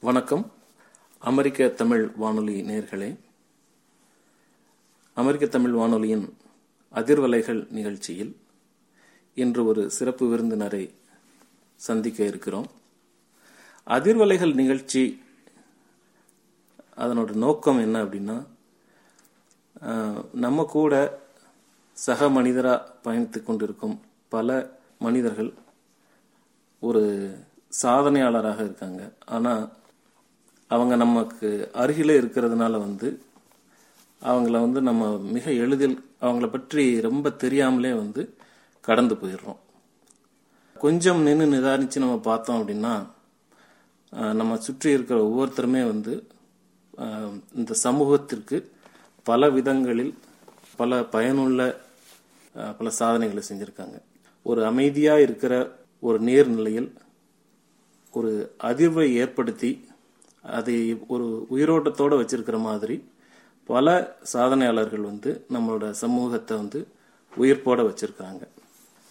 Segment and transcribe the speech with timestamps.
[0.00, 0.52] வணக்கம்.
[1.18, 3.18] அமெரிக்க தமிழ் வானொலி நேர்களே.
[5.14, 6.36] அமெரிக்க தமிழ் வானொலியின்
[6.94, 8.30] அதிர்வலைகள் நிகழ்ச்சியில்
[9.34, 10.94] இன்று ஒரு சிறப்பு விருந்தினரை
[11.76, 12.68] சந்திக்க இருக்கிறோம்.
[13.86, 15.22] அதிர்வலைகள் நிகழ்ச்சி
[16.96, 18.36] அதனோட நோக்கம் என்ன அப்படின்னா
[20.32, 20.92] நம்ம கூட
[21.92, 25.52] சக மனிதராக பயணித்து கொண்டிருக்கும் பல மனிதர்கள்
[26.80, 27.02] ஒரு
[27.82, 29.12] சாதனையாளராக இருக்காங்க.
[29.26, 29.76] ஆனால்
[30.70, 33.08] அவங்க நமக்கு அருகிலே இருக்கிறதுனால வந்து
[34.22, 35.04] அவங்கள வந்து நம்ம
[35.34, 38.22] மிக எளிதில் அவங்கள பற்றி ரொம்ப தெரியாமலே வந்து
[38.84, 39.60] கடந்து போயிடுறோம்.
[40.76, 42.94] கொஞ்சம் நின்று நிதானித்து நம்ம பார்த்தோம் அப்படின்னா
[44.40, 46.12] நம்ம சுற்றி இருக்கிற ஒவ்வொருத்தருமே வந்து
[47.54, 48.56] இந்த சமூகத்திற்கு
[49.26, 50.12] பல விதங்களில்
[50.76, 51.60] பல பயனுள்ள
[52.78, 53.96] பல சாதனைகளை செஞ்சுருக்காங்க.
[54.46, 55.54] ஒரு அமைதியாக இருக்கிற
[56.02, 56.88] ஒரு நேர்நிலையில்
[58.14, 58.32] ஒரு
[58.62, 59.70] அதிர்வை ஏற்படுத்தி
[60.48, 63.10] அதை ஒரு உயிரோட்டத்தோடு வச்சிருக்கிற மாதிரி
[63.64, 66.88] பல சாதனையாளர்கள் வந்து நம்மளோட சமூகத்தை வந்து
[67.36, 68.48] உயிர்ப்போட வச்சிருக்காங்க.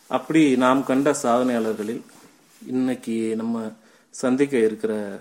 [0.08, 2.02] அப்படி நாம் கண்ட சாதனையாளர்களில்
[2.68, 3.72] இன்னைக்கு நம்ம
[4.10, 5.20] சந்திக்க இருக்கிற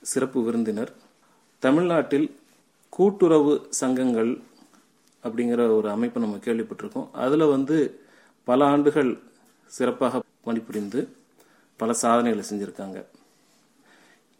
[0.00, 0.92] சிறப்பு விருந்தினர்
[1.58, 2.36] தமிழ்நாட்டில்
[2.88, 4.40] கூட்டுறவு சங்கங்கள்
[5.24, 7.10] அப்படிங்கிற ஒரு அமைப்பை நம்ம கேள்விப்பட்டிருக்கோம்.
[7.12, 8.00] அதில் வந்து
[8.44, 9.18] பல ஆண்டுகள்
[9.66, 11.08] சிறப்பாக பணிபுரிந்து
[11.76, 13.04] பல சாதனைகளை செஞ்சுருக்காங்க.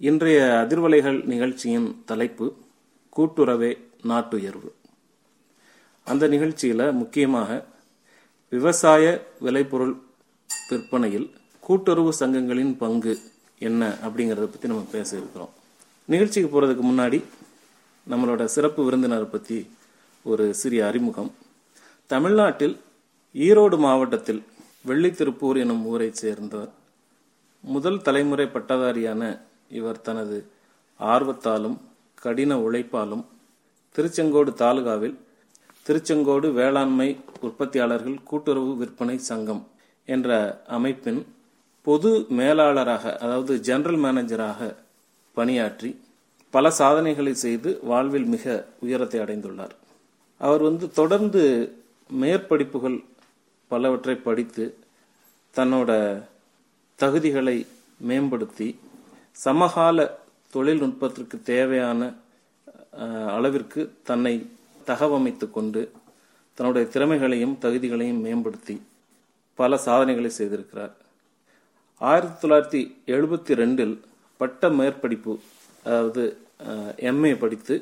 [0.02, 2.46] இன்றைய அதிர்வலைகள் நிகழ்ச்சியின் தலைப்பு
[3.16, 3.68] கூட்டுறவே
[4.02, 4.70] நாட்டுயர்வு
[6.06, 7.64] அந்த நிகழ்ச்சியில் முக்கியமாக
[8.48, 9.94] விவசாய விளைபொருள்
[10.68, 11.28] விற்பனையில்
[11.60, 13.14] கூட்டுறவு சங்கங்களின் பங்கு
[13.58, 15.52] என்ன அப்படிங்கிறத பற்றி நம்ம பேச இருக்கிறோம்.
[16.04, 17.22] நிகழ்ச்சிக்கு போகிறதுக்கு முன்னாடி
[18.10, 19.70] நம்மளோட சிறப்பு விருந்தினரை பற்றி
[20.22, 21.30] ஒரு சிறிய அறிமுகம்.
[22.06, 22.76] தமிழ்நாட்டில்
[23.34, 24.42] ஈரோடு மாவட்டத்தில்
[24.86, 26.68] வெள்ளித்திருப்பூர் எனும் ஊரைச் சேர்ந்த
[27.60, 29.22] முதல் தலைமுறை பட்டதாரியான
[29.72, 30.38] இவர் தனது
[31.00, 31.76] ஆர்வத்தாலும்
[32.22, 33.24] கடின உழைப்பாலும்
[33.94, 35.16] திருச்செங்கோடு தாலுகாவில்
[35.86, 37.08] திருச்செங்கோடு வேளாண்மை
[37.40, 39.62] உற்பத்தியாளர்கள் கூட்டுறவு விற்பனை சங்கம்
[40.08, 40.30] என்ற
[40.68, 41.20] அமைப்பின்
[41.86, 44.60] பொது மேலாளராக அதாவது ஜெனரல் மேனேஜராக
[45.36, 45.90] பணியாற்றி
[46.54, 48.46] பல சாதனைகளை செய்து வாழ்வில் மிக
[48.80, 49.74] உயரத்தை அடைந்துள்ளார்.
[50.40, 51.42] அவர் வந்து தொடர்ந்து
[52.10, 52.98] மேற்படிப்புகள்
[53.70, 54.64] பலவற்றை படித்து
[55.54, 55.90] தன்னோட
[56.98, 57.56] தகுதிகளை
[58.00, 58.68] மேம்படுத்தி
[59.36, 59.98] சமகால
[60.52, 62.00] தொழில்நுட்பத்திற்கு தேவையான
[63.36, 64.34] அளவிற்கு தன்னை
[64.86, 65.82] தகவமைத்து கொண்டு
[66.58, 68.74] தன்னுடைய திறமைகளையும் தகுதிகளையும் மேம்படுத்தி
[69.58, 70.92] பல சாதனைகளை செய்திருக்கிறார்.
[72.00, 73.94] ஆயிரத்தி தொள்ளாயிரத்தி எழுபத்தி ரெண்டில்
[74.40, 75.32] பட்ட மேற்படிப்பு
[75.84, 76.22] அதாவது
[77.10, 77.74] எம்ஏ படித்து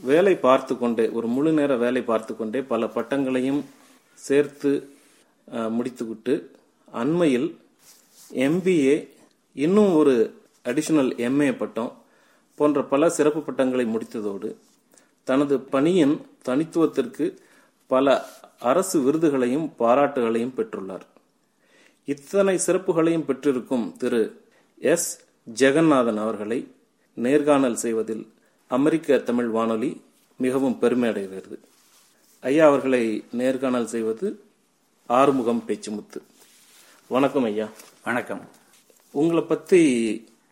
[0.00, 3.62] வேலை பார்த்து கொண்டே ஒரு முழு நேர வேலை பார்த்து கொண்டே பல பட்டங்களையும்
[4.18, 4.72] சேர்த்து
[5.76, 6.34] முடித்துவிட்டு
[6.92, 7.48] அண்மையில்
[8.40, 8.96] எம்பிஏ
[9.54, 12.02] இன்னும் ஒரு அடிஷனல் எம்ஏ பட்டம்
[12.54, 14.56] போன்ற பல சிறப்பு பட்டங்களை முடித்ததோடு
[15.24, 17.36] தனது பணியின் தனித்துவத்திற்கு
[17.86, 18.28] பல
[18.58, 21.00] அரசு விருதுகளையும் பாராட்டுகளையும் பெற்றுள்ளார்.
[22.04, 24.44] இத்தனை சிறப்புகளையும் பெற்றிருக்கும் திரு
[24.78, 25.20] எஸ்.
[25.54, 26.74] ஜெகநாதன் அவர்களை
[27.14, 28.32] நேர்காணல் செய்வதில்
[28.68, 30.02] அமெரிக்க தமிழ் வானொலி
[30.36, 31.60] மிகவும் பெருமை அடைகிறது
[32.40, 34.42] ஐயா அவர்களை நேர்காணல் செய்வது
[35.06, 36.22] ஆறுமுகம் பேச்சுமுத்து.
[37.08, 37.68] வணக்கம் ஐயா.
[38.04, 38.58] வணக்கம்.
[39.12, 39.82] உங்களை பற்றி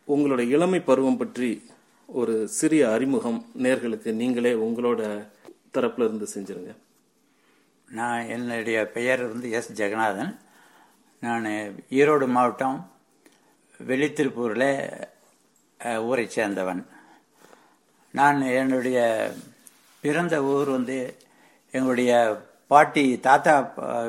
[0.08, 1.70] உங்களோட இளமை பருவம் பற்றி
[2.06, 5.02] ஒரு சிறிய அறிமுகம் நேர்களுக்கு நீங்களே உங்களோட
[5.74, 6.72] தரப்புல இருந்து செஞ்சிருங்க.
[7.90, 9.70] நான் என்னுடைய பெயர் வந்து எஸ்.
[9.82, 10.38] ஜெகநாதன்.
[11.20, 11.44] நான்
[11.90, 12.90] ஈரோடு மாவட்டம்
[13.88, 15.06] வெள்ளித்திருப்பூரில்
[15.98, 16.82] ஊரை சேர்ந்தவன்.
[18.10, 18.98] நான் என்னுடைய
[20.00, 21.16] பிறந்த ஊர் வந்து
[21.70, 22.12] எங்களுடைய
[22.66, 23.54] பாட்டி தாத்தா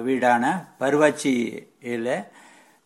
[0.07, 0.43] வீடான
[0.79, 2.27] பருவாச்சியில்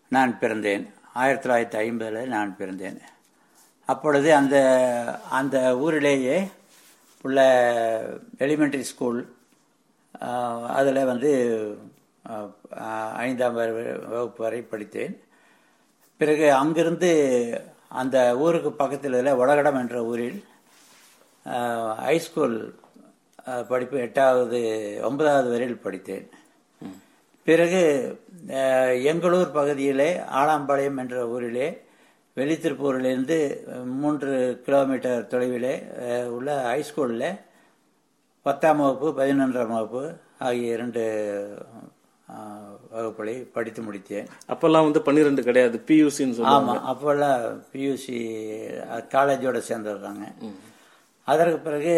[0.09, 0.85] நான் பிறந்தேன்.
[1.21, 2.99] ஆயிரத்தி தொள்ளாயிரத்தி ஐம்பதில் நான் பிறந்தேன்.
[3.91, 4.55] அப்பொழுது அந்த
[5.39, 6.37] அந்த ஊரிலேயே
[7.27, 7.39] உள்ள
[8.45, 9.19] எலிமெண்ட்ரி ஸ்கூல்
[10.79, 11.31] அதில் வந்து
[13.25, 15.15] ஐந்தாம் வகுப்பு வரை படித்தேன்.
[16.21, 17.11] பிறகு அங்கிருந்து
[18.01, 20.39] அந்த ஊருக்கு பக்கத்தில் உள்ள வடகடம் என்ற ஊரில்
[22.05, 22.57] ஹைஸ்கூல்
[23.71, 24.59] படிப்பு எட்டாவது
[25.09, 26.25] ஒன்பதாவது வரையில் படித்தேன்.
[27.47, 27.81] பிறகு
[29.11, 30.09] எங்களூர் பகுதியிலே
[30.41, 31.67] ஆலாம்பாளையம் என்ற ஊரிலே
[32.37, 33.37] வெளித்திருப்பூரிலிருந்து
[34.01, 35.73] மூன்று கிலோமீட்டர் தொலைவிலே
[36.27, 37.27] உள்ள ஹைஸ்கூலில்
[38.41, 40.03] பத்தாம் வகுப்பு பதினொன்றாம் வகுப்பு
[40.39, 41.03] ஆகிய இரண்டு
[42.93, 44.27] வகுப்புகளை படித்து முடித்தேன்.
[44.53, 48.17] அப்பெல்லாம் வந்து பன்னிரெண்டு கிடையாது பியூசின்னு ஆமாம் அப்போல்லாம் பியூசி
[49.15, 50.25] காலேஜோட சேர்ந்துடுறாங்க
[51.27, 51.95] அதற்கு பிறகு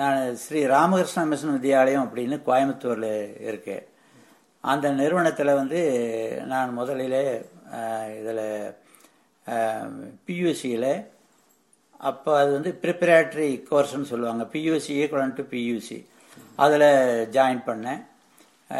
[0.00, 3.14] நான் ஸ்ரீ ராமகிருஷ்ண மிஷன் வித்யாலயம் அப்படின்னு கோயம்புத்தூரில்
[3.48, 3.84] இருக்கேன்.
[4.70, 5.80] அந்த நிறுவனத்தில் வந்து
[6.52, 7.24] நான் முதலிலே
[8.18, 8.46] இதில்
[10.26, 10.92] பியூசியில்
[12.10, 14.44] அப்போ அது வந்து ப்ரிப்பரேட்டரி கோர்ஸ்னு சொல்லுவாங்க.
[14.52, 15.98] பியூசி ஈக்குவலன் டு பியூசி
[16.64, 16.88] அதில்
[17.36, 18.02] ஜாயின் பண்ணேன்.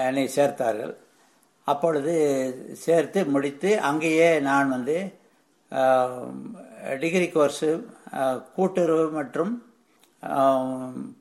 [0.08, 0.94] என்னை சேர்த்தார்கள்.
[1.72, 2.14] அப்பொழுது
[2.84, 4.96] சேர்த்து முடித்து அங்கேயே நான் வந்து
[7.02, 7.70] டிகிரி கோர்ஸு
[8.56, 9.52] கூட்டுறவு மற்றும்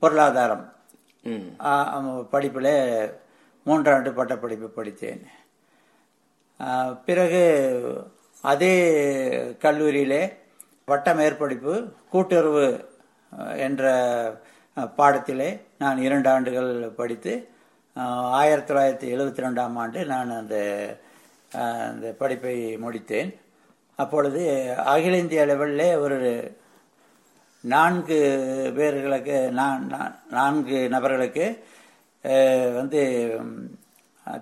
[0.01, 0.65] பொருளாதாரம்
[2.33, 2.73] படிப்பில்
[3.67, 5.21] மூன்றாண்டு பட்டப்படிப்பு படித்தேன்.
[7.07, 7.43] பிறகு
[8.51, 8.73] அதே
[9.63, 10.23] கல்லூரியிலே
[10.89, 11.73] பட்ட மேற்படிப்பு
[12.13, 12.65] கூட்டுறவு
[13.65, 13.83] என்ற
[14.99, 15.49] பாடத்திலே
[15.81, 17.33] நான் இரண்டு ஆண்டுகள் படித்து
[18.39, 20.57] ஆயிரத்தி தொள்ளாயிரத்தி எழுபத்தி ரெண்டாம் ஆண்டு நான் அந்த
[21.91, 23.31] அந்த படிப்பை முடித்தேன்.
[23.99, 24.41] அப்பொழுது
[24.93, 26.19] அகில இந்திய லெவலில் ஒரு
[27.73, 28.19] நான்கு
[28.77, 29.81] பேர்களுக்கு நான்
[30.37, 31.45] நான்கு நபர்களுக்கு
[32.75, 33.01] வந்து
[33.41, 33.55] ம்,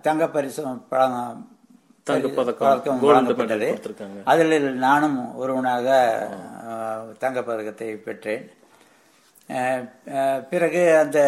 [0.03, 0.61] தங்கப் பரிசு
[2.67, 3.67] பதக்கம் வழங்கப்பட்டது.
[4.25, 5.87] அதில் நானும் ஒருவனாக
[6.67, 8.45] அஹ், தங்கப்பதக்கத்தை பெற்றேன்
[10.49, 11.19] பிறகு அந்த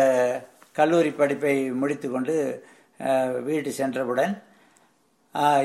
[0.76, 2.36] கல்லூரி படிப்பை முடித்துக்கொண்டு
[3.44, 4.34] வீட்டு சென்றவுடன்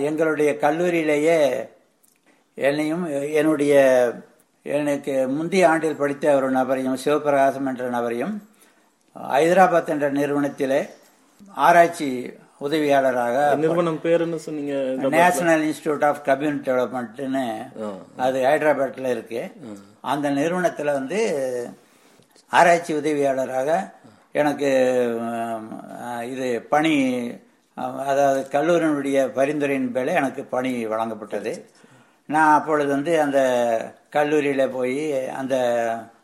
[0.04, 1.38] எங்களுடைய கல்லூரியிலேயே
[2.58, 3.04] என்னையும்
[3.34, 3.74] என்னுடைய
[4.66, 8.34] எனக்கு முந்தைய ஆண்டில் படித்த ஒரு நபரையும் சிவபிரகாசம் என்ற நபரையும்
[9.34, 10.80] ஹைதராபாத் என்ற நிறுவனத்திலே
[11.66, 12.08] ஆராய்ச்சி
[12.66, 14.74] உதவியாளராக நிறுவனம் பேர் என்ன சொன்னீங்க?
[15.16, 17.44] நேஷனல் இன்ஸ்டிடியூட் ஆஃப் கம்யூனிட்டி டெவலப்மெண்ட்னு.
[18.16, 19.40] அது ஹைதராபாத்தில் இருக்கு.
[20.12, 21.18] அந்த நிறுவனத்தில் வந்து
[22.52, 23.70] ஆராய்ச்சி உதவியாளராக
[24.40, 24.70] எனக்கு
[26.32, 26.94] இது பணி
[28.10, 31.52] அதாவது கல்லூரியினுடைய பரிந்துரையின் பேரில் எனக்கு பணி வழங்கப்பட்டது.
[32.34, 33.40] நான் அப்பொழுது வந்து அந்த
[34.16, 35.00] கல்லூரியில் போய்
[35.40, 35.56] அந்த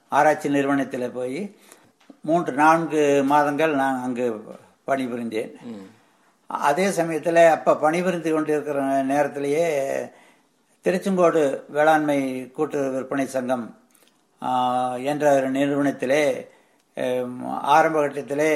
[0.08, 1.38] ஆராய்ச்சி நிறுவனத்தில் போய்
[2.24, 4.26] மூன்று நான்கு மாதங்கள் நான் அங்கு
[4.86, 5.50] பணிபுரிந்தேன்.
[6.46, 9.66] அதே சமயத்தில் அப்போ பணிபுரிந்து கொண்டிருக்கிற நேரத்திலேயே
[10.84, 12.18] திருச்செங்கோடு வேளாண்மை
[12.50, 13.64] கூட்டுறவு விற்பனை சங்கம்
[15.02, 16.24] என்ற ஒரு நிறுவனத்திலே
[17.72, 18.52] ஆரம்ப கட்டத்திலே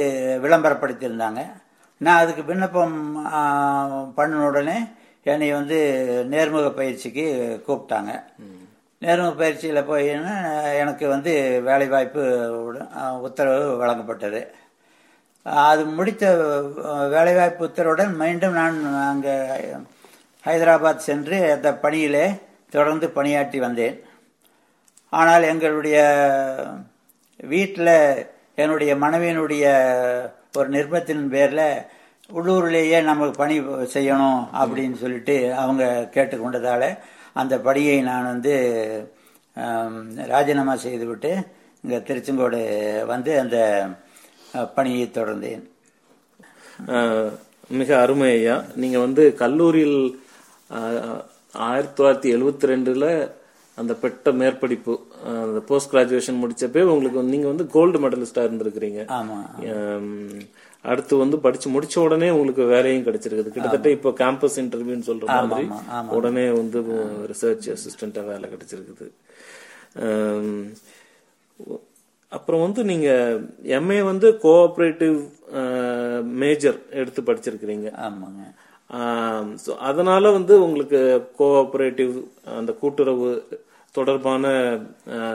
[0.42, 1.40] விளம்பரப்படுத்தியிருந்தாங்க.
[2.04, 2.96] நான் அதுக்கு விண்ணப்பம்
[4.16, 4.76] பண்ண பண்ணின உடனே
[5.32, 5.78] என்னை வந்து
[6.32, 7.24] நேர்முக பயிற்சிக்கு
[7.66, 8.12] கூப்பிட்டாங்க.
[9.02, 10.34] நேர்முக பயிற்சியில் போயின்னா
[10.82, 11.32] எனக்கு வந்து
[11.68, 12.22] வேலைவாய்ப்பு
[13.26, 14.40] உத்தரவு வழங்கப்பட்டது.
[15.70, 16.24] அது முடித்த
[17.14, 18.78] வேலைவாய்ப்பு உத்தரவுடன் மீண்டும் நான்
[19.10, 19.34] அங்கே
[20.44, 22.26] ஹைதராபாத் சென்று அந்த பணியிலே
[22.74, 23.98] தொடர்ந்து பணியாற்றி வந்தேன்.
[25.20, 25.98] ஆனால் எங்களுடைய
[27.52, 27.94] வீட்டில்
[28.62, 29.66] என்னுடைய மனைவியினுடைய
[30.56, 31.68] ஒரு நிர்பத்தின் பேரில்
[32.36, 33.56] உள்ளூர்லேயே நமக்கு பணி
[33.94, 36.88] செய்யணும் அப்படின்னு சொல்லிட்டு அவங்க கேட்டுக்கொண்டதால்
[37.40, 38.54] அந்த பணியை நான் வந்து
[40.32, 41.30] ராஜினாமா செய்துவிட்டு
[41.82, 42.60] இங்கே திருச்செங்கோடு
[43.12, 43.58] வந்து அந்த
[44.76, 45.62] பணியை தொடர்ந்தேன்.
[47.78, 48.56] மிக அருமை ஐயா.
[48.82, 50.00] நீங்கள் வந்து கல்லூரியில்
[51.68, 53.08] ஆயிரத்தி தொள்ளாயிரத்தி எழுவத்தி ரெண்டில்
[53.78, 59.00] அந்த பெட்ட மேற்படிப்பு அந்த போஸ்ட் கிராஜுவேஷன் முடிச்சப்பே உங்களுக்கு நீங்க வந்து கோல்டு மெடலிஸ்டா இருந்திருக்கிறீங்க.
[60.90, 63.54] அடுத்து வந்து படிச்சு முடிச்ச உடனே உங்களுக்கு வேலையும் கிடைச்சிருக்குது.
[63.54, 65.66] கிட்டத்தட்ட இப்போ கேம்பஸ் இன்டர்வியூன்னு சொல்ற மாதிரி.
[66.18, 66.80] உடனே வந்து
[67.32, 69.08] ரிசர்ச் அசிஸ்டண்டா வேலை கிடைச்சிருக்குது.
[72.32, 73.08] அப்புறம் வந்து நீங்க
[73.78, 75.18] எம்ஏ வந்து கோஆபரேட்டிவ்
[76.42, 77.88] மேஜர் எடுத்து படிச்சிருக்கிறீங்க.
[78.06, 78.42] ஆமாங்க.
[78.98, 80.98] ஆம், so அதனால வந்து உங்களுக்கு
[81.38, 82.12] கோஆபரேட்டிவ்
[82.58, 83.30] அந்த கூட்டுறவு
[83.98, 84.44] தொடர்பான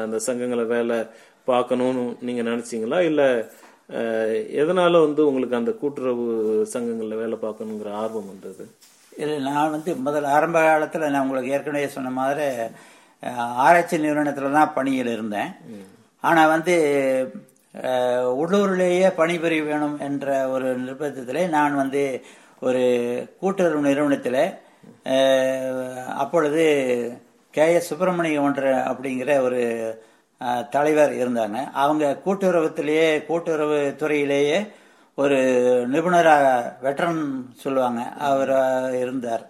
[0.06, 0.98] அந்த சங்கங்களை வேலை
[1.50, 3.00] பார்க்கணும்னு நீங்க நினைச்சீங்களா?
[3.10, 3.22] இல்ல
[4.62, 6.26] எதனால வந்து உங்களுக்கு அந்த கூட்டுறவு
[6.74, 8.66] சங்கங்கள்ல வேலை பார்க்கணுங்கிற ஆர்வம் வந்தது?
[9.22, 12.46] இல்லை நான் வந்து முதல் ஆரம்ப காலத்தில் நான் உங்களுக்கு ஏற்கனவே சொன்ன மாதிரி
[13.66, 15.50] ஆராய்ச்சி நிறுவனத்தில் தான் பணியில் இருந்தேன்.
[16.24, 16.76] ஆனால் வந்து
[18.40, 22.02] உள்ளூரிலேயே பணிபுரிய வேணும் என்ற ஒரு நிர்பந்தத்திலே நான் வந்து
[22.68, 22.84] ஒரு
[23.42, 24.44] கூட்டுறவு நிறுவனத்தில்
[26.24, 26.64] அப்பொழுது
[27.52, 27.74] கே.
[27.74, 27.88] எஸ்.
[27.88, 28.60] சுப்பிரமணிய ஒன்ற
[28.92, 29.62] அப்படிங்கிற ஒரு
[30.70, 31.72] தலைவர் இருந்தாங்க.
[31.74, 34.68] அவங்க கூட்டுறவுத்திலேயே கூட்டுறவு துறையிலேயே
[35.16, 35.38] ஒரு
[35.90, 37.22] நிபுணராக வெட்டரன்
[37.58, 38.02] சொல்லுவாங்க.
[38.02, 38.52] அவர்
[38.98, 39.46] இருந்தார்.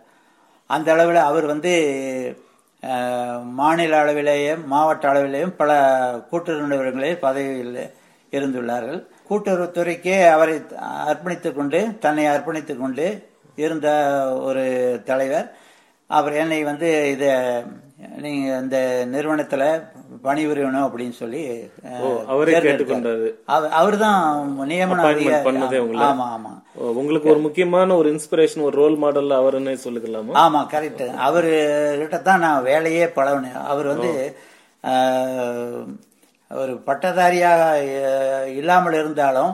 [0.67, 1.73] அந்த அளவில் அவர் வந்து
[3.43, 5.71] மாநில அளவிலேயும் மாவட்ட அளவிலேயும் பல
[6.29, 7.93] கூட்டுறவு நிறுவனங்களில் பதவியில்
[8.31, 8.99] இருந்துள்ளார்கள்.
[9.29, 10.55] கூட்டுறவுத்துறைக்கே அவரை
[11.07, 13.05] அர்ப்பணித்து கொண்டு தன்னை அர்ப்பணித்து கொண்டு
[13.55, 13.89] இருந்த
[14.41, 14.65] ஒரு
[15.05, 15.47] தலைவர்.
[16.07, 17.29] அவர் என்னை வந்து இதை
[18.23, 18.77] நீங்க இந்த
[19.11, 19.63] நிறுவனத்துல
[20.23, 21.41] பணிபுரியணும் அப்படின்னு சொல்லி
[22.27, 23.27] அவரே கேட்டுக்கொண்டாரு.
[23.79, 24.19] அவர் தான்
[24.69, 25.45] நியமன Appointment அதிகாரி.
[25.47, 26.05] பண்ணதே உங்களை?
[26.07, 26.51] ஆமா ஆமா
[26.93, 31.51] உங்களுக்கு ஒரு முக்கியமான ஒரு இன்ஸ்பிரேஷன் ஒரு ரோல் மாடல் அவருன்னே சொல்லிக்கலாமா ஆமா கரெக்ட் அவரு
[32.01, 34.11] கிட்ட தான் நான் வேலையே பழகினேன் அவர் வந்து
[36.51, 37.59] ஒரு பட்டதாரியாக
[38.55, 39.53] இல்லாமல் இருந்தாலும்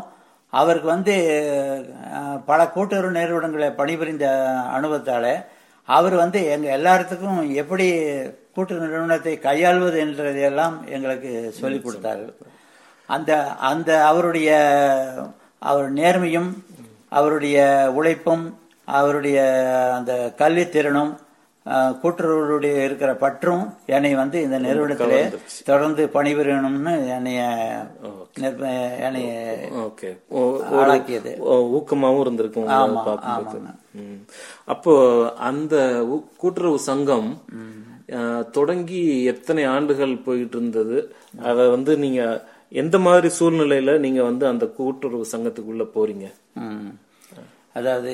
[0.54, 1.16] அவருக்கு வந்து
[2.46, 4.28] பல கூட்டுறவு நிறுவனங்களை பணிபுரிந்த
[4.78, 5.26] அனுபவத்தால
[5.88, 7.86] அவர் வந்து எங்க எல்லாத்துக்கும் எப்படி
[8.56, 12.26] கூட்டுறவு நிறுவனத்தை கையாள்வது என்றதையெல்லாம் எங்களுக்கு சொல்லிக் கொடுத்தாரு
[13.10, 13.32] அந்த
[13.68, 14.50] அந்த அவருடைய
[15.62, 16.50] அவர் நேர்மையும்
[17.12, 17.58] அவருடைய
[17.94, 18.46] உழைப்பும்
[18.88, 19.38] அவருடைய
[19.96, 21.14] அந்த கல்வித்திறனும்
[21.66, 25.18] அஹ், கூட்டுறவுடைய இருக்கிற பற்றும் என்னை வந்து இந்த நிறுவனத்திலே
[25.66, 27.42] தொடர்ந்து பணிபுரியணும்னு என்னைய
[29.02, 29.32] என்னைய
[30.78, 31.32] ஆளாக்கியது.
[31.76, 33.02] ஊக்கமாவும் இருந்திருக்கும் ஆமா.
[33.34, 33.74] ஆமாங்க.
[34.74, 34.94] அப்போ
[35.50, 35.76] அந்த
[36.38, 37.30] கூட்டுறவு சங்கம்
[38.52, 40.98] தொடங்கி எத்தனை ஆண்டுகள் போயிட்டு இருந்தது
[41.50, 42.22] அத வந்து நீங்க
[42.82, 46.28] எந்த மாதிரி சூழ்நிலையில நீங்க வந்து அந்த கூட்டுறவு சங்கத்துக்குள்ள போறீங்க?
[46.66, 46.92] ம்.
[47.74, 48.14] அதாவது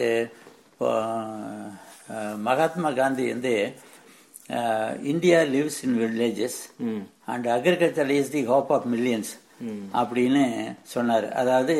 [2.47, 3.53] மகாத்மா காந்தி வந்து
[5.11, 6.57] India lives in villages
[7.25, 9.31] and agriculture is the hope of millions
[10.01, 10.43] அப்படின்னு
[10.93, 11.27] சொன்னார்.
[11.41, 11.75] அதாவது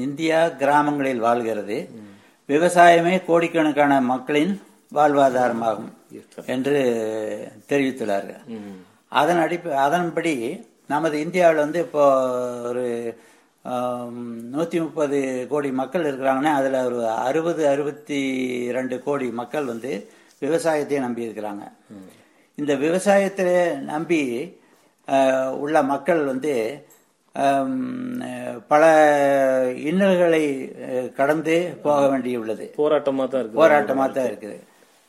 [0.00, 1.78] இந்தியா கிராமங்களில் வாழ்கிறது.
[2.52, 4.54] விவசாயமே கோடிக்கணக்கான மக்களின்
[4.96, 5.90] வாழ்வாதாரமாகும்
[6.54, 6.76] என்று
[7.70, 8.44] தெரிவித்துள்ளார்கள்.
[9.20, 10.34] அதன் அடிப்ப அதன்படி
[10.92, 12.04] நமது இந்தியாவில் வந்து இப்போ
[12.70, 12.84] ஒரு
[14.54, 15.18] நூற்றி முப்பது
[15.50, 18.20] கோடி மக்கள் இருக்கிறாங்கன்னா அதில் ஒரு அறுபது அறுபத்தி
[18.76, 19.90] ரெண்டு கோடி மக்கள் வந்து
[20.44, 21.64] விவசாயத்தை நம்பி இருக்கிறாங்க.
[22.58, 23.46] இந்த விவசாயத்தை
[23.92, 24.20] நம்பி
[25.64, 26.54] உள்ள மக்கள் வந்து
[28.70, 28.82] பல
[29.88, 30.42] இன்னல்களை
[31.18, 32.64] கடந்து போக வேண்டியுள்ளது.
[32.80, 34.58] போராட்டமா தான் இருக்கு போராட்டமாக தான் இருக்குது.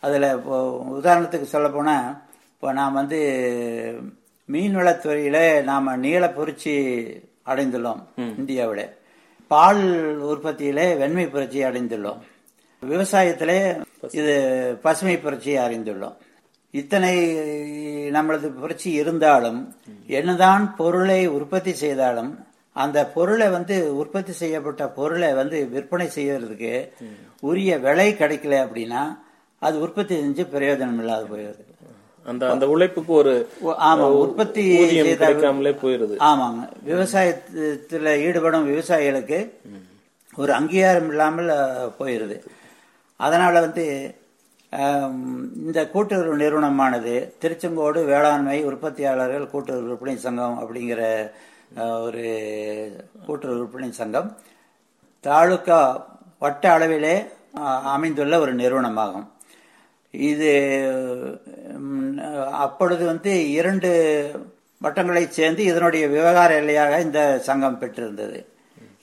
[0.05, 0.57] அதில் இப்போ
[0.99, 2.07] உதாரணத்துக்கு சொல்ல போனால்
[2.53, 3.19] இப்போ நாம் வந்து
[4.53, 6.73] மீன்வளத்துறையில் நாம் நீள புரட்சி
[7.51, 8.01] அடைந்துள்ளோம்
[8.41, 8.85] இந்தியாவில்.
[9.51, 9.83] பால்
[10.31, 12.21] உற்பத்தியிலே வெண்மை புரட்சி அடைந்துள்ளோம்.
[12.81, 13.57] விவசாயத்திலே
[14.19, 14.35] இது
[14.85, 16.17] பசுமை புரட்சியை அறிந்துள்ளோம்.
[16.73, 17.15] இத்தனை
[18.15, 19.59] நம்மளது புரட்சி இருந்தாலும்
[20.17, 22.31] என்னதான் பொருளை உற்பத்தி செய்தாலும்
[22.75, 26.73] அந்த பொருளை வந்து உற்பத்தி செய்யப்பட்ட பொருளை வந்து விற்பனை செய்யறதுக்கு
[27.49, 29.01] உரிய விலை கிடைக்கல அப்படின்னா
[29.59, 31.63] அது உற்பத்தி செஞ்சு பிரயோஜனம் இல்லாத போயிடுது.
[32.25, 33.33] அந்த அந்த உழைப்புக்கு ஒரு
[33.89, 34.63] ஆமா உற்பத்தி
[35.21, 36.63] கிடைக்காமலே போயிருது ஆமாங்க.
[36.89, 39.39] விவசாயத்துல ஈடுபடும் விவசாயிகளுக்கு
[40.33, 41.51] ஒரு அங்கீகாரம் இல்லாமல்
[41.99, 42.37] போயிருது.
[43.19, 43.85] அதனால வந்து
[44.73, 51.01] இந்த கூட்டுறவு நிறுவனமானது திருச்செங்கோடு வேளாண்மை உற்பத்தியாளர்கள் கூட்டுறவு விற்பனை சங்கம் அப்படிங்கிற
[52.05, 52.23] ஒரு
[53.25, 54.29] கூட்டுறவு விற்பனை சங்கம்
[55.23, 55.79] தாலுக்கா
[56.43, 57.15] வட்ட அளவிலே
[57.95, 59.27] அமைந்துள்ள ஒரு நிறுவனமாகும்.
[60.13, 60.51] இது
[62.65, 63.89] அப்பொழுது வந்து இரண்டு
[64.85, 68.39] வட்டங்களை சேர்ந்து இதனுடைய விவகார எல்லையாக இந்த சங்கம் பெற்றிருந்தது.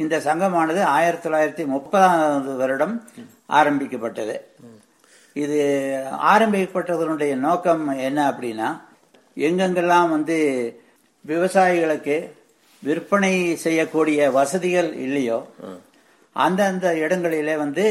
[0.02, 2.96] இந்த சங்கமானது ஆயிரத்தி தொள்ளாயிரத்தி முப்பதாவது வருடம்
[3.60, 4.36] ஆரம்பிக்கப்பட்டது.
[5.42, 5.58] இது
[6.32, 8.68] ஆரம்பிக்கப்பட்டதனுடைய நோக்கம் என்ன அப்படின்னா
[9.46, 10.36] எங்கெங்கெல்லாம் வந்து
[11.24, 12.16] விவசாயிகளுக்கு
[12.82, 15.38] விற்பனை செய்யக்கூடிய வசதிகள் இல்லையோ
[16.36, 17.84] அந்தந்த இடங்களிலே வந்து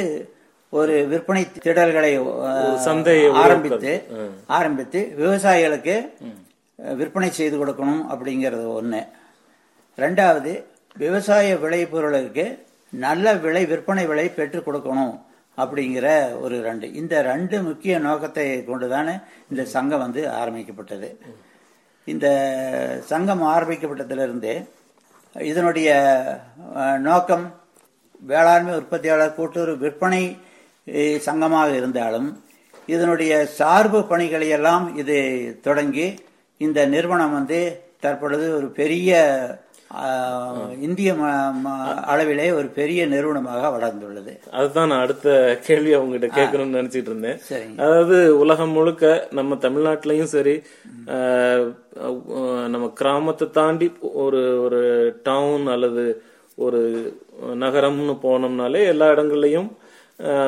[0.74, 2.12] ஒரு விற்பனை திடல்களை
[2.86, 3.94] சந்தையை ஆரம்பித்து
[4.58, 5.96] ஆரம்பித்து விவசாயிகளுக்கு
[7.00, 9.02] விற்பனை செய்து கொடுக்கணும் அப்படிங்கிறது ஒண்ணு.
[9.98, 10.52] ரெண்டாவது
[10.96, 12.46] விவசாய விளைபொருளுக்கு
[12.94, 15.16] நல்ல விலை விற்பனை விலை பெற்றுக் கொடுக்கணும்.
[15.58, 16.08] அப்படிங்கிற
[16.44, 16.88] ஒரு ரெண்டு.
[17.02, 19.16] இந்த ரெண்டு முக்கிய நோக்கத்தை கொண்டுதானே
[19.52, 21.10] இந்த சங்கம் வந்து ஆரம்பிக்கப்பட்டது.
[22.08, 22.28] இந்த
[23.12, 24.54] சங்கம் ஆரம்பிக்கப்பட்டதிலிருந்து
[25.36, 25.90] இதனுடைய
[27.08, 27.46] நோக்கம்
[28.32, 30.24] வேளாண்மை உற்பத்தியாளர் கூட்டுறவு விற்பனை
[31.28, 32.30] சங்கமாக இருந்தாலும்
[32.94, 35.18] இதனுடைய சார்பு பணிகளையெல்லாம் இது
[35.66, 36.08] தொடங்கி
[36.62, 37.60] இந்த நிறுவனம் வந்து
[38.00, 39.12] தற்பொழுது ஒரு பெரிய
[40.86, 41.10] இந்திய
[42.12, 44.34] அளவிலே ஒரு பெரிய நிறுவனமாக வளர்ந்துள்ளது.
[44.58, 45.28] அதுதான் நான் அடுத்த
[45.68, 47.40] கேள்வி அவங்ககிட்ட கேட்கணும்னு நினைச்சிட்டு இருந்தேன்.
[47.84, 50.56] அதாவது உலகம் முழுக்க நம்ம தமிழ்நாட்டிலையும் சரி
[52.74, 53.90] நம்ம கிராமத்தை தாண்டி
[54.26, 54.82] ஒரு ஒரு
[55.28, 56.06] டவுன் அல்லது
[56.66, 56.82] ஒரு
[57.64, 59.70] நகரம்னு போனோம்னாலே எல்லா இடங்கள்லயும்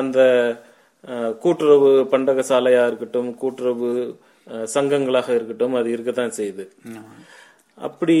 [0.00, 0.20] அந்த
[1.42, 3.90] கூட்டுறவு பண்டக சாலையா இருக்கட்டும் கூட்டுறவு
[4.74, 6.64] சங்கங்களாக இருக்கட்டும் அது இருக்கத்தான் செய்யுது.
[7.80, 8.16] அப்படி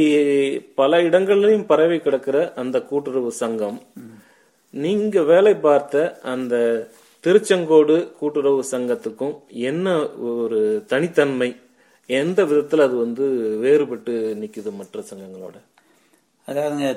[0.80, 3.78] பல இடங்கள்லயும் பரவி கிடக்கிற அந்த கூட்டுறவு சங்கம்.
[4.74, 6.54] நீங்க வேலை பார்த்த அந்த
[7.24, 9.34] திருச்செங்கோடு கூட்டுறவு சங்கத்துக்கும்
[9.70, 9.86] என்ன
[10.42, 10.60] ஒரு
[10.92, 11.50] தனித்தன்மை?
[12.10, 13.24] எந்த விதத்துல அது வந்து
[13.64, 15.56] வேறுபட்டு நிக்குது மற்ற சங்கங்களோட?
[16.48, 16.88] அதாவதுங்க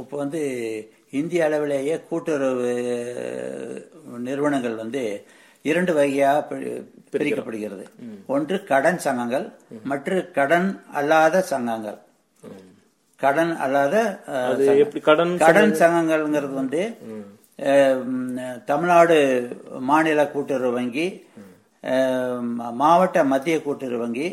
[0.00, 0.40] இப்போ வந்து
[1.20, 2.70] இந்திய அளவிலேயே கூட்டுறவு
[4.28, 5.02] நிறுவனங்கள் வந்து
[5.64, 6.58] இரண்டு வகையாக
[7.12, 7.84] பிரிக்கப்படுகிறது.
[8.34, 9.46] ஒன்று கடன் சங்கங்கள்
[9.90, 11.98] மற்ற கடன் அல்லாத சங்கங்கள்.
[13.20, 13.94] கடன் அல்லாத
[15.08, 16.82] கடன் கடன் சங்கங்கள்ங்கிறது வந்து
[18.70, 19.16] தமிழ்நாடு
[19.88, 21.06] மாநில கூட்டுறவு வங்கி
[22.80, 24.28] மாவட்ட மத்திய கூட்டுறவு வங்கி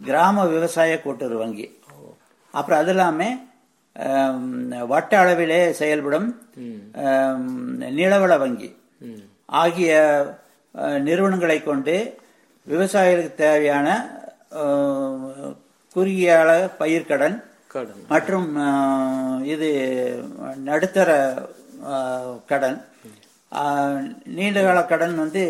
[0.00, 1.66] கிராம விவசாய கூட்டுறவு வங்கி.
[2.54, 3.22] அப்புறம் அது இல்லாம
[3.96, 4.44] ஆம்,
[4.92, 6.28] வட்ட அளவிலே செயல்படும்
[7.96, 8.68] நிலவள வங்கி.
[9.60, 9.92] ஆகிய
[11.06, 11.94] நிறுவனங்களை கொண்டு
[12.66, 13.86] விவசாயிகளுக்கு தேவையான
[15.96, 16.30] குறுகிய
[16.80, 17.36] பயிர்க்கடன்
[17.72, 18.48] கடன் மற்றும்
[19.52, 19.68] இது
[20.68, 21.10] நடுத்தர
[22.50, 22.78] கடன்.
[24.36, 25.42] நீண்டகால கடன் வந்து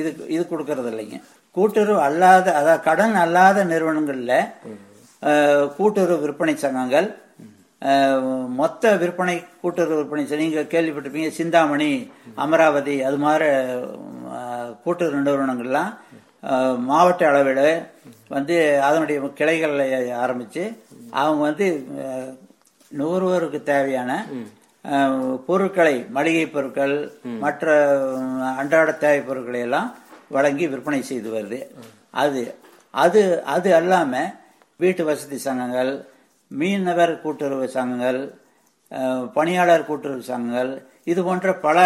[0.00, 1.18] இது இது கொடுக்கறது இல்லைங்க.
[1.56, 4.34] கூட்டுறவு அல்லாத அதாவது கடன் அல்லாத நிறுவனங்கள்ல
[5.78, 7.08] கூட்டுறவு விற்பனை சங்கங்கள்
[8.46, 13.48] மொத்த விற்பனை கூட்டுறவு விற்பனை நீங்கள் கேள்விப்பட்டிருப்பீங்க சிந்தாமணி அமராவதி அது மாதிரி
[14.84, 15.92] கூட்டுறவு நிறுவனங்கள்லாம்
[16.76, 17.86] மாவட்ட அளவில்
[18.28, 20.80] வந்து அதனுடைய கிளைகளை ஆரம்பித்து
[21.10, 21.66] அவங்க வந்து
[22.92, 24.26] நுகர்வோருக்கு தேவையான
[25.48, 27.72] பொருட்களை மளிகை பொருட்கள் மற்ற
[28.58, 29.96] அன்றாட தேவை பொருட்களை எல்லாம்
[30.30, 31.66] வழங்கி விற்பனை செய்து வருது.
[32.10, 34.32] அது அது அது அல்லாமல்
[34.76, 36.06] வீட்டு வசதி சங்கங்கள்
[36.50, 38.20] மீனவர் கூட்டுறவு சங்கங்கள்
[39.36, 40.70] பணியாளர் கூட்டுறவு சங்கங்கள்
[41.12, 41.78] இது போன்ற பல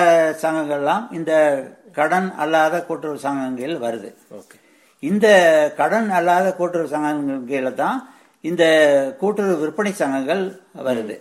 [0.42, 1.32] சங்கங்கள்லாம் இந்த
[1.98, 4.10] கடன் அல்லாத கூட்டுறவு சங்கங்கள் வருது.
[4.38, 4.56] ஓகே.
[5.02, 5.26] இந்த
[5.80, 7.98] கடன் அல்லாத கூட்டுறவு சங்கங்கள் கீழே தான்
[8.44, 8.64] இந்த
[9.20, 10.42] கூட்டுறவு விற்பனை சங்கங்கள்
[10.88, 11.16] வருது.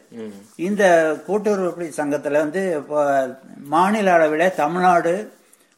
[0.67, 0.83] இந்த
[1.27, 3.01] கூட்டுறவு விற்பனை சங்கத்துல வந்து இப்போ
[3.73, 5.13] மாநில அளவில் தமிழ்நாடு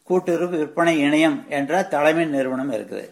[0.10, 3.06] கூட்டுறவு விற்பனை இணையம் என்ற தலைமை நிறுவனம் இருக்குது.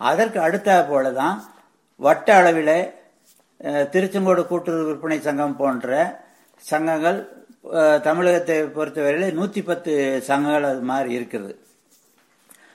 [0.00, 1.36] அதற்கு அடுத்த போல தான்
[2.00, 2.76] வட்ட அளவில்
[3.92, 6.18] திருச்செங்கோடு கூட்டுறவு விற்பனை சங்கம் போன்ற
[6.62, 7.18] சங்கங்கள்
[8.02, 11.50] தமிழகத்தை பொறுத்தவரையில் நூற்றி பத்து சங்கங்கள் அது மாதிரி இருக்குது.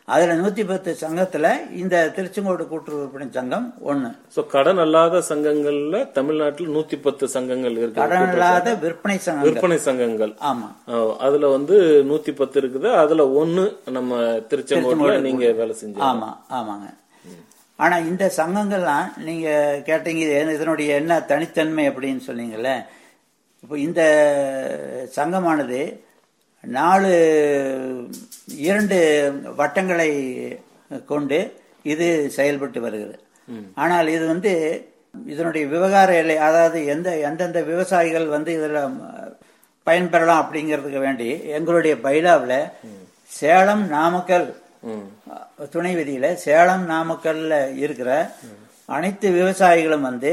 [0.08, 6.70] அதில் நூற்றி பத்து சங்கத்தில் இந்த திருச்செங்கோடு கூட்டுறவு விற்பனை சங்கம் ஒன்று சோ கடன் அல்லாத சங்கங்கள்ல தமிழ்நாட்டில்
[6.76, 9.44] நூத்தி பத்து சங்கங்கள் இருக்கு கடன் இல்லாத விற்பனை சங்கம்.
[9.44, 10.34] விற்பனை சங்கங்கள்.
[10.50, 10.68] ஆமா.
[10.90, 11.78] ஆ, அதுல வந்து
[12.12, 12.92] நூத்தி பத்து இருக்குது.
[12.94, 14.12] அதுல ஒண்ணு நம்ம
[14.52, 16.04] திருச்செங்கோட்டுல நீங்க வேலை செஞ்சீங்க.
[16.04, 16.88] ஆமா ஆமாங்க.
[17.80, 19.48] ஆனா இந்த சங்கங்கள்லாம் நீங்க
[19.88, 22.72] கேட்டீங்க இது இதனுடைய என்ன தனித்தன்மை அப்படின்னு சொன்னீங்கல்ல
[23.64, 24.02] இப்போ இந்த
[25.16, 25.82] சங்கமானது
[26.64, 27.12] நாலு
[28.66, 28.98] இரண்டு
[29.58, 30.10] வட்டங்களை
[31.08, 31.40] கொண்டு
[31.86, 33.18] இது செயல்பட்டு வருகிறது
[33.76, 34.52] ஆனால் இது வந்து
[35.26, 38.80] இதனுடைய விவகார எல்லை அதாவது எந்த எந்தெந்த விவசாயிகள் வந்து இதுல
[39.88, 42.58] பயன்பெறலாம் அப்படிங்கிறதுக்கு வேண்டி எங்களுடைய பைலாவில்
[43.32, 44.48] சேலம் நாமக்கல்.
[45.72, 48.10] துணை விதியில சேலம் நாமக்கல்ல இருக்கிற
[48.90, 50.32] அனைத்து விவசாயிகளும் வந்து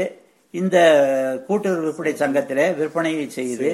[0.53, 0.77] இந்த
[1.47, 3.71] கூட்டுறவு விற்பனை சங்கத்திலே விற்பனை செய்து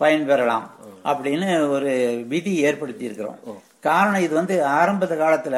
[0.00, 0.66] பயன்பெறலாம்
[1.04, 1.92] அப்படின்னு ஒரு
[2.28, 3.38] விதி ஏற்படுத்தி இருக்கிறோம்
[3.80, 5.56] காரணம் இது வந்து ஆரம்ப காலத்துல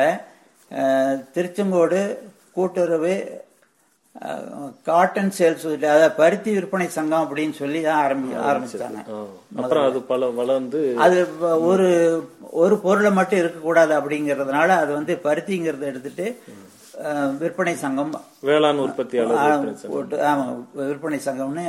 [1.35, 2.01] திருச்செங்கோடு
[2.53, 3.15] கூட்டுறவு
[4.87, 9.01] காட்டன் சேல்ஸ் அதாவது பருத்தி விற்பனை சங்கம் அப்படின்னு சொல்லி தான் ஆரம்பி ஆரம்பிச்சாங்க.
[9.59, 11.21] அப்புறம் அது பல வளர்ந்து அது
[11.71, 11.89] ஒரு
[12.61, 16.27] ஒரு பொருளை மட்டும் இருக்கக்கூடாது அப்படிங்கறதுனால அது வந்து பருத்திங்கிறத எடுத்துட்டு
[17.41, 18.11] விற்பனை சங்கம்
[18.47, 19.39] வேளாண் உற்பத்தியாளர்
[20.25, 20.33] ஆ,
[20.83, 21.67] விற்பனை சங்கம்னு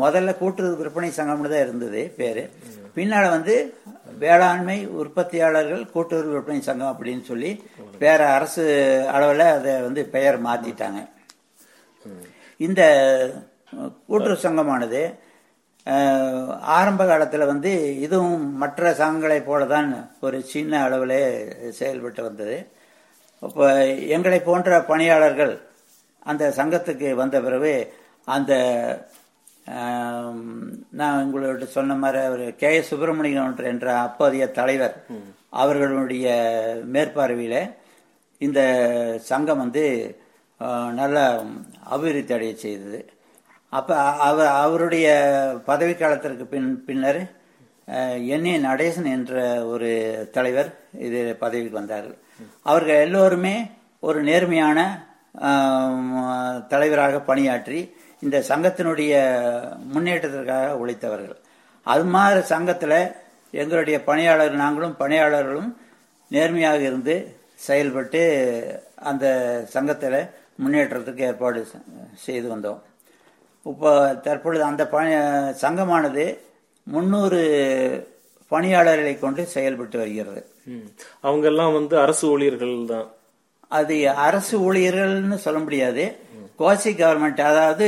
[0.00, 2.44] முதல்ல கூட்டுறவு விற்பனை சங்கம்னு தான் இருந்தது பேரு.
[2.96, 3.54] பின்னால வந்து
[4.20, 7.50] வேளாண்மை உற்பத்தியாளர்கள் கூட்டுறவு விற்பனை சங்கம் அப்படின்னு சொல்லி
[8.00, 8.64] வேற அரசு
[9.14, 11.00] அளவில் அதை வந்து பெயர் மாத்திட்டாங்க.
[12.66, 12.82] இந்த
[14.06, 15.02] கூட்டுறவு சங்கமானது
[16.76, 19.88] ஆரம்ப காலத்தில் வந்து இதுவும் மற்ற சங்கங்களைப் போல தான்
[20.20, 21.18] ஒரு சின்ன அளவில்
[21.70, 22.56] செயல்பட்டு வந்தது.
[23.42, 23.66] இப்போ
[24.16, 25.54] எங்களை போன்ற பணியாளர்கள்
[26.22, 27.72] அந்த சங்கத்துக்கு வந்த பிறகு
[28.28, 28.52] அந்த
[30.90, 32.70] நான் உங்களோட சொன்ன மாதிரி ஒரு கே.
[32.76, 32.88] எஸ்.
[32.90, 34.96] சுப்பிரமணியன் என்ற அப்போதைய தலைவர்
[35.62, 36.26] அவர்களுடைய
[36.94, 37.60] மேற்பார்வையில்
[38.40, 38.60] இந்த
[39.30, 39.84] சங்கம் வந்து
[40.94, 41.18] நல்ல
[41.92, 43.00] அபிவிருத்தி அடைய செய்தது.
[43.72, 43.94] அப்போ
[44.28, 45.06] அவர் அவருடைய
[45.70, 47.20] பதவி காலத்திற்கு பின் பின்னர்
[48.34, 49.32] என் ஏ நடேசன் என்ற
[49.72, 49.90] ஒரு
[50.36, 50.70] தலைவர்
[51.06, 52.18] இது பதவிக்கு வந்தார்கள்
[52.70, 53.56] அவர்கள் எல்லோருமே
[54.08, 54.78] ஒரு நேர்மையான
[56.72, 57.80] தலைவராக பணியாற்றி
[58.24, 59.12] இந்த சங்கத்தினுடைய
[59.94, 61.38] முன்னேற்றத்திற்காக உழைத்தவர்கள்.
[61.86, 62.98] அது மாதிரி சங்கத்தில்
[63.62, 65.70] எங்களுடைய பணியாளர் நாங்களும் பணியாளர்களும்
[66.30, 67.14] நேர்மையாக இருந்து
[67.66, 68.22] செயல்பட்டு
[69.10, 69.26] அந்த
[69.74, 70.18] சங்கத்தில்
[70.58, 71.66] முன்னேற்றத்துக்கு ஏற்பாடு
[72.14, 72.80] செய்து வந்தோம்.
[73.66, 75.14] இப்போ தற்பொழுது அந்த பணி
[75.62, 76.38] சங்கமானது
[76.86, 77.40] முன்னூறு
[78.48, 80.46] பணியாளர்களை கொண்டு செயல்பட்டு வருகிறது.
[80.66, 80.88] ம்.
[81.20, 83.08] அவங்க எல்லாம் வந்து அரசு ஊழியர்கள் தான்.
[83.68, 86.16] அது அரசு ஊழியர்கள்னு சொல்ல முடியாது.
[86.58, 87.86] குவாசி கவர்மெண்ட் அதாவது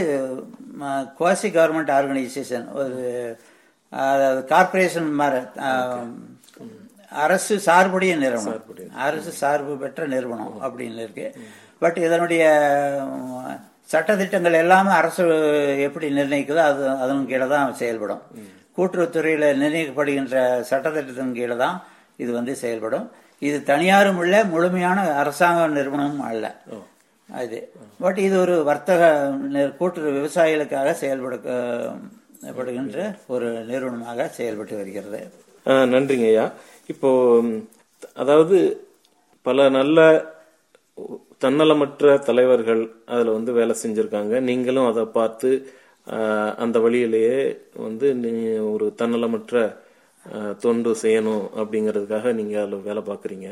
[1.18, 2.96] குவாசி கவர்மெண்ட் ஆர்கனைசேஷன் ஒரு
[3.88, 5.44] அதாவது கார்பரேஷன் மாதிரி
[7.09, 8.90] அரசு சார்புடைய நிறுவனம்.
[8.94, 11.26] அரசு சார்பு பெற்ற நிறுவனம் அப்படின்னு இருக்கு.
[11.83, 12.45] பட் இதனுடைய
[13.41, 13.59] அஹ்,
[13.91, 15.25] சட்டதிட்டங்கள் எல்லாமே அரசு
[15.87, 18.23] எப்படி நிர்ணயிக்குதோ அது அதன் கீழே தான் செயல்படும்
[18.79, 20.37] கூட்டுறவுத்துறையில் நிர்ணயிக்கப்படுகின்ற
[20.71, 21.77] சட்டத்திட்டத்தின் கீழே தான்
[22.19, 23.07] இது வந்து செயல்படும்.
[23.43, 26.45] இது தனியாரும் உள்ள முழுமையான அரசாங்க நிறுவனமும் அல்ல.
[27.29, 27.59] அது.
[28.01, 29.03] பட் இது ஒரு வர்த்தக
[29.79, 35.21] கூட்டுறவு விவசாயிகளுக்காக செயல்படுகின்ற ஒரு நிறுவனமாக செயல்பட்டு வருகிறது.
[35.93, 36.47] நன்றிங்க ஐயா
[36.89, 37.11] இப்போ
[38.17, 38.59] அதாவது
[39.47, 39.99] பல நல்ல
[41.40, 42.83] தன்னலமற்ற தலைவர்கள்
[43.14, 44.35] அதுல வந்து வேலை செஞ்சிருக்காங்க.
[44.49, 45.51] நீங்களும் அதை பார்த்து
[46.64, 47.38] அந்த வழியிலேயே
[47.87, 48.33] வந்து நீ
[48.72, 49.64] ஒரு தன்னலமற்ற
[50.62, 53.49] தொண்டு செய்யணும் அப்படிங்கிறதுக்காக நீங்க அதுல வேலை பார்க்கறீங்க.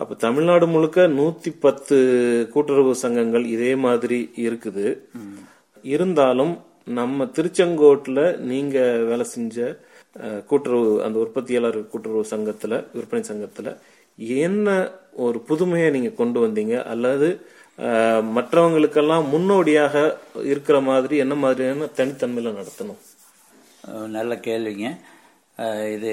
[0.00, 1.96] அப்ப தமிழ்நாடு முழுக்க நூத்தி பத்து
[2.54, 4.86] கூட்டுறவு சங்கங்கள் இதே மாதிரி இருக்குது.
[5.94, 6.54] இருந்தாலும்
[6.98, 8.78] நம்ம திருச்செங்கோட்டுல நீங்க
[9.10, 9.56] வேலை செஞ்ச
[10.50, 13.68] கூட்டுறவு அந்த உற்பத்தியாளர் கூட்டுறவு சங்கத்துல விற்பனை சங்கத்துல
[14.18, 16.84] என்ன ஒரு புதுமையை நீங்கள் கொண்டு வந்தீங்க?
[16.84, 17.46] அல்லது
[18.36, 22.96] மற்றவங்களுக்கெல்லாம் முன்னோடியாக இருக்கிற மாதிரி என்ன மாதிரியான தனித்தன்மையில் நடத்தணும்?
[24.06, 24.96] நல்ல கேள்விங்க.
[25.92, 26.12] இது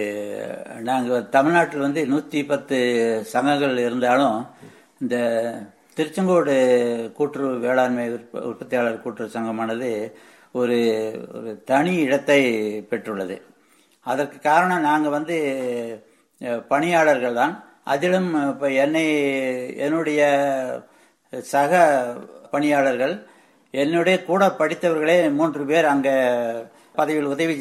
[0.81, 4.45] நாங்கள் தமிழ்நாட்டில் வந்து நூற்றி பத்து சங்கங்கள் இருந்தாலும்
[5.01, 5.15] இந்த
[5.93, 10.11] திருச்செங்கோடு கூட்டுறவு வேளாண்மை உற்ப- உற்பத்தியாளர் கூட்டுறவு சங்கமானது
[10.51, 10.77] ஒரு
[11.33, 12.47] ஒரு தனி இடத்தை
[12.89, 13.41] பெற்றுள்ளது.
[13.99, 16.05] அதற்கு காரணம் நாங்கள் வந்து
[16.67, 17.63] பணியாளர்கள் தான்.
[17.85, 19.05] அதிலும் இப்போ என்னை
[19.77, 20.21] என்னுடைய
[21.53, 21.71] சக
[22.51, 23.15] பணியாளர்கள்
[23.73, 26.15] என்னுடைய கூட படித்தவர்களே மூன்று பேர் அங்கே
[26.95, 27.55] பதவியில் உதவி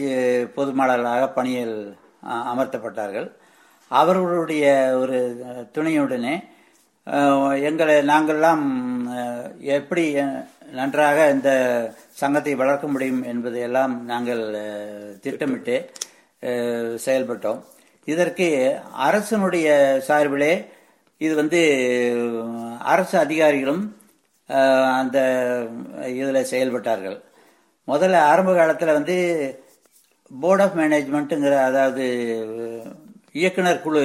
[0.57, 1.77] பொதுமாளர்களாக பணியில்
[2.27, 3.29] அ- அமர்த்தப்பட்டார்கள்.
[3.91, 4.67] அவர்களுடைய
[5.01, 5.19] ஒரு
[5.75, 6.35] துணையுடனே
[7.63, 8.65] எங்களை நாங்கள்லாம்
[9.75, 10.05] எப்படி
[10.73, 11.51] நன்றாக இந்த
[12.11, 14.45] சங்கத்தை வளர்க்க முடியும் என்பதையெல்லாம் நாங்கள்
[15.21, 15.77] திட்டமிட்டு
[17.07, 17.61] செயல்பட்டோம்.
[18.13, 18.47] இதற்கு
[19.07, 19.69] அரசனுடைய
[20.09, 20.53] சார்பிலே
[21.21, 21.61] இது வந்து
[22.93, 23.85] அரசு அதிகாரிகளும்
[25.01, 25.19] அந்த
[26.21, 27.17] இதில் செயல்பட்டார்கள்.
[27.89, 29.17] முதல்ல ஆரம்ப காலத்தில் வந்து
[30.31, 32.05] போர்ட் ஆஃப் மேனேஜ்மெண்ட்டுங்கிற அதாவது
[33.41, 34.03] இயக்குனர் குழு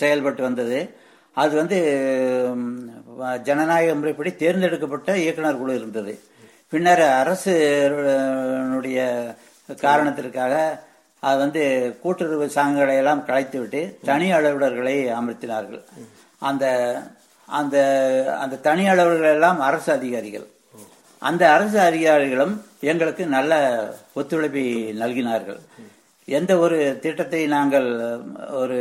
[0.00, 0.78] செயல்பட்டு வந்தது.
[1.36, 1.78] அது வந்து
[3.48, 6.12] ஜனநாயக முறைப்படி தேர்ந்தெடுக்கப்பட்ட இயக்குனர் குழு இருந்தது.
[6.72, 8.98] பின்னர் அரசுடைய
[9.84, 10.54] காரணத்திற்காக
[11.26, 11.62] அது வந்து
[12.02, 15.82] கூட்டுறவு சங்கங்களை எல்லாம் கலைத்துவிட்டு தனி அலுவலர்களை அமர்த்தினார்கள்.
[16.48, 16.64] அந்த
[17.48, 17.76] அந்த
[18.42, 20.46] அந்த தனி அலுவலர்கள் எல்லாம் அரசு அதிகாரிகள்.
[21.22, 22.54] அந்த அரசு அதிகாரிகளும்
[22.90, 23.52] எங்களுக்கு நல்ல
[24.20, 24.64] ஒத்துழைப்பை
[25.02, 25.60] நல்கினார்கள்.
[26.28, 27.88] எந்த ஒரு திட்டத்தை நாங்கள்
[28.62, 28.78] ஒரு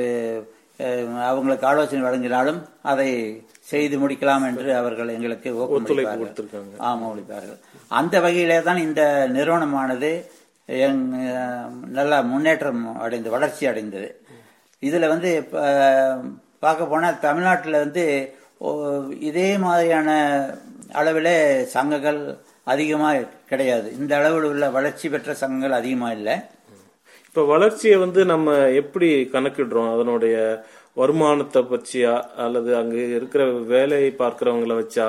[1.30, 2.60] அவங்களுக்கு ஆலோசனை வழங்கினாலும்
[2.92, 3.10] அதை
[3.70, 6.20] செய்து முடிக்கலாம் என்று அவர்கள் எங்களுக்கு ஊக்கமளிப்பார்கள்.
[6.20, 6.76] கொடுத்திருக்காங்க.
[6.90, 7.60] ஆமளிப்பார்கள்
[8.00, 9.02] அந்த வகையிலே தான் இந்த
[9.36, 10.12] நிறுவனமானது
[10.70, 11.04] எங்
[11.98, 14.10] நல்லா முன்னேற்றம் அடைந்து வளர்ச்சி அடைந்தது.
[14.84, 15.30] இதில் வந்து
[16.66, 18.04] பார்க்க போனால் தமிழ்நாட்டில் வந்து
[19.30, 20.10] இதே மாதிரியான
[21.00, 21.34] அளவில்
[21.76, 22.20] சங்கங்கள்
[22.74, 23.88] அதிகமாக கிடையாது.
[24.00, 26.36] இந்த அளவில் உள்ள வளர்ச்சி பெற்ற சங்கங்கள் அதிகமாக இல்லை.
[27.28, 29.92] இப்போ வளர்ச்சியை வந்து நம்ம எப்படி கணக்கிடுறோம்?
[29.96, 30.36] அதனுடைய
[31.00, 32.14] வருமானத்தை பற்றியா?
[32.46, 35.08] அல்லது அங்கே இருக்கிற வேலையை பார்க்குறவங்கள வச்சா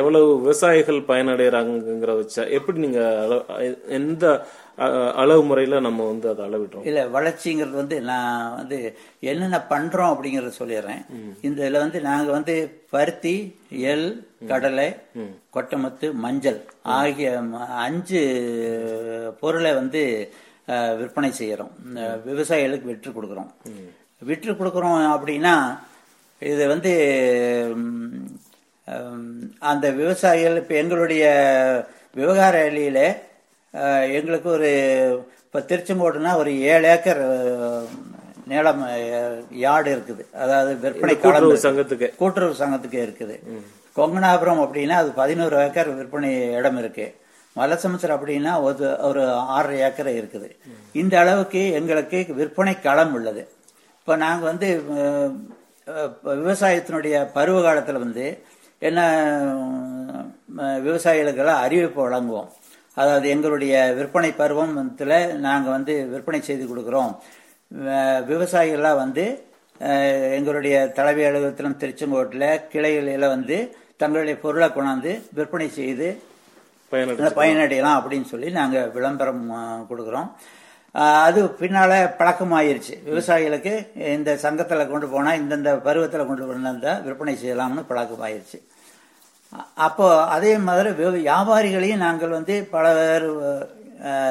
[0.00, 3.32] எவ்வளவு விவசாயிகள் பயனடைகிறாங்கிற வச்சா எப்படி நீங்கள்
[3.98, 4.24] எந்த
[5.16, 6.84] அளவு முறையில நம்ம வந்து அதை அளவிடுறோம்.
[6.84, 8.78] இல்ல வளர்ச்சிங்கிறது வந்து நான் வந்து
[9.22, 11.02] என்னென்ன பண்றோம் அப்படிங்கறத சொல்லிடுறேன்.
[11.42, 12.54] இந்த இதுல வந்து நாங்க வந்து
[12.90, 13.34] பருத்தி
[13.86, 14.06] எள்
[14.48, 14.88] கடலை
[15.50, 16.60] கொட்டமத்து மஞ்சள்
[16.94, 17.28] ஆகிய
[17.82, 18.22] அஞ்சு
[19.40, 20.02] பொருளை வந்து
[20.98, 21.72] விற்பனை செய்யறோம்.
[21.98, 23.50] அஹ், விவசாயிகளுக்கு விற்று கொடுக்கறோம்.
[24.22, 25.54] விற்று கொடுக்கறோம் அப்படின்னா
[26.42, 26.92] இது வந்து
[29.62, 31.24] அந்த விவசாயிகள் இப்ப எங்களுடைய
[32.16, 33.14] விவகார அஹ்,
[34.18, 34.70] எங்களுக்கு ஒரு
[35.46, 37.22] இப்போ திருச்செங்கோடுனா ஒரு ஏழு ஏக்கர்
[38.50, 38.82] நிலம்
[39.64, 40.22] யார்டு இருக்குது.
[40.42, 41.56] அதாவது விற்பனை கூட்டுறவு.
[41.66, 42.08] சங்கத்துக்கு.
[42.20, 43.34] கூட்டுறவு சங்கத்துக்கு இருக்குது.
[43.98, 47.06] கொங்கனாபுரம் அப்படின்னா அது பதினோரு ஏக்கர் விற்பனை இடம் இருக்கு.
[47.56, 49.22] மலசமுத்திரம் அப்படின்னா ஒரு ஒரு
[49.56, 50.48] ஆறரை ஏக்கர் இருக்குது.
[51.02, 53.42] இந்த அளவுக்கு எங்களுக்கு விற்பனை களம் உள்ளது.
[53.98, 54.68] இப்போ நாங்கள் வந்து
[56.42, 58.26] விவசாயத்தினுடைய பருவ காலத்தில் வந்து
[58.88, 59.00] என்ன
[60.86, 62.50] விவசாயிகளுக்கெல்லாம் அறிவிப்பு வழங்குவோம்.
[62.96, 67.12] அதாவது எங்களுடைய விற்பனை பருவத்தில் நாங்கள் வந்து விற்பனை செய்து கொடுக்குறோம்.
[68.30, 69.24] விவசாயிகள்லாம் வந்து
[70.38, 73.56] எங்களுடைய தலைமை அலுவலகத்திலும் திருச்செங்கோட்டில் கிளைகளில் வந்து
[74.00, 76.08] தங்களுடைய பொருளை கொண்டாந்து விற்பனை செய்து
[76.92, 79.44] பயனடை பயனடையலாம் அப்படின்னு சொல்லி நாங்கள் விளம்பரம்
[79.90, 80.28] கொடுக்குறோம்.
[81.26, 82.94] அது பின்னால பழக்கமாயிருச்சு.
[83.08, 83.72] விவசாயிகளுக்கு
[84.16, 88.58] இந்த சங்கத்தில் கொண்டு போனால் இந்தந்த பருவத்தில் கொண்டு வந்தா விற்பனை செய்யலாம்னு பழக்கமாயிருச்சு.
[89.74, 90.90] அப்போ அதே மாதிரி
[91.28, 93.26] வியாபாரிகளையும் நாங்கள் வந்து பல பேர்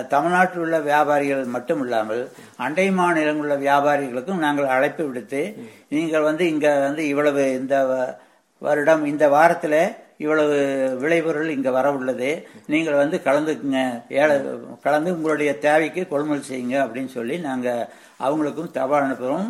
[0.08, 5.42] தமிழ்நாட்டில் உள்ள வியாபாரிகள் மட்டும் இல்லாமல் அண்டை மாநிலங்களில் உள்ள வியாபாரிகளுக்கும் நாங்கள் அழைப்பு விடுத்து
[5.90, 8.16] நீங்கள் வந்து இங்க வந்து இவ்வளவு இந்த வ-
[8.60, 9.82] வருடம் இந்த வாரத்தில்
[10.18, 10.56] இவ்வளவு
[11.00, 12.48] விளைபொருள் இங்க வர உள்ளது.
[12.68, 13.80] நீங்கள் வந்து கலந்துக்குங்க.
[14.10, 14.36] ஏழை
[14.82, 17.88] கலந்து உங்களுடைய தேவைக்கு கொள்முதல் செய்யுங்க அப்படின்னு சொல்லி நாங்கள்
[18.20, 19.48] அவங்களுக்கும் தபால் அனுப்புகிறோம்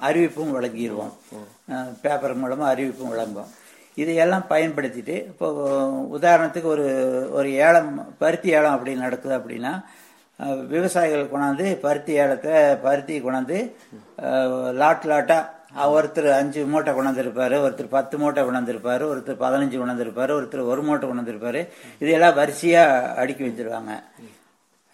[0.00, 1.12] அறிவிப்பும் வழங்கிடுவோம்.
[2.02, 3.52] பேப்பர் மூலமாக அறிவிப்பும் வழங்குவோம்.
[3.96, 5.48] இதையெல்லாம் பயன்படுத்திட்டு இப்போ
[6.18, 6.86] உதாரணத்துக்கு ஒரு
[7.30, 9.72] ஒரு ஏலம் பருத்தி ஏலம் அப்படி நடக்குது அப்படின்னா
[10.70, 13.58] விவசாயிகள் கொண்டாந்து பருத்தி ஏலத்தை பருத்தி கொண்டாந்து
[14.72, 20.82] லாட் லாட்டாக ஒருத்தர் அஞ்சு மூட்டை கொண்டாந்துருப்பாரு ஒருத்தர் பத்து மூட்டை கொண்டாந்துருப்பாரு ஒருத்தர் பதினஞ்சு கொண்டாந்துருப்பார் ஒருத்தர் ஒரு
[20.82, 21.60] மூட்டை கொண்டாந்துருப்பாரு
[21.98, 23.92] இதையெல்லாம் வரிசையாக அடுக்கி வச்சிருவாங்க.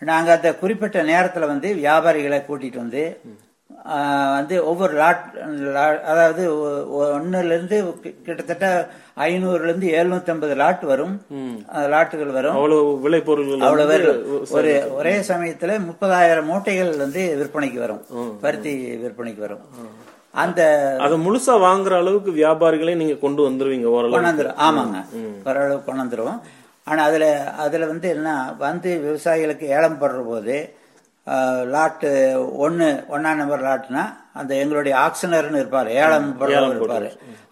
[0.03, 3.03] நாங்கள் அந்த குறிப்பிட்ட நேரத்தில் வந்து வியாபாரிகளை கூட்டிகிட்டு வந்து
[4.37, 5.23] வந்து ஒவ்வொரு லாட்
[6.11, 6.43] அதாவது
[7.03, 7.77] ஒன்னுலேருந்து
[8.27, 8.67] கிட்டத்தட்ட
[9.27, 11.15] ஐநூறுலேருந்து எழுநூத்தி லாட் வரும்.
[11.95, 12.57] லாட்டுகள் வரும்.
[12.59, 13.97] அவ்வளவு விளை பொருள்கள் அவ்வளவு
[14.59, 18.03] ஒரு ஒரே சமயத்துல முப்பதாயிரம் மூட்டைகள் வந்து விற்பனைக்கு வரும்.
[18.45, 19.65] பருத்தி விற்பனைக்கு வரும்.
[20.43, 20.61] அந்த
[21.05, 24.99] அதை முழுசா வாங்குற அளவுக்கு வியாபாரிகளே நீங்க கொண்டு வந்துருவீங்க ஓரளவு கொண்டாந்துரும் ஆமாங்க.
[25.49, 26.41] ஓரளவு கொண்டாந்துரும்
[26.87, 27.27] ஆனா அதுல
[27.65, 28.29] அதுல வந்து என்ன
[28.59, 30.57] வந்து விவசாயிகளுக்கு ஏலம் போடுற போது
[31.75, 32.11] லாட்டு
[32.65, 34.05] ஒன்னு ஒன்னா நம்பர் லாட்னா
[34.41, 35.91] அந்த எங்களுடைய ஆக்ஷனர்னு இருப்பாரு
[36.41, 37.11] போடுறவர் இருப்பாரு.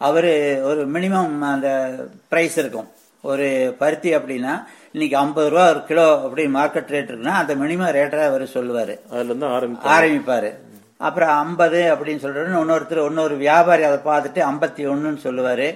[0.08, 0.32] அவரு
[0.70, 1.68] ஒரு மினிமம் அந்த
[2.28, 2.88] பிரைஸ் இருக்கும்.
[3.30, 3.46] ஒரு
[3.78, 4.54] பருத்தி அப்படின்னா
[4.92, 8.94] இன்னைக்கு ஐம்பது ரூபா ஒரு கிலோ அப்படி மார்க்கெட் ரேட் இருக்குன்னா அந்த மினிமம் ரேட்டை அவர் சொல்லுவாரு.
[9.96, 10.50] ஆரம்பிப்பாரு.
[11.08, 15.68] அப்புறம் ஐம்பது அப்படின்னு சொல்றாரு இன்னொருத்தர் இன்னொரு வியாபாரி அதை பார்த்துட்டு ஐம்பத்தி ஒன்றுன்னு சொல்லுவாரு.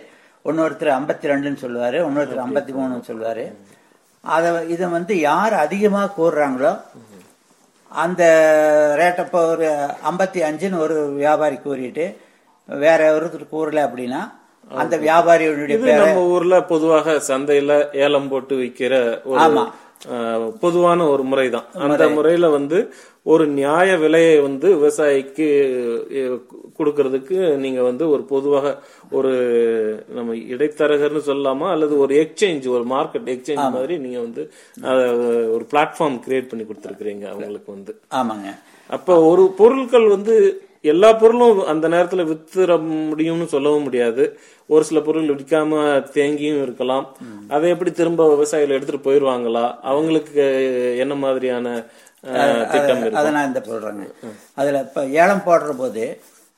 [0.50, 3.44] இன்னொருத்தர் ஐம்பத்தி ரெண்டுன்னு சொல்லுவாரு இன்னொருத்தர் ஐம்பத்தி மூணுன்னு சொல்லுவாரு.
[4.36, 6.72] அதை இதை வந்து யார் அதிகமாக கூறுறாங்களோ
[8.00, 8.22] அந்த
[8.98, 9.66] ரேட்டை இப்போ ஒரு
[10.08, 12.06] ஐம்பத்தி அஞ்சுன்னு ஒரு வியாபாரி கூறிட்டு
[12.68, 14.20] வேற ஒருத்தர் கூறல அப்படின்னா
[14.70, 17.72] அந்த வியாபாரியுடைய நம்ம ஊர்ல பொதுவாக சந்தையில
[18.04, 18.92] ஏலம் போட்டு விக்கிற
[19.24, 19.64] ஒரு ஆமா.
[20.60, 21.66] பொதுவான ஒரு முறைதான்.
[21.74, 25.46] அந்த முறையில வந்து ஒரு நியாய விலையை வந்து விவசாயிக்கு
[26.78, 28.78] கொடுக்கறதுக்கு நீங்க வந்து ஒரு பொதுவாக
[29.10, 29.32] ஒரு
[30.08, 31.70] நம்ம இடைத்தரகர்னு சொல்லலாமா?
[31.70, 34.52] அல்லது ஒரு எக்ஸ்சேஞ்ச் ஒரு மார்க்கெட் எக்ஸ்சேஞ்ச் மாதிரி நீங்க வந்து
[35.52, 38.00] ஒரு பிளாட்ஃபார்ம் கிரியேட் பண்ணி கொடுத்துருக்கீங்க அவங்களுக்கு வந்து.
[38.10, 38.58] ஆமாங்க.
[38.86, 42.76] அப்ப ஒரு பொருட்கள் வந்து எல்லா பொருளும் அந்த நேரத்துல வித்துற
[43.10, 44.24] முடியும்னு சொல்லவும் முடியாது.
[44.72, 45.80] ஒரு சில பொருள் விற்காம
[46.16, 47.06] தேங்கியும் இருக்கலாம்.
[47.54, 49.64] அதை எப்படி திரும்ப விவசாயிகள் எடுத்துட்டு போயிருவாங்களா?
[49.90, 50.44] அவங்களுக்கு
[51.04, 51.74] என்ன மாதிரியான
[52.72, 54.06] திட்டம் அதை நான் இந்த சொல்றேங்க.
[54.60, 56.04] அதுல இப்ப ஏலம் போடுற போது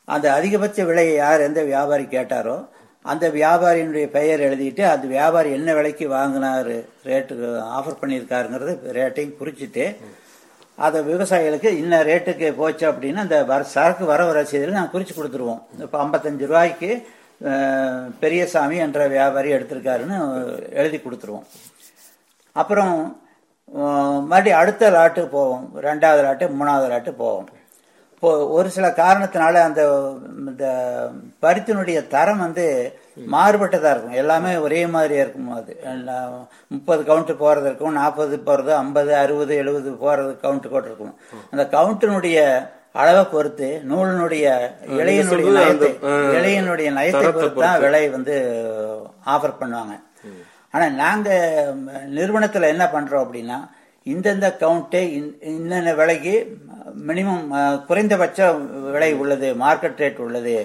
[0.09, 2.57] அந்த அதிகபட்ச விலையை யார் எந்த வியாபாரி கேட்டாரோ
[3.05, 6.77] அந்த வியாபாரியினுடைய பெயர் எழுதிட்டு அந்த வியாபாரி என்ன விலைக்கு வாங்கினாரு
[7.09, 9.87] ரேட்டுக்கு ஆஃபர் பண்ணியிருக்காருங்கிறது ரேட்டையும் குறிச்சிட்டு
[10.79, 15.61] அதை விவசாயிகளுக்கு இன்ன ரேட்டுக்கு போச்சு அப்படின்னு அந்த வர சரக்கு வரவு ரசீதில் குறித்து கொடுத்துருவோம்.
[15.85, 16.91] இப்போ ஐம்பத்தஞ்சு ரூபாய்க்கு
[18.23, 20.19] பெரியசாமி என்ற வியாபாரி எடுத்திருக்காருன்னு
[20.81, 21.47] எழுதி கொடுத்துருவோம்.
[22.53, 22.95] அப்புறம்
[24.31, 25.65] மறுபடியும் அடுத்த லாட்டு போவோம்.
[25.89, 27.47] ரெண்டாவது லாட்டு மூணாவது லாட்டு போவோம்.
[28.15, 29.83] இப்போ ஒரு சில காரணத்தினால அந்த
[30.51, 30.67] இந்த
[31.45, 32.67] பருத்தினுடைய தரம் வந்து
[33.35, 34.19] மாறுபட்டதா இருக்கும்.
[34.21, 35.73] எல்லாமே ஒரே மாதிரியா இருக்கும் அது.
[36.71, 41.15] முப்பது கவுண்ட் போறது இருக்கும் நாற்பது போறது ஐம்பது அறுபது எழுபது போறது கவுண்ட் கூட இருக்கும்.
[41.53, 42.39] அந்த கவுண்டினுடைய
[42.95, 44.47] அளவை பொறுத்து நூலினுடைய
[44.99, 45.89] இலையினுடைய நயத்தை
[46.37, 48.35] இலையினுடைய நயத்தை பொறுத்து தான் விலை வந்து
[49.27, 49.95] ஆஃபர் பண்ணுவாங்க.
[50.75, 51.29] ஆனா நாங்க
[51.73, 53.59] ம், நிறுவனத்துல என்ன பண்றோம் அப்படின்னா
[54.07, 55.01] இந்தந்த கவுண்ட்டு
[55.51, 56.35] இன்னென்ன விலைக்கு
[57.09, 57.45] மினிமம்
[57.87, 58.41] குறைந்தபட்ச
[58.89, 60.57] விலை உள்ளது மார்க்கெட் ரேட் உள்ளது.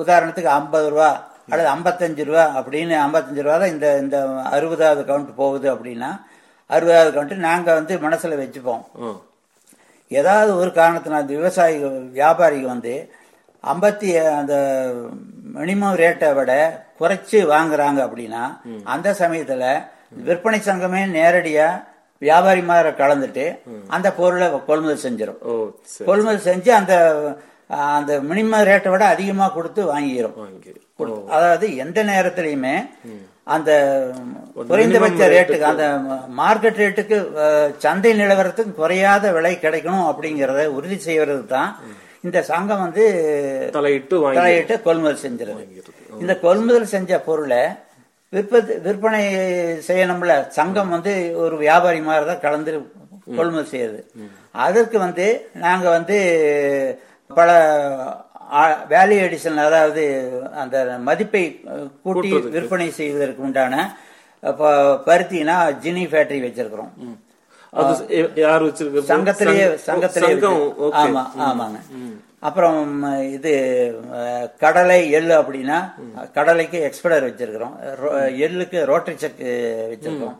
[0.00, 1.08] உதாரணத்துக்கு ஐம்பது ரூபா
[1.48, 4.16] அல்லது ஐம்பத்தஞ்சு ரூபா அப்படின்னு ஐம்பத்தஞ்சு ரூபா தான் இந்த இந்த
[4.50, 6.10] அறுபதாவது கவுண்ட் போகுது அப்படின்னா
[6.70, 8.82] அறுபதாவது கவுண்ட் நாங்க வந்து மனசுல வச்சுப்போம்.
[10.10, 11.76] ஏதாவது ஒரு காரணத்தினால் அந்த விவசாயி
[12.12, 12.94] வியாபாரிக்கு வந்து
[13.64, 14.54] ஐம்பத்தி அந்த
[15.56, 16.52] மினிமம் ரேட்டை விட
[16.98, 18.42] குறைச்சு வாங்குறாங்க அப்படின்னா
[18.86, 19.66] அந்த சமயத்துல
[20.26, 21.68] விற்பனை சங்கமே நேரடியா
[22.22, 23.46] வியாபாரி மாதிரி கலந்துட்டு
[23.88, 25.40] அந்த பொருளை கொள்முதல் செஞ்சிடும்
[26.06, 26.94] கொள்முதல் செஞ்சு அந்த
[27.96, 30.36] அந்த மினிமம் ரேட்டை விட அதிகமா கொடுத்து வாங்கிடும்
[31.30, 32.74] அதாவது எந்த நேரத்திலையுமே
[33.54, 33.70] அந்த
[34.68, 35.86] குறைந்தபட்ச ரேட்டுக்கு அந்த
[36.38, 37.16] மார்க்கெட் ரேட்டுக்கு
[37.84, 41.72] சந்தை நிலவரத்துக்கு குறையாத விலை கிடைக்கணும் அப்படிங்கறத உறுதி செய்யறதுக்கு தான்
[42.24, 43.04] இந்த சங்கம் வந்து
[43.72, 45.64] தலையிட்டு தலையிட்டு கொள்முதல் செஞ்சிருது
[46.20, 47.62] இந்த கொள்முதல் செஞ்ச பொருளை
[48.32, 49.20] விற்பது விற்பனை
[49.88, 52.72] செய்யணும்ல சங்கம் வந்து ஒரு வியாபாரி மாதிரி தான் கலந்து
[53.36, 53.98] கொள்முதல் செய்யுது.
[54.64, 55.26] அதற்கு வந்து
[55.56, 56.16] நாங்க வந்து
[57.30, 57.50] பல
[58.90, 60.02] வேல்யூ எடிஷன் அதாவது
[60.54, 61.44] அந்த மதிப்பை
[62.02, 63.74] கூட்டி விற்பனை செய்வதற்கு உண்டான
[65.06, 66.90] பருத்தினா ஜினி ஃபேக்டரி வச்சிருக்கிறோம்.
[68.34, 69.10] யார் வச்சிருக்கிறது?
[69.12, 70.34] சங்கத்திலேயே சங்க- சங்கத்திலேயே
[71.02, 71.78] ஆமா ஆமாங்க.
[72.40, 72.80] அப்புறம்
[73.30, 73.52] இது
[74.58, 75.78] கடலை எள்ளு அப்படின்னா
[76.32, 77.74] கடலைக்கு எக்ஸ்பர்டர் வச்சிருக்கிறோம்.
[78.44, 79.40] எள்ளுக்கு ரோட்டரி செக்
[79.92, 80.36] வச்சிருக்கிறோம்.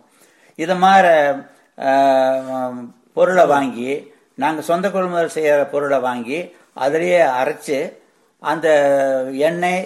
[0.58, 1.12] இது மாதிரி
[3.12, 3.90] பொருளை வாங்கி
[4.34, 6.38] நாங்க சொந்த கொள்முதல் செய்யற பொருளை வாங்கி
[6.74, 7.78] அதிலேயே அரைச்சு
[8.50, 8.68] அந்த
[9.48, 9.82] எண்ணெய்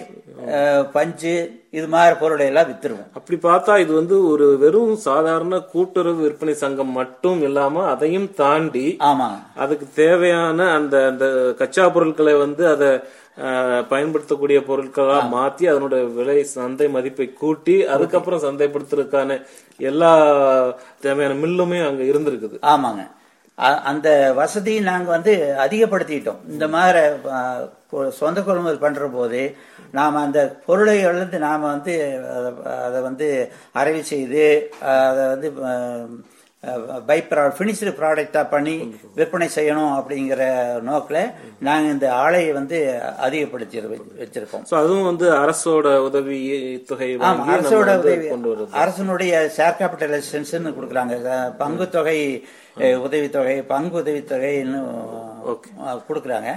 [0.95, 1.33] பஞ்சு
[1.77, 3.09] இது மாதிரி பொருளை எல்லாம் வித்துருவோம்.
[3.17, 9.39] அப்படி பார்த்தா இது வந்து ஒரு வெறும் சாதாரண கூட்டுறவு விற்பனை சங்கம் மட்டும் இல்லாம அதையும் தாண்டி ஆமாங்க
[9.63, 11.25] அதுக்கு தேவையான அந்த அந்த
[11.61, 12.89] கச்சா பொருட்களை வந்து அதை
[13.91, 17.75] பயன்படுத்தக்கூடிய பொருட்களா மாத்தி அதனுடைய விலை சந்தை மதிப்பை கூட்டி.
[17.93, 19.37] அதுக்கப்புறம் சந்தைப்படுத்துறதுக்கான
[19.89, 20.11] எல்லா
[21.05, 22.57] தேவையான மில்லுமே அங்க இருந்திருக்குது.
[22.73, 23.03] ஆமாங்க.
[23.91, 24.09] அந்த
[24.41, 25.33] வசதியை நாங்கள் வந்து
[25.65, 26.41] அதிகப்படுத்திட்டோம்.
[26.53, 27.01] இந்த மாதிரி
[28.21, 29.41] சொந்த கொள்முதல் பண்ணுற போது
[29.97, 31.93] நாம் அந்த பொருளை வந்து நாம் வந்து
[32.87, 33.27] அதை வந்து
[33.81, 34.45] அரைவு செய்து
[35.13, 35.49] அதை வந்து
[37.09, 38.73] பை ப்ரா ஃபினிஷ்டு ப்ராடக்டாக பண்ணி
[39.17, 40.41] விற்பனை செய்யணும் அப்படிங்கிற
[40.87, 41.19] நோக்கில்
[41.67, 42.77] நாங்கள் இந்த ஆலையை வந்து
[43.25, 43.83] அதிகப்படுத்தி
[44.23, 44.65] வச்சிருக்கோம்.
[44.69, 46.39] சோ அதுவும் வந்து அரசோட உதவி
[46.89, 47.09] தொகை
[47.55, 48.27] அரசோட உதவி
[48.83, 51.15] அரசனுடைய ஷேர் கேபிட்டல் அசிஸ்டன்ஸ் கொடுக்குறாங்க.
[51.63, 52.19] பங்கு தொகை
[53.05, 54.81] உதவித்தொகை பங்கு உதவித்தொகைன்னு
[56.09, 56.51] கொடுக்குறாங்க.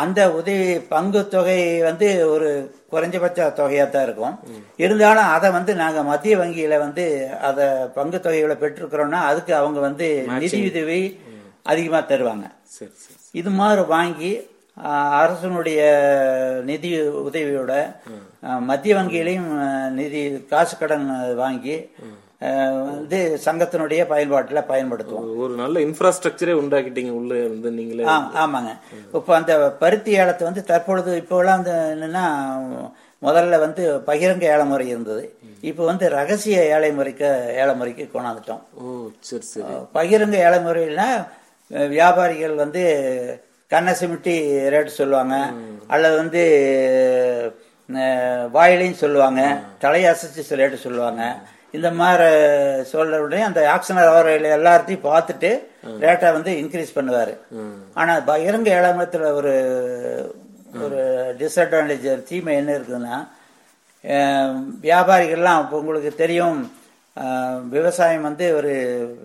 [0.00, 2.48] அந்த உதவி பங்கு தொகை வந்து ஒரு
[2.92, 4.36] குறைஞ்சபட்ச தொகையா தான் இருக்கும்.
[4.84, 7.04] இருந்தாலும் அதை வந்து நாங்க மத்திய வங்கியில வந்து
[7.48, 10.08] அதை பங்கு தொகைகளை பெற்றிருக்கிறோம்னா அதுக்கு அவங்க வந்து
[10.40, 11.00] நிதி உதவி
[11.72, 12.46] அதிகமா தருவாங்க.
[13.40, 14.32] இது மாதிரி வாங்கி
[15.20, 15.80] அரசனுடைய
[16.70, 16.90] நிதி
[17.28, 17.72] உதவியோட
[18.70, 19.50] மத்திய வங்கியிலையும்
[19.98, 21.06] நிதி காசு கடன்
[21.42, 21.76] வாங்கி
[22.86, 25.26] வந்து சங்கத்தினுடைய பயன்பாட்டில் பயன்படுத்துவோம்.
[25.42, 28.06] ஒரு நல்ல இன்ஃப்ராஸ்ட்ரக்சரே உண்டாக்கிட்டீங்க உள்ள வந்து நீங்களே.
[28.12, 28.72] ஆ ஆமாங்க.
[29.18, 32.24] இப்போ அந்த பருத்தி ஏலத்தை வந்து தற்பொழுது இப்போலாம் வந்து என்னன்னா
[33.26, 35.24] முதல்ல வந்து பகிரங்க ஏல முறை இருந்தது.
[35.70, 37.28] இப்போ வந்து ரகசிய ஏழை முறைக்கு
[37.62, 38.62] ஏல முறைக்கு கொண்டாந்துட்டோம்.
[38.80, 39.76] ஓ சரி சரி.
[39.98, 41.08] பகிரங்க ஏல முறையில்னா
[41.96, 42.82] வியாபாரிகள் வந்து
[43.70, 44.34] கண்ணை சிமிட்டி
[44.72, 45.36] ரேட் சொல்லுவாங்க.
[45.94, 46.42] அல்லது வந்து
[48.56, 49.42] வாயிலையும் சொல்லுவாங்க.
[49.84, 51.22] தலையசைச்சு ரேட்டு சொல்லுவாங்க.
[51.72, 52.28] இந்த மாதிரி
[52.92, 55.50] சொல்ற உடனே அந்த ஆக்ஷனர் அவர் எல்லாத்தையும் பார்த்துட்டு
[56.04, 57.34] ரேட்டை வந்து இன்க்ரீஸ் பண்ணுவாரு.
[58.00, 59.54] ஆனா பகிரங்க ஏழாமத்துல ஒரு
[60.84, 61.00] ஒரு
[61.40, 63.16] டிஸ்அட்வான்டேஜ் தீமை என்ன இருக்குதுன்னா
[64.86, 66.60] வியாபாரிகள்லாம் உங்களுக்கு தெரியும்
[67.74, 68.72] விவசாயம் வந்து ஒரு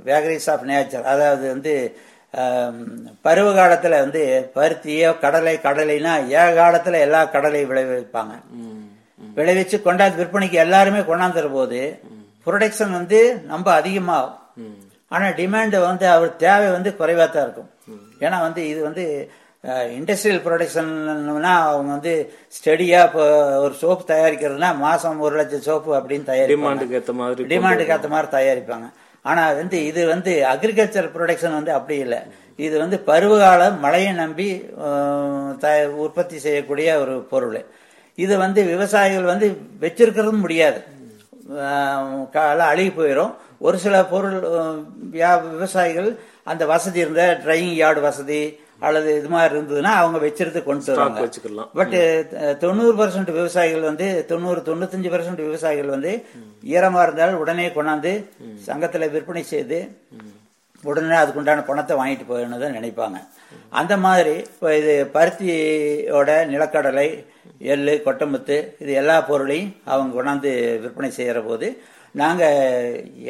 [0.08, 1.74] வேகரிஸ் ஆஃப் நேச்சர் அதாவது வந்து
[3.26, 4.22] பருவ காலத்துல வந்து
[4.56, 8.34] பருத்தியோ கடலை கடலைனா ஏக காலத்துல எல்லா கடலையும் விளைவிப்பாங்க.
[9.38, 11.80] விளைவிச்சு கொண்டாந்து விற்பனைக்கு எல்லாருமே கொண்டாந்துற போது
[12.48, 14.36] ப்ரொடக்ஷன் வந்து ரொம்ப அதிகமாகும்.
[15.08, 17.70] ஆனா டிமாண்ட் வந்து அவர் தேவை வந்து குறைவா தான் இருக்கும்.
[18.20, 19.32] ஏன்னா வந்து இது வந்து
[19.64, 26.48] இண்டஸ்ட்ரியல் ப்ரொடக்ஷன்னா அவங்க வந்து ஸ்டெடியா இப்போ ஒரு சோப்பு தயாரிக்கிறதுனா மாசம் ஒரு லட்சம் சோப்பு அப்படின்னு தயாரிப்பாங்க.
[26.48, 28.92] டிமாண்டுக்கு ஏத்த மாதிரி டிமாண்டுக்கு ஏற்ற மாதிரி தயாரிப்பாங்க.
[29.22, 32.18] ஆனா வந்து இது வந்து அக்ரிகல்ச்சர் ப்ரொடக்ஷன் வந்து அப்படி இல்லை.
[32.56, 34.66] இது வந்து பருவகால மழையை நம்பி
[35.60, 37.66] த- உற்பத்தி செய்யக்கூடிய ஒரு பொருள்.
[38.16, 40.96] இது வந்து விவசாயிகள் வந்து வச்சிருக்கிறதும் முடியாது.
[42.36, 43.34] கால அழுகி போயிடும்
[43.68, 44.38] ஒரு சில பொருள்
[45.54, 46.10] விவசாயிகள்
[46.44, 48.42] அந்த வசதி இருந்த ட்ரையிங் யார்டு வசதி
[48.88, 51.22] அல்லது இது மாதிரி இருந்ததுன்னா அவங்க வச்சிருந்து கொண்டு வருவாங்க.
[51.26, 51.70] வச்சுக்கலாம்.
[51.80, 51.96] பட்
[52.64, 56.12] தொண்ணூறு பர்சன்ட் விவசாயிகள் வந்து தொண்ணூறு தொண்ணூத்தஞ்சு பர்சன்ட் விவசாயிகள் வந்து
[56.74, 58.12] ஈரமா இருந்தாலும் உடனே கொண்டாந்து
[58.68, 59.80] சங்கத்துல விற்பனை செய்து
[60.84, 63.18] உடனே அதுக்குண்டான பணத்தை வாங்கிட்டு போயிடணும் தான் நினைப்பாங்க.
[63.80, 67.08] அந்த மாதிரி இப்போ இது பருத்தியோட நிலக்கடலை
[67.74, 70.52] எள்ளு கொட்டமுத்து இது எல்லா பொருளையும் அவங்க கொண்டாந்து
[70.84, 71.68] விற்பனை செய்கிற போது
[72.22, 72.58] நாங்கள்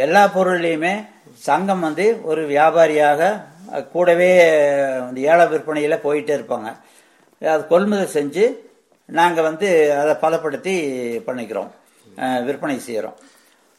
[0.06, 0.94] எல்லா பொருள்லையுமே
[1.48, 3.30] சங்கம் வந்து ஒரு வியாபாரியாக
[3.94, 4.30] கூடவே
[5.08, 6.70] இந்த ஏல விற்பனையில் போயிட்டே இருப்பாங்க.
[7.42, 8.46] அது கொள்முதல் செஞ்சு
[9.10, 9.68] நாங்கள் வந்து
[10.02, 10.76] அதை பதப்படுத்தி
[11.28, 11.72] பண்ணிக்கிறோம்.
[12.48, 13.18] விற்பனை செய்கிறோம்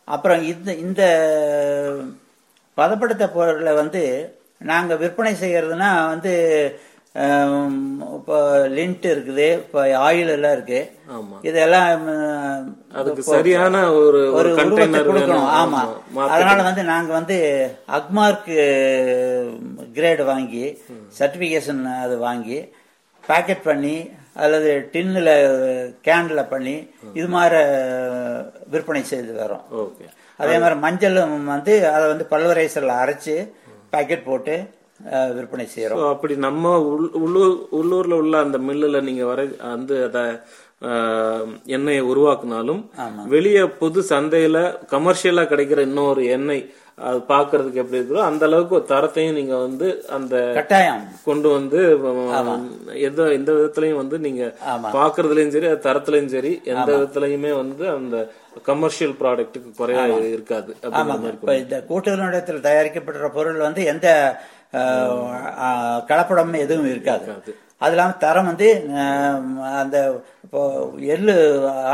[0.09, 1.03] அப்புறம் இந்த இந்த
[2.79, 4.03] பதப்படுத்த பொருளை வந்து
[4.61, 6.33] நாங்கள் விற்பனை செய்கிறதுனா வந்து
[8.17, 8.37] இப்போ
[8.75, 10.81] லிண்ட் இருக்குது இப்போ ஆயில் எல்லாம் இருக்கு.
[11.49, 12.05] இதெல்லாம்
[12.99, 15.49] அதுக்கு சரியான ஒரு ஒரு உருவத்தை கொடுக்கணும்.
[15.61, 15.81] ஆமா.
[16.29, 17.39] அதனால வந்து நாங்க வந்து
[17.99, 18.51] அக்மார்க்
[19.97, 20.65] கிரேடு வாங்கி
[21.19, 22.59] சர்டிபிகேஷன் அது வாங்கி
[23.25, 23.97] பேக்கெட் பண்ணி
[24.37, 25.31] அல்லது டின்னுல
[26.07, 26.77] கேன்ல பண்ணி
[27.15, 27.61] இது மாதிரி
[28.73, 29.65] விற்பனை செய்து வரோம்
[30.41, 33.37] அதே மாதிரி மஞ்சளும் வந்து அதை வந்து பல்வரைசரில் அரைச்சு
[33.93, 34.55] பாக்கெட் போட்டு
[35.35, 36.01] விற்பனை செய்யறோம்.
[36.09, 40.19] அப்படி நம்ம உள்- உள்ளூர் உள்ளூர்ல உள்ள அந்த மில்லுல நீங்க வர வந்து அத
[41.67, 42.81] எண்ணெயை உருவாக்குனாலும்
[43.27, 44.59] வெளிய பொது சந்தையில
[44.91, 46.63] கமர்ஷியலா கிடைக்கிற இன்னொரு எண்ணெய்
[47.07, 51.03] அது பாக்குறதுக்கு எப்படி இருக்கோ அந்த அளவுக்கு ஒரு தரத்தையும் நீங்க வந்து அந்த கட்டாயம்.
[51.29, 51.81] கொண்டு வந்து
[53.09, 54.45] எந்த எந்த விதத்திலையும் வந்து நீங்க.
[54.97, 58.19] பாக்குறதுலயும் சரி அது தரத்திலயும் சரி எந்த விதத்திலயுமே வந்து அந்த
[58.69, 60.71] கமர்ஷியல் ப்ராடக்ட்டுக்கு குறையா இருக்காது
[61.35, 64.09] இப்ப இந்த கூட்டுறவு நிலையத்தில் தயாரிக்கப்படுற பொருள் வந்து எந்த
[66.11, 67.27] கலப்படமும் எதுவும் இருக்காது.
[67.83, 68.69] அது இல்லாம தரம் வந்து
[69.83, 69.97] அந்த
[70.45, 70.61] இப்போ
[71.15, 71.35] எள்ளு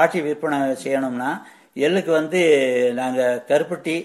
[0.00, 1.30] ஆட்டி விற்பனை செய்யணும்னா
[1.86, 2.40] எள்ளுக்கு வந்து
[3.00, 3.96] நாங்க கருப்பட்டி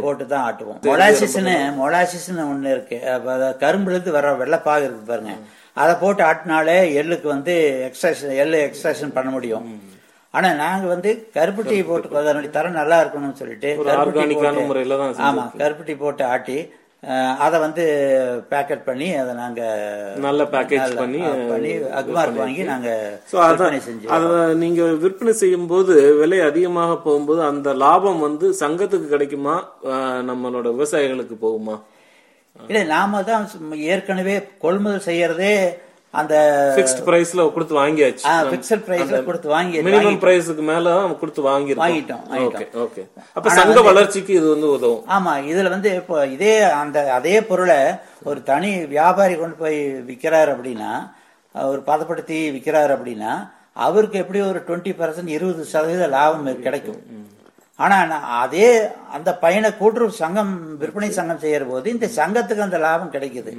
[0.00, 0.78] போட்டு தான் ஆட்டுவோம்.
[0.90, 2.96] மொலாசிஸ்னு மொலாசிஸ்னு ஒண்ணு இருக்கு.
[3.60, 5.34] கரும்புல இருந்து வர வெள்ளப்பாகு இருக்கு பாருங்க.
[5.72, 7.54] அதை போட்டு ஆட்டினாலே எள்ளுக்கு வந்து
[7.86, 9.80] எக்ஸ்ட்ராக்ஷன் எள்ளு எக்ஸ்ட்ராக்ஷன் பண்ண முடியும்.
[10.30, 13.76] ஆனா நாங்க வந்து கருப்பட்டி போட்டு அதனுடைய தரம் நல்லா இருக்கணும்னு சொல்லிட்டு
[14.34, 14.44] போட்டு-
[15.22, 16.72] ஆமா கருப்பட்டி போட்டு ஆட்டி
[17.38, 17.84] அதை வந்து
[18.50, 19.60] பேக்கெட் பண்ணி அதை நாங்க
[20.18, 22.90] நல்ல பேக்கேஜ் பண்ணி பண்ணி அக்மார்க் வாங்கி நாங்க
[24.16, 29.54] அத நீங்க விற்பனை செய்யும் போது விலை அதிகமாக போகும்போது அந்த லாபம் வந்து சங்கத்துக்கு கிடைக்குமா?
[30.30, 31.76] நம்மளோட விவசாயிகளுக்கு போகுமா?
[32.56, 33.46] இல்ல நாம தான்
[33.92, 35.54] ஏற்கனவே கொள்முதல் செய்யறதே
[36.14, 36.34] அந்த
[36.76, 38.24] பிக்ஸ்ட் பிரைஸ்ல கொடுத்து வாங்கியாச்சு.
[38.52, 43.02] பிக்சல் பிரைஸ்ல கொடுத்து வாங்கி மினிமம் பிரைஸுக்கு மேல கொடுத்து வாங்கிருக்கோம் வாங்கிட்டோம், ஓகே ஓகே.
[43.36, 45.04] அப்ப சங்க வளர்ச்சிக்கு இது வந்து உதவும்.
[45.16, 47.78] ஆமா இதுல வந்து இப்போ இதே அந்த அதே பொருளை
[48.30, 49.78] ஒரு தனி வியாபாரி கொண்டு போய்
[50.10, 50.92] விக்கிறார் அப்படின்னா
[51.54, 53.32] ஒரு பதப்படுத்தி விக்கிறார் அப்படின்னா
[53.86, 57.00] அவருக்கு எப்படி ஒரு டுவெண்ட்டி பர்சன்ட் இருபது சதவீத லாபம் கிடைக்கும்?
[57.80, 58.66] ஆனா நான் அதே
[59.12, 60.50] அந்த பையனை கூட்டுறவு சங்கம்
[60.80, 63.52] விற்பனை சங்கம் செய்யற போது இந்த சங்கத்துக்கு அந்த லாபம் கிடைக்குது.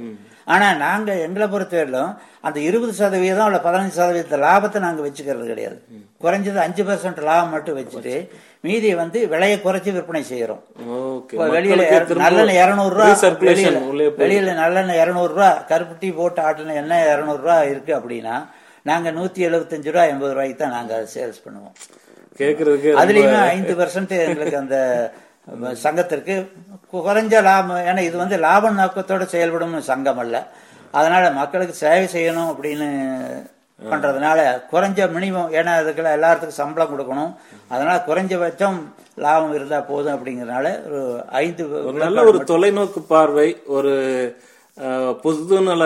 [0.46, 5.76] ஆனா நாங்க எங்களை பொறுத்தவரையிலும் அந்த இருபது சதவீதம் இல்ல பதினஞ்சு சதவீத லாபத்தை நாங்க வச்சுக்கிறது கிடையாது.
[6.20, 8.14] குறைஞ்சது அஞ்சு பர்சன்ட் லாபம் மட்டும் வச்சுட்டு
[8.64, 10.62] மீதியை வந்து விலையை குறைச்சு விற்பனை செய்யறோம்.
[11.54, 11.82] வெளியில
[12.24, 13.78] நல்லெண்ணெய் இருநூறு ரூபா சர்க்குலேஷன்
[14.22, 18.36] வெளியில- நல்லெண்ணெய் இருநூறு ரூபா கருப்பு டீ போட்டு ஆட்டின எண்ணெய் இருநூறு ரூபா இருக்கு அப்படின்னா
[18.86, 21.74] நாங்க நூத்தி எழுபத்தஞ்சு ரூபா எண்பது ரூபாய்க்கு தான் நாங்க சேல்ஸ் பண்ணுவோம்.
[22.40, 24.78] கேக்குறதுக்கு அதுலயுமே ஐந்து பர்சன்ட் எங்களுக்கு அந்த
[25.84, 26.34] சங்கத்திற்கு
[26.92, 27.80] குறைஞ்ச லாபம்.
[27.90, 30.36] ஏன்னா இது வந்து லாப நோக்கத்தோட செயல்படும் சங்கம் அல்ல.
[30.98, 32.88] அதனால மக்களுக்கு சேவை செய்யணும் அப்படின்னு
[33.92, 34.40] பண்றதுனால
[34.72, 37.32] குறைஞ்ச மினிமம் ஏன்னா அதுக்குள்ள எல்லாத்துக்கும் சம்பளம் கொடுக்கணும்.
[37.72, 38.78] அதனால குறைஞ்சபட்சம்
[39.24, 41.00] லாபம் இருந்தா போதும் அப்படிங்கறதுனால ஒரு
[41.42, 41.64] ஐந்து
[42.04, 43.94] நல்ல ஒரு தொலைநோக்கு பார்வை ஒரு
[45.24, 45.82] பொதுநல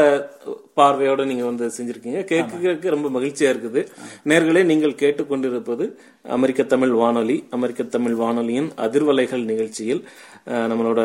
[0.78, 2.20] பார்வையோட நீங்க வந்து செஞ்சிருக்கீங்க.
[2.30, 3.80] கேட்க ரொம்ப மகிழ்ச்சியா இருக்குது.
[4.30, 5.84] நேர்களே நீங்கள் கேட்டுக்கொண்டிருப்பது
[6.36, 7.36] அமெரிக்க தமிழ் வானொலி.
[7.56, 10.02] அமெரிக்க தமிழ் வானொலியின் அதிர்வலைகள் நிகழ்ச்சியில்
[10.70, 11.00] நம்மளோட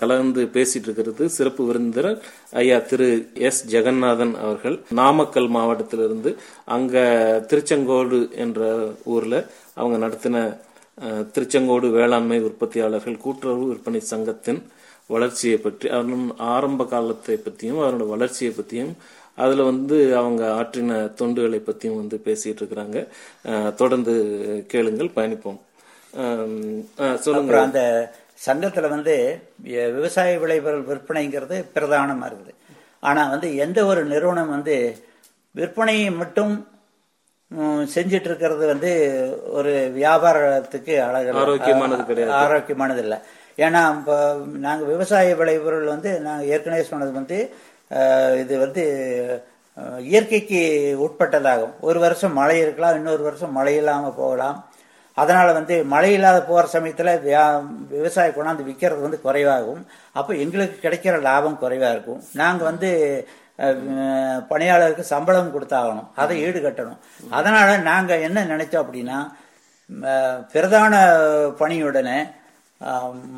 [0.00, 2.18] கலந்து பேசிட்டு இருக்கிறது சிறப்பு விருந்தினர்
[2.62, 3.08] ஐயா திரு
[3.48, 3.62] எஸ்.
[3.74, 4.76] ஜெகநாதன் அவர்கள்.
[5.00, 6.32] நாமக்கல் மாவட்டத்திலிருந்து
[6.76, 6.96] அங்க
[7.50, 8.60] திருச்செங்கோடு என்ற
[9.14, 10.36] ஊர்ல அவங்க நடத்தின
[11.34, 14.62] திருச்செங்கோடு வேளாண்மை உற்பத்தியாளர்கள் கூட்டுறவு விற்பனை சங்கத்தின்
[15.14, 18.94] வளர்ச்சியை பற்றி அதன் ஆரம்ப காலத்தை பற்றியும் அதனோட வளர்ச்சியை பற்றியும்
[19.42, 22.98] அதுல வந்து அவங்க ஆற்றின தொண்டுகளை பற்றியும் வந்து பேசிட்டு இருக்கிறாங்க.
[23.80, 24.14] தொடர்ந்து
[24.72, 25.60] கேளுங்கள் பயணிப்போம்.
[27.26, 27.82] சொல்லுங்க அந்த
[28.46, 29.14] சங்கத்துல வந்து
[29.96, 32.52] விவசாய விளைபொருள் விற்பனைங்கிறது பிரதானமா இருக்குது.
[33.08, 34.76] ஆனா வந்து எந்த ஒரு நிறுவனம் வந்து
[35.54, 36.52] விற்பனையை மட்டும்
[37.94, 38.90] செஞ்சிட்டு இருக்கிறது வந்து
[39.58, 42.32] ஒரு வியாபாரத்துக்கு அழகு ஆரோக்கியமானது கிடையாது.
[42.44, 43.18] ஆரோக்கியமானது இல்லை.
[43.66, 44.16] ஏன்னா இப்போ
[44.66, 47.38] நாங்கள் விவசாய விளைபொருள் வந்து நாங்கள் ஏற்கனவே சொன்னது வந்து
[48.42, 48.84] இது வந்து
[50.10, 50.60] இயற்கைக்கு
[51.06, 51.74] உட்பட்டதாகும்.
[51.88, 54.58] ஒரு வருஷம் மழை இருக்கலாம் இன்னொரு வருஷம் மழை இல்லாமல் போகலாம்.
[55.16, 57.12] அதனால் வந்து மழை இல்லாத போகிற சமயத்தில்
[57.94, 59.82] விவசாய கொண்டாந்து விற்கிறது வந்து குறைவாகும்.
[60.18, 62.20] அப்போ எங்களுக்கு கிடைக்கிற லாபம் குறைவாக இருக்கும்.
[62.40, 62.90] நாங்கள் வந்து
[64.52, 66.08] பணியாளருக்கு சம்பளம் கொடுத்தாகணும்.
[66.22, 67.00] அதை ஈடுகட்டணும்.
[67.38, 69.18] அதனால் நாங்கள் என்ன நினைச்சோம் அப்படின்னா
[70.52, 70.94] பிரதான
[71.60, 72.18] பணியுடனே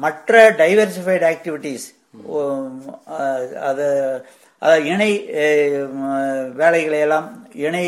[0.04, 1.86] மற்ற டைவர்சிஃபைடு ஆக்டிவிட்டீஸ்
[3.68, 3.86] அது
[4.90, 5.10] இணை
[6.60, 7.26] வேலைகளை எல்லாம்
[7.66, 7.86] இணை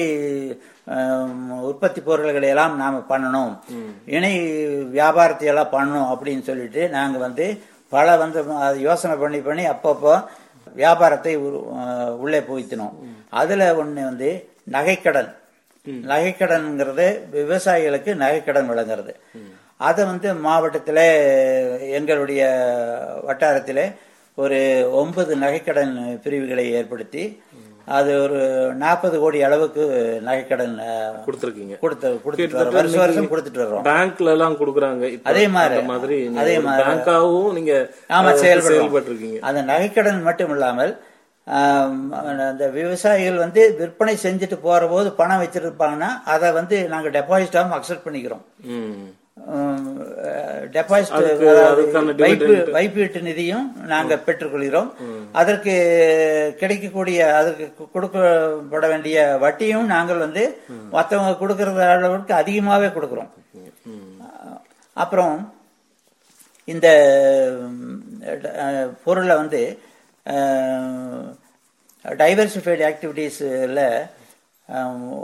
[1.69, 3.53] உற்பத்தி பொருள்களை எல்லாம் நாம பண்ணணும்.
[4.17, 4.35] இணை
[4.97, 7.47] வியாபாரத்தை எல்லாம் பண்ணணும் அப்படின்னு சொல்லிட்டு நாங்க வந்து
[7.95, 10.15] பல வந்து அது யோசனை பண்ணி பண்ணி அப்பப்போ
[10.81, 11.35] வியாபாரத்தை
[12.23, 12.95] உள்ளே புகுத்தினோம்.
[13.41, 14.31] அதுல ஒண்ணு வந்து
[14.77, 15.31] நகைக்கடன்.
[16.11, 19.13] நகைக்கடன்ங்கிறது விவசாயிகளுக்கு நகைக்கடன் வழங்குறது.
[19.81, 21.05] அதை வந்து மாவட்டத்தில்
[21.99, 22.43] எங்களுடைய
[23.29, 23.85] வட்டாரத்தில்
[24.39, 24.59] ஒரு
[25.01, 27.23] ஒன்பது நகைக்கடன் பிரிவுகளை ஏற்படுத்தி
[27.97, 28.39] அது ஒரு
[28.83, 29.83] நாற்பது கோடி அளவுக்கு
[30.29, 30.73] நகைக்கடன்
[31.27, 31.75] கொடுத்துருக்கீங்க.
[31.83, 32.77] கொடுத்து கொடுத்துட்டு வரோம்.
[32.79, 33.85] வருஷம் வருஷம் கொடுத்துட்டு வர்றோம்.
[33.89, 35.83] பேங்க்ல எல்லாம் கொடுக்குறாங்க அதே மாதிரி.
[35.91, 36.87] மாதிரி அதே மாதிரி.
[36.89, 37.75] பேங்காவும் நீங்க
[38.17, 39.39] ஆமா செயல்பட்டு செயல்பட்டிருக்கீங்க.
[39.51, 40.95] அந்த நகைக்கடன் மட்டும் இல்லாமல்
[42.51, 48.45] அந்த விவசாயிகள் வந்து விற்பனை செஞ்சுட்டு போற போது பணம் வச்சிருப்பாங்கன்னா அதை வந்து நாங்க டெபாசிட்டாகவும் அக்செப்ட் பண்ணிக்கிறோம்.
[50.75, 51.25] டெபாசிட்.
[52.77, 54.89] வைப்பீட்டு நிதியும் நாங்க பெற்றுக்கொள்கிறோம்.
[55.41, 55.75] அதற்கு
[56.61, 60.45] கிடைக்கக்கூடிய அதற்கு கொடுக்கப்பட வேண்டிய வட்டியும் நாங்கள் வந்து
[60.97, 63.31] மற்றவங்க கொடுக்கறத அளவுக்கு அதிகமாகவே கொடுக்கிறோம்.
[65.05, 65.37] அப்புறம்
[66.75, 66.89] இந்த
[69.05, 69.61] பொருளை வந்து
[72.05, 73.85] டைவர்சிஃபைடு ஆக்டிவிட்டீஸில்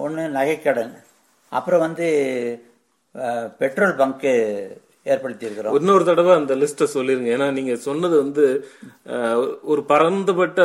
[0.05, 0.93] ஒன்று நகைக்கடன்
[1.53, 2.09] அப்புறம் வந்து
[3.61, 4.33] பெட்ரோல் பங்க்கு
[5.13, 5.77] ஏற்படுத்தியிருக்கிறோம்.
[5.81, 7.29] இன்னொரு தடவை அந்த லிஸ்ட சொல்லிருங்க.
[7.37, 8.45] ஏன்னா நீங்க சொன்னது வந்து
[9.73, 10.63] ஒரு பரந்துபட்ட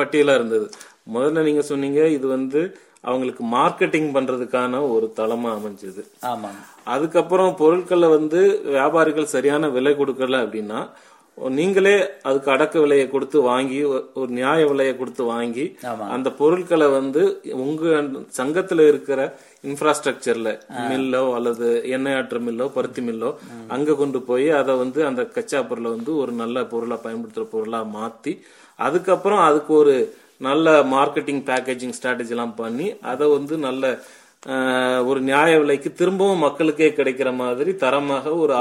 [0.00, 0.66] பட்டியலா இருந்தது.
[1.14, 2.60] முதல்ல நீங்க சொன்னீங்க இது வந்து
[3.10, 6.02] அவங்களுக்கு மார்க்கெட்டிங் பண்றதுக்கான ஒரு தளமா அமைஞ்சது.
[6.32, 6.58] ஆமாம்
[6.94, 8.40] அதுக்கப்புறம் பொருட்களை வந்து
[8.74, 10.80] வியாபாரிகள் சரியான விலை கொடுக்கல அப்படின்னா
[11.38, 14.02] நீங்களே அதுக்கு அடக்க விலையை கொடுத்து வாங்கி ஒரு-
[14.32, 15.64] நியாய விலையை கொடுத்து வாங்கி.
[16.10, 17.22] அந்த பொருட்களை வந்து
[17.62, 17.84] உங்க
[18.36, 19.20] சங்கத்துல இருக்கிற
[19.64, 20.50] இன்ஃப்ராஸ்ட்ரக்சர்ல
[20.90, 23.30] மில்லோ அல்லது எண்ணெய் ஆற்று மில்லோ பருத்தி மில்லோ
[23.68, 28.34] அங்க கொண்டு போய் அதை வந்து அந்த கச்சா பொருளை வந்து ஒரு நல்ல பொருளா பயன்படுத்துற பொருளா மாத்தி
[28.78, 29.94] அதுக்கப்புறம் அதுக்கு ஒரு
[30.40, 33.84] நல்ல மார்க்கெட்டிங் பேக்கேஜிங் ஸ்ட்ராட்டஜி எல்லாம் பண்ணி அதை வந்து நல்ல
[35.10, 38.54] ஒரு நியாய விலைக்கு திரும்பவும் மக்களுக்கே கிடைக்கிற மாதிரி தரமாக ஒரு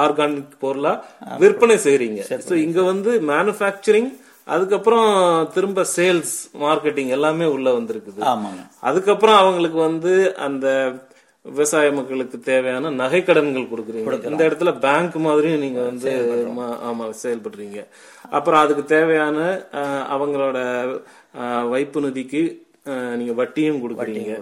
[0.00, 0.92] ஆர்கானிக் பொருளா
[1.42, 2.20] விற்பனை செய்றீங்க.
[2.48, 4.10] சோ இங்க வந்து மேனுஃபேக்சரிங்
[4.54, 5.08] அதுக்கப்புறம்
[5.54, 8.20] திரும்ப சேல்ஸ் மார்க்கெட்டிங் எல்லாமே உள்ள வந்திருக்குது.
[8.88, 10.12] அதுக்கப்புறம் அவங்களுக்கு வந்து
[10.46, 10.66] அந்த
[11.44, 14.28] விவசாய மக்களுக்கு தேவையான நகை கடன்கள் கொடுக்குறீங்க.
[14.32, 16.10] இந்த இடத்துல பேங்க் மாதிரியும் நீங்க வந்து
[16.90, 17.80] ஆமா செயல்படுறீங்க.
[18.36, 19.38] அப்புறம் அதுக்கு தேவையான
[20.16, 20.58] அவங்களோட
[21.72, 22.44] வைப்பு நிதிக்கு
[23.18, 24.36] நீங்க வட்டியும் கொடுக்குறீங்க.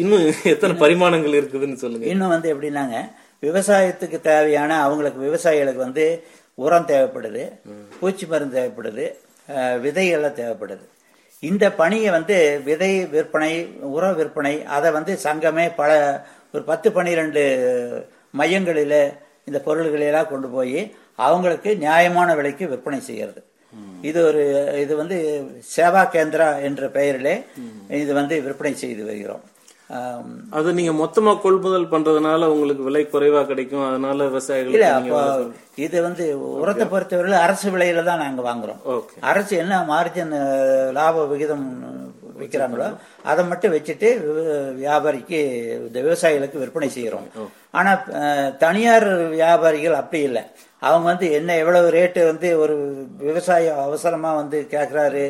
[0.00, 2.06] இன்னும் எத்தனை பரிமாணங்கள் இருக்குதுன்னு சொல்லுங்க.
[2.12, 2.96] இன்னும் வந்து எப்படின்னாங்க
[3.46, 6.04] விவசாயத்துக்கு தேவையான அவங்களுக்கு விவசாயிகளுக்கு வந்து
[6.64, 7.44] உரம் தேவைப்படுது
[8.00, 9.04] பூச்சி மருந்து தேவைப்படுது
[9.84, 10.84] விதைகள்லாம் தேவைப்படுது.
[11.42, 12.36] இந்த பணியை வந்து
[12.68, 13.52] விதை விற்பனை
[13.96, 15.90] உர விற்பனை அதை வந்து சங்கமே பல
[16.54, 17.42] ஒரு பத்து பன்னிரெண்டு
[18.40, 18.98] மையங்களில்
[19.48, 20.80] இந்த பொருள்களை எல்லாம் கொண்டு போய்
[21.26, 23.40] அவங்களுக்கு நியாயமான விலைக்கு விற்பனை செய்கிறது
[24.08, 24.42] இது ஒரு
[24.82, 25.16] இது வந்து
[25.76, 27.34] சேவா கேந்திரா என்ற பெயரிலே
[28.02, 29.44] இது வந்து விற்பனை செய்து வருகிறோம்.
[30.58, 33.86] அது நீங்க மொத்தமா கொள்முதல் பண்றதுனால உங்களுக்கு விலை குறைவா கிடைக்கும்.
[33.88, 35.20] அதனால இல்ல விவசாயிகளுக்கு அப்போ
[35.86, 36.24] இது வந்து
[36.62, 38.80] உரத்தை பொறுத்தவரையில அரசு விலையில தான் நாங்க வாங்குறோம்.
[39.30, 40.34] அரசு என்ன மார்ஜின்
[40.98, 41.66] லாப விகிதம்
[42.40, 42.88] விற்கிறாங்களோ
[43.26, 44.08] அதை மட்டும் வச்சுட்டு
[44.80, 45.40] வியாபாரிக்கு
[45.80, 47.28] இந்த விவசாயிகளுக்கு விற்பனை செய்கிறோம்
[47.74, 50.42] ஆனா அஹ், தனியார் வியாபாரிகள் அப்படி இல்லை.
[50.82, 52.74] அவங்க வந்து என்ன எவ்வளவு ரேட்டு வந்து ஒரு
[53.22, 55.24] விவசாயி அவசரமா வந்து கேக்குறாரு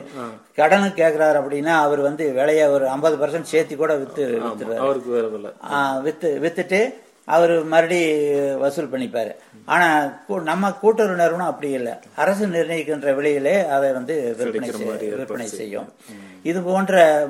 [0.58, 4.24] கடனுக்கு கேக்குறாரு அப்படின்னா அவர் வந்து விலைய ஒரு ஐம்பது பர்சன்ட் சேர்த்து கூட வித்து
[5.70, 6.80] ஆ, வித்து வித்துட்டு
[7.30, 9.34] அவர் மறுபடி வசூல் பண்ணிப்பாரு.
[9.64, 11.92] ஆனா கூ- நம்ம கூட்டுறவு நிறுவனம் அப்படி இல்லை.
[12.16, 14.68] அரசு நிர்ணயிக்கின்ற விலையிலே அதை வந்து விற்பனை
[15.16, 15.92] விற்பனை செய்யும்.
[16.42, 17.26] இது போன்ற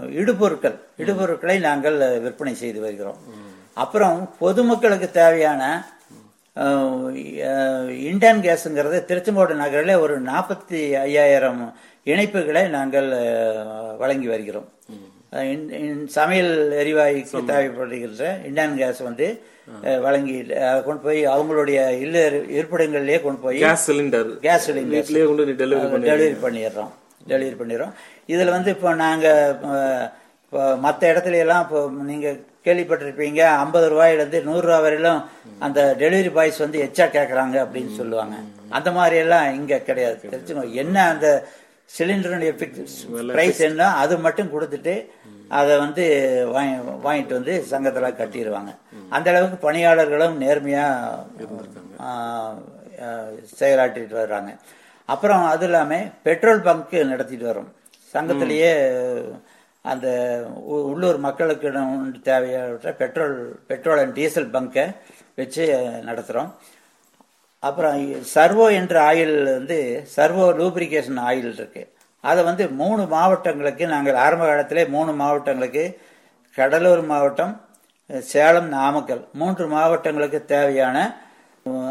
[0.00, 3.16] இடுபொருட்கள் இடுபொருட்களை நாங்கள் விற்பனை செய்து வருகிறோம்.
[3.74, 5.88] அப்புறம் பொதுமக்களுக்கு தேவையான
[7.88, 13.08] இண்டியன் கேஸுங்கிறது திருச்செங்கோடு நகரில் ஒரு நாற்பத்தி ஐயாயிரம் இணைப்புகளை நாங்கள்
[13.98, 14.68] வழங்கி வருகிறோம்.
[16.12, 19.26] சமையல் எரிவாயுக்கு தேவைப்படுகின்ற இண்டியன் கேஸ் வந்து
[20.04, 20.34] வழங்கி
[20.84, 22.16] கொண்டு போய் அவங்களுடைய இல்ல
[22.56, 24.28] இருப்பிடங்களிலேயே கொண்டு போய் gas cylinder.
[24.44, 24.94] Gas cylinder.
[25.64, 26.92] Delivery பண்ணி டெலிவரி பண்ணிடுறோம்.
[27.26, 27.94] டெலிவரி பண்ணிடுறோம்.
[28.28, 29.26] இதுல வந்து இப்போ நாங்க
[29.70, 30.06] அஹ்,
[30.44, 32.28] இப்போ மற்ற இடத்துல எல்லாம் இப்போ நீங்க
[32.66, 35.20] கேள்விப்பட்டிருப்பீங்க ஐம்பது ரூபாயிலிருந்து நூறு ரூபாய் வரையிலும்
[35.60, 38.36] அந்த டெலிவரி பாய்ஸ் வந்து எச்சா கேக்குறாங்க அப்படின்னு சொல்லுவாங்க.
[38.70, 40.18] அந்த மாதிரி எல்லாம் இங்க கிடையாது.
[40.26, 41.26] தெரிஞ்சுக்கோ என்ன அந்த
[41.90, 42.50] சிலிண்டருடைய
[43.32, 44.94] பிரைஸ் என்ன அது மட்டும் கொடுத்துட்டு
[45.48, 46.04] அதை வந்து
[46.54, 48.72] வாங்கி- வாங்கிட்டு வந்து சங்கத்துல கட்டிடுவாங்க
[49.08, 50.86] அந்த அளவுக்கு பணியாளர்களும் நேர்மையா
[52.06, 52.56] ஆஹ்,
[53.00, 53.30] ஆஹ்,
[53.60, 54.50] செயலாற்றிட்டு வர்றாங்க.
[55.08, 57.70] அப்புறம் அது இல்லாம பெட்ரோல் பங்க் நடத்திட்டு வரோம்
[58.14, 58.70] சங்கத்திலேயே
[59.84, 60.06] அந்த
[60.86, 61.68] உள்ளூர் மக்களுக்கு
[62.22, 64.84] தேவையான பெட்ரோல் பெட்ரோல் அண்ட் டீசல் பங்கை
[65.34, 65.64] வச்சு
[66.04, 66.50] நடத்துறோம்.
[67.66, 67.98] அப்புறம்
[68.34, 69.78] சர்வோ என்ற ஆயில் வந்து
[70.16, 71.82] சர்வோ லூப்ரிகேஷன் ஆயில் இருக்கு.
[72.24, 75.84] அதை வந்து மூணு மாவட்டங்களுக்கு நாங்கள் ஆரம்ப காலத்திலே மூணு மாவட்டங்களுக்கு
[76.58, 77.54] கடலூர் மாவட்டம்
[78.32, 80.96] சேலம் நாமக்கல் மூன்று மாவட்டங்களுக்கு தேவையான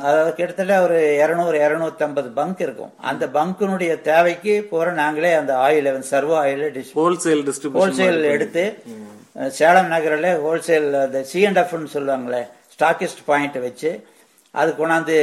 [0.05, 2.91] அதாவது கிட்டத்தட்ட ஒரு இரநூறு இரநூத்தம்பது பங்க் இருக்கும்.
[3.09, 6.67] அந்த பங்கினுடைய தேவைக்கு போற நாங்களே அந்த ஆயிலை வந்து சர்வோ ஆயிலை
[6.99, 7.43] ஹோல்சேல்
[7.79, 8.63] ஹோல்சேல் எடுத்து
[9.57, 12.41] சேலம் நகரில் ஹோல்சேல் அந்த சிஎன்எஃப்னு சொல்லுவாங்களே
[12.75, 13.91] ஸ்டாக்கிஸ்ட் பாயிண்ட் வச்சு
[14.61, 15.15] அது கொண்டாந்து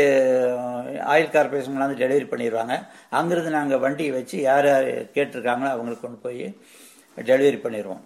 [1.12, 2.74] ஆயில் கார்பரேஷன் கொண்டாந்து டெலிவரி பண்ணிடுவாங்க.
[3.18, 6.44] அங்கிருந்து நாங்கள் வண்டி வச்சு யார் யார் கேட்டிருக்காங்களோ அவங்களுக்கு கொண்டு போய்
[7.30, 8.02] டெலிவரி பண்ணிடுவோம்.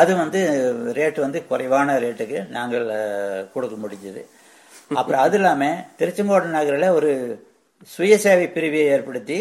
[0.00, 0.40] அது வந்து
[0.98, 2.86] ரேட் வந்து குறைவான ரேட்டுக்கு நாங்கள்
[3.54, 4.22] கொடுக்க முடிஞ்சது.
[5.00, 7.10] அப்புறம் அது இல்லாமல் திருச்செங்கோடு நகரில் ஒரு
[7.96, 9.38] சுயசேவை பிரிவை ஏற்படுத்தி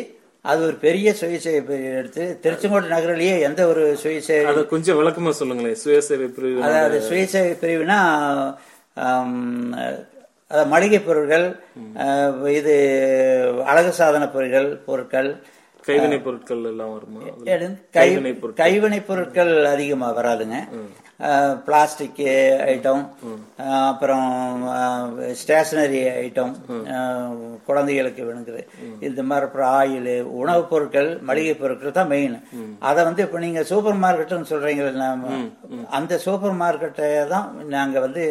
[0.51, 5.79] அது ஒரு பெரிய சுயசேவை பிரிவு எடுத்து திருச்செங்கோடு நகரிலேயே எந்த ஒரு சுயசேவை கொஞ்சம் விளக்கமா சொல்லுங்களேன்.
[5.83, 7.99] சுயசேவை பிரிவு அதாவது சுயசேவை பிரிவுனா
[10.51, 11.45] அதாவது மளிகை பொருட்கள்
[12.53, 12.73] இது
[13.65, 15.29] அழகு சாதன பொருட்கள் பொருட்கள்
[15.83, 17.21] கைவினை பொருட்கள் எல்லாம் வருமா?
[18.61, 19.61] கைவினை பொருட்கள்.
[19.67, 20.57] அதிகமா வராதுங்க.
[21.65, 22.21] பிளாஸ்டிக்
[22.67, 23.03] ஐட்டம்
[23.89, 24.29] அப்புறம்
[25.35, 26.53] ஸ்டேஷனரி ஐட்டம்
[27.65, 28.63] குழந்தைகளுக்கு வேணுங்கிறது
[28.99, 32.37] இந்த மாதிரி அப்புறம் ஆயில் உணவுப் பொருட்கள் மளிகை பொருட்கள் தான் மெயின்
[32.81, 35.33] அதை வந்து இப்போ நீங்க சூப்பர் மார்க்கெட்னு சொல்றீங்க நாம
[35.91, 38.23] அந்த சூப்பர் மார்க்கெட்டை தான் நாங்க வந்து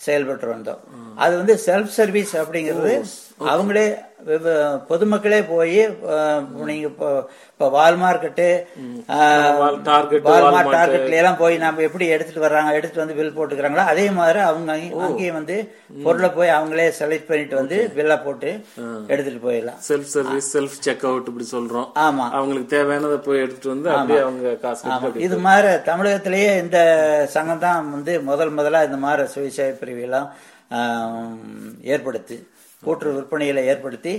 [0.00, 0.82] செயல்பட்டு வந்தோம்.
[1.16, 2.94] அது வந்து செல்ஃப் சர்வீஸ் அப்படிங்கிறது
[3.40, 3.86] அவங்களே
[4.88, 5.76] பொதுமக்களே போய்
[6.62, 7.08] நீங்க இப்போ
[7.52, 8.46] இப்போ வால்மார்க்கெட்டு
[10.26, 10.72] வால்மார்ட்.
[10.74, 14.98] டார்கெட்ல எல்லாம் போய் நம்ம எப்படி எடுத்துட்டு வர்றாங்க எடுத்துட்டு வந்து பில் போட்டுக்கிறாங்களோ அதே மாதிரி அவங்க அங்கே-
[15.02, 15.56] அங்கேயும் வந்து
[16.02, 18.50] பொருளை போய் அவங்களே செலக்ட் பண்ணிட்டு வந்து பில்லை போட்டு
[19.06, 19.78] எடுத்துட்டு போயிடலாம்.
[19.88, 21.88] Self service self check out இப்படி சொல்றோம்.
[22.00, 22.26] ஆமா.
[22.32, 24.84] அவங்களுக்கு தேவையானதை போய் எடுத்துட்டு வந்து அப்படியே அவங்க காசு
[25.20, 26.78] இது மாதிரி தமிழகத்திலேயே இந்த
[27.30, 30.30] சங்கம் தான் வந்து முதல் முதலா இந்த மாதிரி சுயசேவை பிரிவுகளாம்
[30.70, 31.36] ஆம்,
[31.86, 32.36] ஏற்படுத்தி.
[32.82, 34.12] கூட்டுறவு விற்பனைகளை ஏற்படுத்தி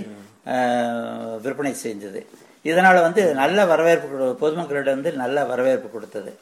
[1.44, 2.20] விற்பனை செஞ்சது.
[2.64, 4.08] இதனால வந்து நல்ல வரவேற்பு
[4.40, 6.32] பொதுமக்களிடம் வந்து நல்ல வரவேற்பு கொடுத்தது.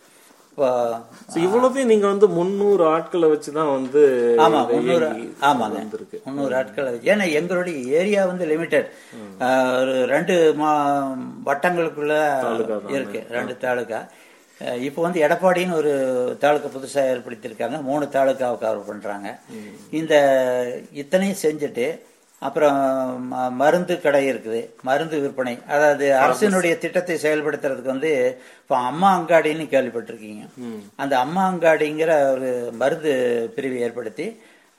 [1.42, 4.00] இவ்வளவுதையும் நீங்க வந்து முன்னூறு ஆட்களை வச்சுதான் வந்து
[4.38, 5.76] ஆமா இயங்கி ஆமாங்க.
[6.24, 7.10] முந்நூறு ஆட்கள் வச்சு.
[7.12, 8.88] ஏன்னா எங்களுடைய ஏரியா வந்து லிமிட்டட்
[9.80, 10.34] ஒரு ரெண்டு
[11.46, 12.14] வட்டங்களுக்குள்ள
[12.96, 14.08] இருக்கு ரெண்டு தாலுக்கா அஹ்
[14.88, 15.92] இப்போ வந்து எடப்பாடின்னு ஒரு
[16.42, 17.78] தாலுக்கா புதுசா ஏற்படுத்தியிருக்காங்க.
[17.88, 19.28] மூணு தாலுக்காவை கவர் பண்றாங்க
[20.00, 20.14] இந்த
[21.02, 21.86] இத்தனையும் செஞ்சுட்டு
[22.42, 22.80] அப்புறம்
[23.60, 24.60] மருந்து கடை இருக்குது.
[24.88, 25.54] மருந்து விற்பனை.
[25.74, 28.10] அதாவது அரசினுடைய திட்டத்தை செயல்படுத்துறதுக்கு வந்து
[28.62, 30.44] இப்போ அம்மா அங்காடின்னு கேள்விப்பட்டிருக்கீங்க.
[31.02, 32.50] அந்த அம்மா அங்காடிங்கிற ஒரு
[32.82, 33.12] மருந்து
[33.56, 34.26] பிரிவு ஏற்படுத்தி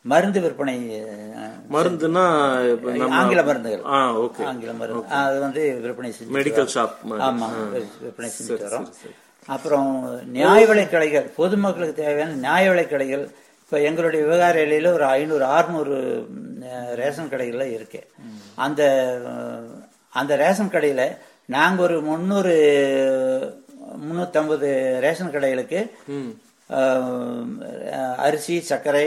[0.05, 0.75] மருந்து விற்பனை
[1.75, 2.25] மருந்துனா
[3.17, 3.83] ஆங்கில மருந்துகள்.
[4.51, 5.09] ஆங்கில மருந்து.
[5.21, 6.95] அது வந்து விற்பனை செஞ்சு மெடிக்கல் ஷாப்
[7.29, 7.49] ஆமா.
[8.03, 8.87] விற்பனை செஞ்சுட்டு வரோம்.
[9.49, 9.89] அப்புறம்
[10.31, 13.23] நியாய விலைக் கடைகள் பொதுமக்களுக்கு தேவையான நியாய விலைக் கடைகள்
[13.61, 15.95] இப்போ எங்களுடைய விவகார எல்லையில் ஒரு ஐநூறு அறுநூறு
[16.95, 17.99] ரேஷன் கடைகள்ல இருக்கு.
[18.57, 18.81] அந்த
[20.13, 21.01] அந்த ரேஷன் கடையில
[21.47, 22.53] நாங்க ஒரு முந்நூறு
[23.99, 24.69] முந்நூற்றம்பது
[24.99, 25.79] ரேஷன் கடைகளுக்கு
[28.19, 29.05] அரிசி சர்க்கரை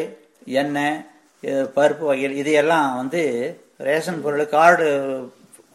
[0.60, 0.98] எண்ணெய்
[1.76, 3.22] பருப்பு வகைகள் இது எல்லாம் வந்து
[3.80, 4.88] ரேஷன் பொருள் கார்டு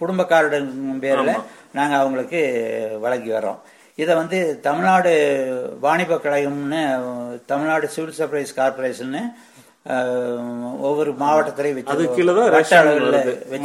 [0.01, 0.57] குடும்ப கார்டு
[1.01, 1.31] பேர்ல
[1.73, 2.41] நாங்க அவங்களுக்கு
[2.99, 3.59] வழங்கி வரோம்
[4.01, 5.11] இதை வந்து தமிழ்நாடு
[5.85, 6.81] வாணிப கழகம்னு
[7.51, 9.15] தமிழ்நாடு சிவில் சப்ளைஸ் கார்பரேஷன்
[10.87, 11.93] ஒவ்வொரு மாவட்டத்திலையும் வச்சு.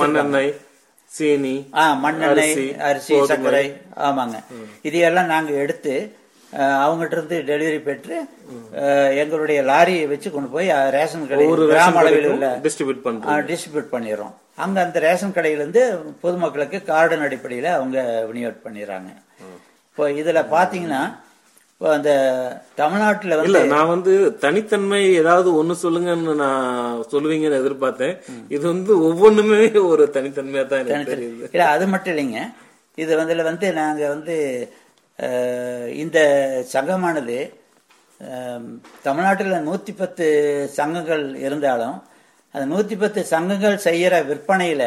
[0.01, 0.51] மண்ணெண்ணெய்
[1.11, 2.55] சீனி ஆ மண்ணெண்ணெய்
[2.89, 3.15] அரிசி.
[3.31, 3.65] சர்க்கரை
[4.09, 4.37] ஆமாங்க.
[4.89, 5.95] இது எல்லாம் நாங்க எடுத்து
[6.85, 8.17] அவங்ககிட்ட இருந்து டெலிவரி பெற்று
[9.23, 14.33] எங்களுடைய லாரியை வச்சு கொண்டு போய் ரேஷன் கடை கிராம அளவில் உள்ள டிஸ்ட்ரிபியூட் பண்றோம் டிஸ்ட்ரிபியூட் பண்ணிடுறோம்.
[14.65, 15.83] அங்க அந்த ரேஷன் கடையிலேருந்து
[16.25, 17.99] பொதுமக்களுக்கு கார்டன் அடிப்படையில் அவங்க
[18.31, 19.11] விநியோகம் பண்ணிடுறாங்க.
[19.93, 21.01] இப்போ இதுல பாத்தீங்கன்னா
[21.73, 22.11] இப்போ அந்த
[22.81, 24.13] தமிழ்நாட்டுல வந்து நான் வந்து
[24.45, 28.15] தனித்தன்மை ஏதாவது ஒண்ணு சொல்லுங்கன்னு நான் சொல்லுவீங்கன்னு எதிர்பார்த்தேன்.
[28.55, 29.59] இது வந்து ஒவ்வொன்றுமே
[29.91, 31.17] ஒரு தனித்தன்மையா தான் எனக்கு
[31.55, 32.41] இல்ல அது மட்டும் இல்லைங்க.
[32.99, 34.37] இது வந்து வந்து நாங்க வந்து
[36.03, 36.19] இந்த
[36.75, 37.39] சங்கமானது
[39.03, 40.27] தமிழ்நாட்டுல நூத்தி பத்து
[40.79, 41.97] சங்கங்கள் இருந்தாலும்
[42.55, 44.85] அந்த நூத்தி பத்து சங்கங்கள் செய்யற விற்பனையில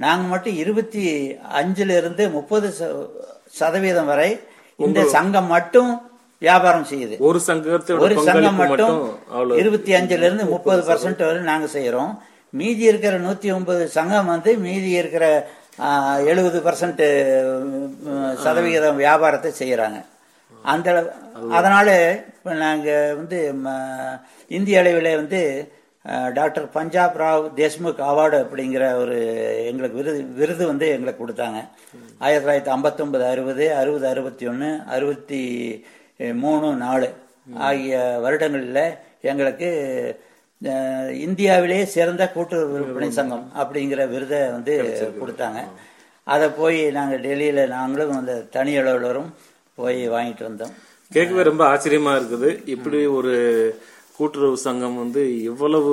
[0.00, 1.04] நாங்க மட்டும் இருபத்தி
[1.60, 2.68] அஞ்சுல இருந்து முப்பது
[3.58, 4.30] சதவீதம் வரை
[4.86, 5.90] இந்த சங்கம் மட்டும்
[6.42, 7.14] வியாபாரம் செய்யுது.
[7.28, 8.98] ஒரு சங்கத்தோட ஒரு சங்கம் மட்டும்
[9.60, 12.12] இருபத்தி அஞ்சுல இருந்து முப்பது பர்சன்ட் வரை நாங்க செய்யறோம்.
[12.58, 15.24] மீதி இருக்கிற நூத்தி ஒன்பது சங்கம் வந்து மீதி இருக்கிற
[16.30, 17.02] எழுபது பர்சன்ட்
[18.44, 19.98] சதவிகிதம் வியாபாரத்தை செய்யறாங்க.
[20.72, 20.88] அந்த
[21.56, 21.88] அதனால
[22.62, 22.88] நாங்க
[23.18, 23.38] வந்து
[24.56, 25.40] இந்திய அளவில் வந்து
[26.38, 29.16] டாக்டர் பஞ்சாப் ராவ் தேஷ்முக் அவார்டு அப்படிங்கிற ஒரு
[29.70, 31.60] எங்களுக்கு விருது விருது வந்து எங்களுக்கு கொடுத்தாங்க.
[32.20, 35.40] ஆயிரத்தி தொள்ளாயிரத்தி ஐம்பத்தொன்பது அறுபது அறுபது அறுபத்தி ஒன்று அறுபத்தி
[36.42, 37.08] மூணு நாலு
[37.66, 38.84] ஆகிய வருடங்களில்
[39.30, 39.68] எங்களுக்கு
[41.26, 44.74] இந்தியாவிலேயே சிறந்த கூட்டுறவு விற்பனை சங்கம் அப்படிங்கிற விருதை வந்து
[45.20, 45.60] கொடுத்தாங்க.
[46.34, 49.30] அதை போய் நாங்கள் டெல்லியில் நாங்களும் அந்த தனி அலுவலரும்
[49.78, 50.74] போய் வாங்கிட்டு வந்தோம்.
[51.12, 52.50] கேட்கவே ரொம்ப ஆச்சரியமா இருக்குது.
[52.74, 53.34] இப்படி ஒரு
[54.16, 55.92] கூட்டுறவு சங்கம் வந்து எவ்வளவு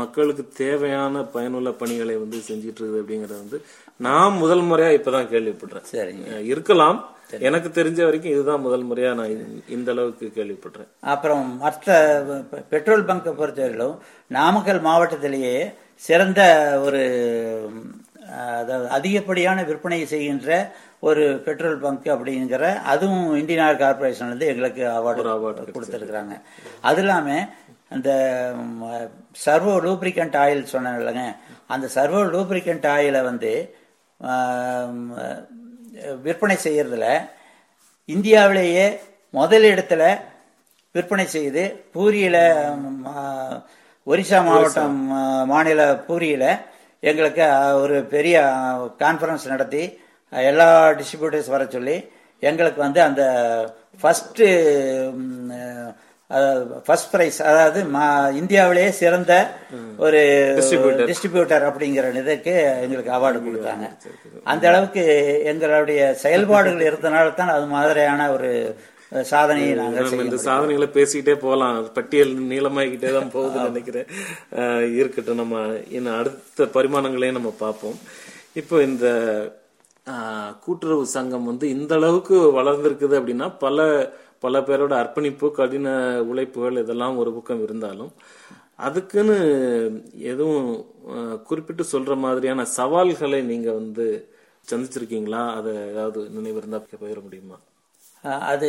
[0.00, 3.58] மக்களுக்கு தேவையான பயனுள்ள பணிகளை வந்து செஞ்சிட்டு இருக்குது அப்படிங்கறது வந்து
[3.96, 5.84] நான் முதல் முறையா இப்பதான் கேள்விப்படுறேன்.
[5.92, 6.44] சரிங்க.
[6.44, 7.10] இருக்கலாம்.
[7.40, 10.88] எனக்கு தெரிஞ்ச வரைக்கும் இதுதான் முதல் முறையா நான் இந்த- இந்த அளவுக்கு கேள்விப்படுறேன்.
[11.00, 12.22] அப்புறம் மற்ற
[12.68, 16.40] பெட்ரோல் பங்கை பொறுத்தவரையிலும் நாமக்கல் மாவட்டத்திலேயே சிறந்த
[16.84, 17.02] ஒரு
[18.30, 25.26] அதாவது அதிகப்படியான விற்பனை செய்கின்ற ஒரு பெட்ரோல் பங்க் அப்படிங்கிற அதுவும் இந்தியன் ஆயில் கார்பரேஷன்ல இருந்து எங்களுக்கு award
[25.26, 26.40] அவார்டு கொடுத்துருக்குறாங்க.
[26.80, 27.48] அது இல்லாம
[27.90, 28.10] அந்த
[28.56, 28.82] ம்,
[29.46, 31.36] சர்வோ லூப்ரிகண்ட் ஆயில் சொன்னேன் இல்லைங்க.
[31.66, 33.75] அந்த சர்வோ லூப்ரிகண்ட் ஆயிலை வந்து
[36.24, 37.08] விற்பனை செய்கிறதுல
[38.08, 38.86] இந்தியாவிலேயே
[39.34, 40.02] முதல் இடத்துல
[40.94, 41.62] விற்பனை செய்து
[41.92, 42.42] பூரியில்
[44.06, 44.98] ஒரிசா மாவட்டம்
[45.46, 46.48] மாநில பூரியில்
[47.02, 48.36] எங்களுக்கு ஒரு பெரிய
[48.98, 49.82] கான்ஃபரன்ஸ் நடத்தி
[50.32, 51.96] எல்லா டிஸ்ட்ரிபியூட்டர்ஸ் வர சொல்லி
[52.42, 53.22] எங்களுக்கு வந்து அந்த
[54.00, 54.46] ஃபஸ்ட்டு
[56.84, 59.32] ஃபர்ஸ்ட் பிரைஸ் அதாவது ம- இந்தியாவிலேயே சிறந்த
[59.96, 60.20] ஒரு
[60.58, 63.86] டிஸ்ட்ரிபியூட்டர் அப்படிங்கிற இதுக்கு எங்களுக்கு அவார்டு கொடுத்தாங்க.
[64.44, 65.04] அந்த அளவுக்கு
[65.44, 68.50] எங்களுடைய செயல்பாடுகள் இருந்தனால தான் அது மாதிரியான ஒரு
[69.22, 71.92] சாதனையை நாங்கள் இந்த சாதனைகளை பேசிக்கிட்டே போகலாம்.
[71.92, 74.06] பட்டியல் நீளமாகிக்கிட்டே தான் போகுதுன்னு நினைக்கிறேன்.
[74.96, 75.40] இருக்கட்டும்.
[75.42, 75.60] நம்ம
[75.90, 77.98] இன்னும் அடுத்த பரிமாணங்களையும் நம்ம பார்ப்போம்.
[78.52, 79.06] இப்போ இந்த
[80.64, 83.78] கூட்டுறவு சங்கம் வந்து இந்த அளவுக்கு வளர்ந்திருக்குது அப்படின்னா பல
[84.44, 85.88] பல பேரோட அர்ப்பணிப்பு கடின
[86.30, 88.12] உழைப்புகள் இதெல்லாம் ஒரு பக்கம் இருந்தாலும்
[88.86, 89.36] அதுக்குன்னு
[90.32, 90.68] எதுவும்
[91.48, 94.06] குறிப்பிட்டு சொல்ற மாதிரியான சவால்களை நீங்க வந்து
[94.70, 95.42] சந்திச்சிருக்கீங்களா?
[95.58, 97.56] அதை ஏதாவது நினைவு இருந்தா பகிர முடியுமா?
[98.52, 98.68] அது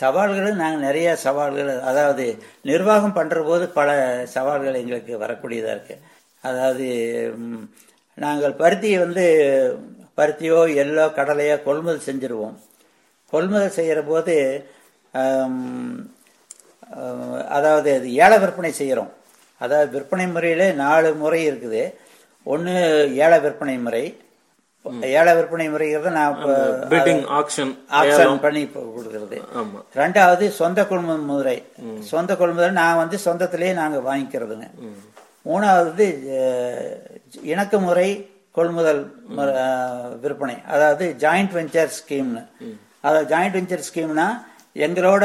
[0.00, 2.24] சவால்கள் நாங்கள் நிறைய சவால்கள் அதாவது
[2.70, 3.90] நிர்வாகம் பண்ணுற போது பல
[4.34, 5.96] சவால்கள் எங்களுக்கு வரக்கூடியதாக இருக்கு.
[6.44, 6.86] அதாவது
[8.18, 9.24] நாங்கள் பருத்தியை வந்து
[10.18, 12.56] பருத்தியோ எல்லோ கடலையோ கொள்முதல் செஞ்சிருவோம்.
[13.32, 14.34] கொள்முதல் செய்கிற போது
[17.56, 19.10] அதாவது அது ஏல விற்பனை செய்கிறோம்
[19.64, 21.82] அதாவது விற்பனை முறையில நாலு முறை இருக்குது.
[22.52, 22.74] ஒன்று
[23.24, 24.04] ஏல விற்பனை முறை.
[25.18, 26.36] ஏல விற்பனை முறைங்கிறத நான்
[26.92, 29.38] பில்டிங் ஆக்ஷன் ஆக்ஷன் பண்ணி கொடுக்கறது.
[30.00, 31.56] ரெண்டாவது சொந்த கொள்முதல் முறை.
[32.12, 34.68] சொந்த கொள்முதல் நான் வந்து சொந்தத்திலேயே நாங்க வாங்கிக்கிறதுங்க.
[35.48, 36.06] மூணாவது
[37.52, 38.08] இணக்க முறை
[38.58, 39.02] கொள்முதல்
[40.24, 40.56] விற்பனை.
[40.74, 42.44] அதாவது ஜாயிண்ட் வெஞ்சர் ஸ்கீம்னு
[43.06, 44.28] அதாவது ஜாயிண்ட் வெஞ்சர் ஸ்கீம்னா
[44.86, 45.24] எங்களோட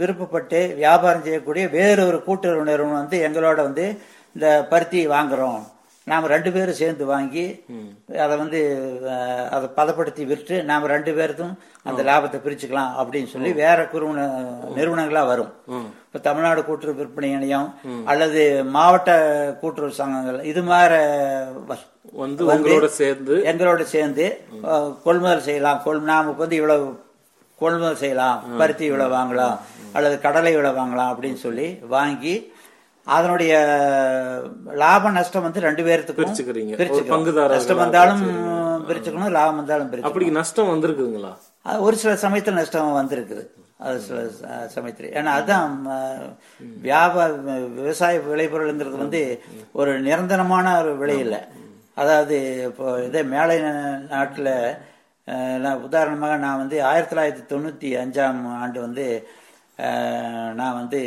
[0.00, 3.84] விருப்பப்பட்டு வியாபாரம் செய்யக்கூடிய வேறொரு கூட்டுறவு நிறுவனம் வந்து எங்களோட வந்து
[4.36, 5.62] இந்த பருத்தி வாங்குறோம்.
[6.10, 7.44] நாம் ரெண்டு பேரும் சேர்ந்து வாங்கி
[8.24, 8.60] அதை வந்து
[9.56, 11.52] அதை பதப்படுத்தி விற்று நாம் ரெண்டு பேருக்கும்
[11.88, 14.26] அந்த லாபத்தை பிரிச்சுக்கலாம் அப்படின்னு சொல்லி வேற குறுவன
[14.78, 15.52] நிறுவனங்களா வரும்.
[16.06, 17.68] இப்ப தமிழ்நாடு கூட்டுறவு விற்பனை இணையம்
[18.10, 18.42] அல்லது
[18.76, 19.10] மாவட்ட
[19.60, 21.00] கூட்டுறவு சங்கங்கள் இது மாதிரி
[22.22, 24.26] வந்து உங்களோட சேர்ந்து எங்களோட சேர்ந்து
[25.04, 25.80] கொள்முதல் செய்யலாம்.
[25.84, 26.86] கொள் நாம வந்து இவ்வளவு
[27.58, 28.38] கொள்முதல் செய்யலாம்.
[28.60, 29.56] பருத்தி இவ்வளவு வாங்கலாம்.
[29.96, 32.34] அல்லது கடலை இவ்வளவு வாங்கலாம் அப்படின்னு சொல்லி வாங்கி
[33.06, 33.52] அதனுடைய
[34.82, 36.74] லாப நஷ்டம் வந்து ரெண்டு பேர்த்துக்கும் பிரிச்சுக்கிறீங்க.
[37.14, 38.22] பங்குதாரர்களா நஷ்டம் வந்தாலும்
[38.90, 40.10] பிரிச்சுக்கணும் லாபம் வந்தாலும் பிரிச்சுக்கணும்.
[40.10, 41.32] அப்படி நஷ்டம் வந்திருக்குங்களா
[41.86, 43.44] ஒரு சில சமயத்தில் நஷ்டம் வந்திருக்குது.
[43.86, 44.20] அது சில
[44.76, 45.10] சமயத்தில்.
[45.18, 45.72] ஏன்னா அதுதான்
[46.86, 47.28] வியாபார
[47.80, 49.22] விவசாய விளைபொருளுங்கிறது வந்து
[49.80, 51.40] ஒரு நிரந்தரமான ஒரு விலை இல்லை.
[52.02, 52.36] அதாவது
[52.70, 53.56] இப்போ இதே மேலை
[54.14, 54.52] நாட்டில்
[55.64, 59.04] நான் உதாரணமாக நான் வந்து ஆயிரத்தி தொள்ளாயிரத்தி தொண்ணூற்றி அஞ்சாம் ஆண்டு வந்து
[60.54, 60.98] நான் வந்து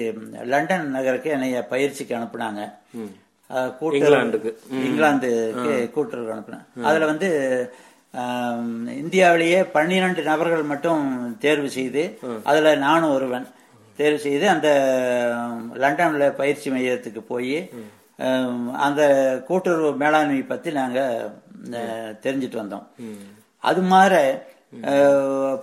[0.43, 2.61] லண்டன் நகருக்கு என்னைய பயிற்சிக்கு அனுப்புனாங்க.
[3.99, 4.51] இங்கிலாந்துக்கு.
[4.85, 7.29] இங்கிலாந்துக்கு கூட்டுறவு அனுப்புனேன் அதுல வந்து
[8.95, 11.03] இந்தியாவிலேயே பன்னிரண்டு நபர்கள் மட்டும்
[11.37, 12.03] தேர்வு செய்து
[12.43, 13.47] அதுல நானும் ஒருவன்
[13.99, 14.69] தேர்வு செய்து அந்த
[15.83, 17.57] லண்டன்ல பயிற்சி மையத்துக்கு போய்
[18.77, 19.01] அந்த
[19.47, 20.99] கூட்டுறவு மேலாண்மை பத்தி நாங்க
[22.23, 22.85] தெரிஞ்சுட்டு வந்தோம்.
[23.63, 24.21] அது மாதிரி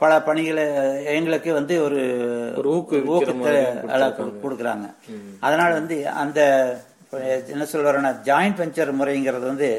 [0.02, 0.64] பல பணிகளை
[1.16, 2.00] எங்களுக்கு வந்து ஒரு
[2.76, 3.58] ஊக்கத்தை
[4.44, 4.86] கொடுக்குறாங்க.
[5.46, 6.40] அதனால வந்து அந்த
[7.52, 9.70] என்ன சொல்றேன்னா ஜாயிண்ட் வெஞ்சர் முறைங்கிறது வந்து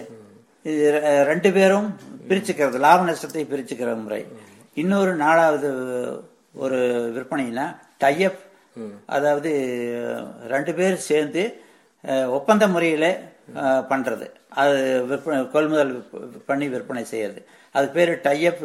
[0.66, 0.84] இது
[1.32, 1.88] ரெண்டு பேரும்
[2.30, 4.22] பிரிச்சுக்கிறது லாப நஷ்டத்தை பிரிச்சுக்கிற முறை.
[4.82, 5.70] இன்னொரு நாலாவது
[6.64, 6.80] ஒரு
[7.16, 7.66] விற்பனைனா
[7.98, 8.40] டைப்
[9.16, 9.52] அதாவது
[10.54, 11.44] ரெண்டு பேர் சேர்ந்து
[12.38, 13.06] ஒப்பந்த முறையில
[13.56, 14.26] அஹ், பண்றது.
[14.56, 15.94] அது விற்பனை கொள்முதல்
[16.46, 17.42] பண்ணி விற்பனை செய்யறது.
[17.76, 18.62] அது பேரு டைப்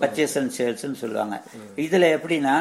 [0.00, 1.36] பர்ச்சேஸ் அண்ட் சேல்ஸ்னு சொல்லுவாங்க.
[1.78, 2.54] இதுல எப்படின்னா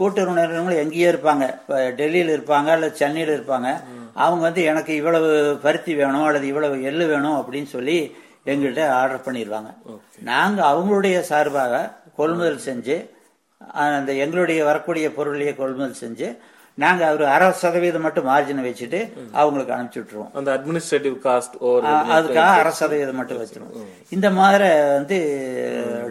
[0.00, 1.44] கூட்டுறவு நிறுவனங்கள் எங்கேயோ இருப்பாங்க.
[1.56, 3.68] இப்போ டெல்லியில் இருப்பாங்க அல்லது சென்னையில் இருப்பாங்க.
[4.16, 5.30] அவங்க வந்து எனக்கு இவ்வளவு
[5.62, 7.96] பருத்தி வேணும் அல்லது இவ்வளவு எள்ளு வேணும் அப்படின்னு சொல்லி
[8.46, 9.70] எங்கள்கிட்ட ஆர்டர் பண்ணிடுவாங்க
[10.24, 11.80] நாங்க அவங்களுடைய சார்பாக
[12.16, 12.96] கொள்முதல் செஞ்சு
[13.94, 16.28] அந்த எங்களுடைய வரக்கூடிய பொருளையே கொள்முதல் செஞ்சு
[16.78, 18.98] நாங்க ஒரு அரை சதவீதம் மட்டும் மார்ஜினை வச்சுட்டு
[19.34, 20.32] அவங்களுக்கு அனுப்பிச்சு விட்டுருவோம்.
[20.34, 21.54] அந்த அட்மினிஸ்ட்ரேட்டிவ் காஸ்ட்
[22.16, 23.86] அதுக்காக அரை சதவீதம் மட்டும் வச்சிருவோம்.
[24.10, 25.18] இந்த மாதிரி வந்து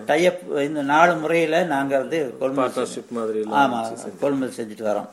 [0.05, 2.89] டைப் இந்த நாலு முறையில நாங்க வந்து கொள்முதல்
[3.61, 3.81] ஆமா
[4.19, 5.09] கொள்முதல் செஞ்சுட்டு வரோம்.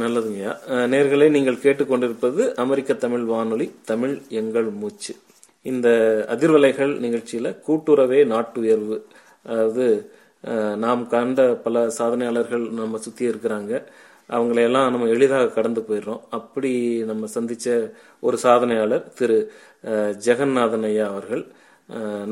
[0.00, 0.52] நல்லதுங்கய்யா
[0.92, 5.12] நேர்களே நீங்கள் கேட்டுக்கொண்டிருப்பது அமெரிக்க தமிழ் வானொலி தமிழ் எங்கள் மூச்சு.
[5.66, 5.88] இந்த
[6.28, 8.98] அதிர்வலைகள் நிகழ்ச்சியில கூட்டுறவே நாட்டுயர்வு
[9.46, 9.84] அதாவது
[10.44, 13.72] அஹ், நாம் கண்ட பல சாதனையாளர்கள் நம்ம சுத்தி இருக்கிறாங்க.
[14.34, 16.22] அவங்களையெல்லாம் நம்ம எளிதாக கடந்து போயிடுறோம்.
[16.38, 16.72] அப்படி
[17.10, 17.76] நம்ம சந்தித்த
[18.26, 19.38] ஒரு சாதனையாளர் திரு
[20.26, 21.44] ஜெகநாதன் ஐயா அவர்கள்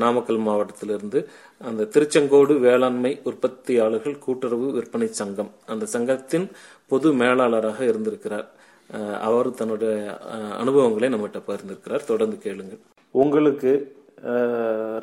[0.01, 1.19] நாமக்கல் மாவட்டத்திலிருந்து
[1.67, 6.45] அந்த திருச்செங்கோடு வேளாண்மை உற்பத்தியாளர்கள் கூட்டுறவு விற்பனை சங்கம் அந்த சங்கத்தின்
[6.91, 8.47] பொது மேலாளராக இருந்திருக்கிறார்.
[9.27, 9.93] அவர் தன்னுடைய
[10.61, 12.09] அனுபவங்களை நம்மகிட்ட பகிர்ந்திருக்கிறார்.
[12.11, 12.81] தொடர்ந்து கேளுங்கள்.
[13.23, 13.71] உங்களுக்கு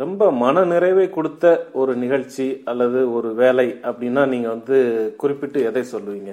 [0.02, 1.44] ரொம்ப மன நிறைவை கொடுத்த
[1.80, 4.78] ஒரு நிகழ்ச்சி அல்லது ஒரு வேலை அப்படின்னா நீங்க வந்து
[5.22, 6.32] குறிப்பிட்டு எதை சொல்லுவீங்க?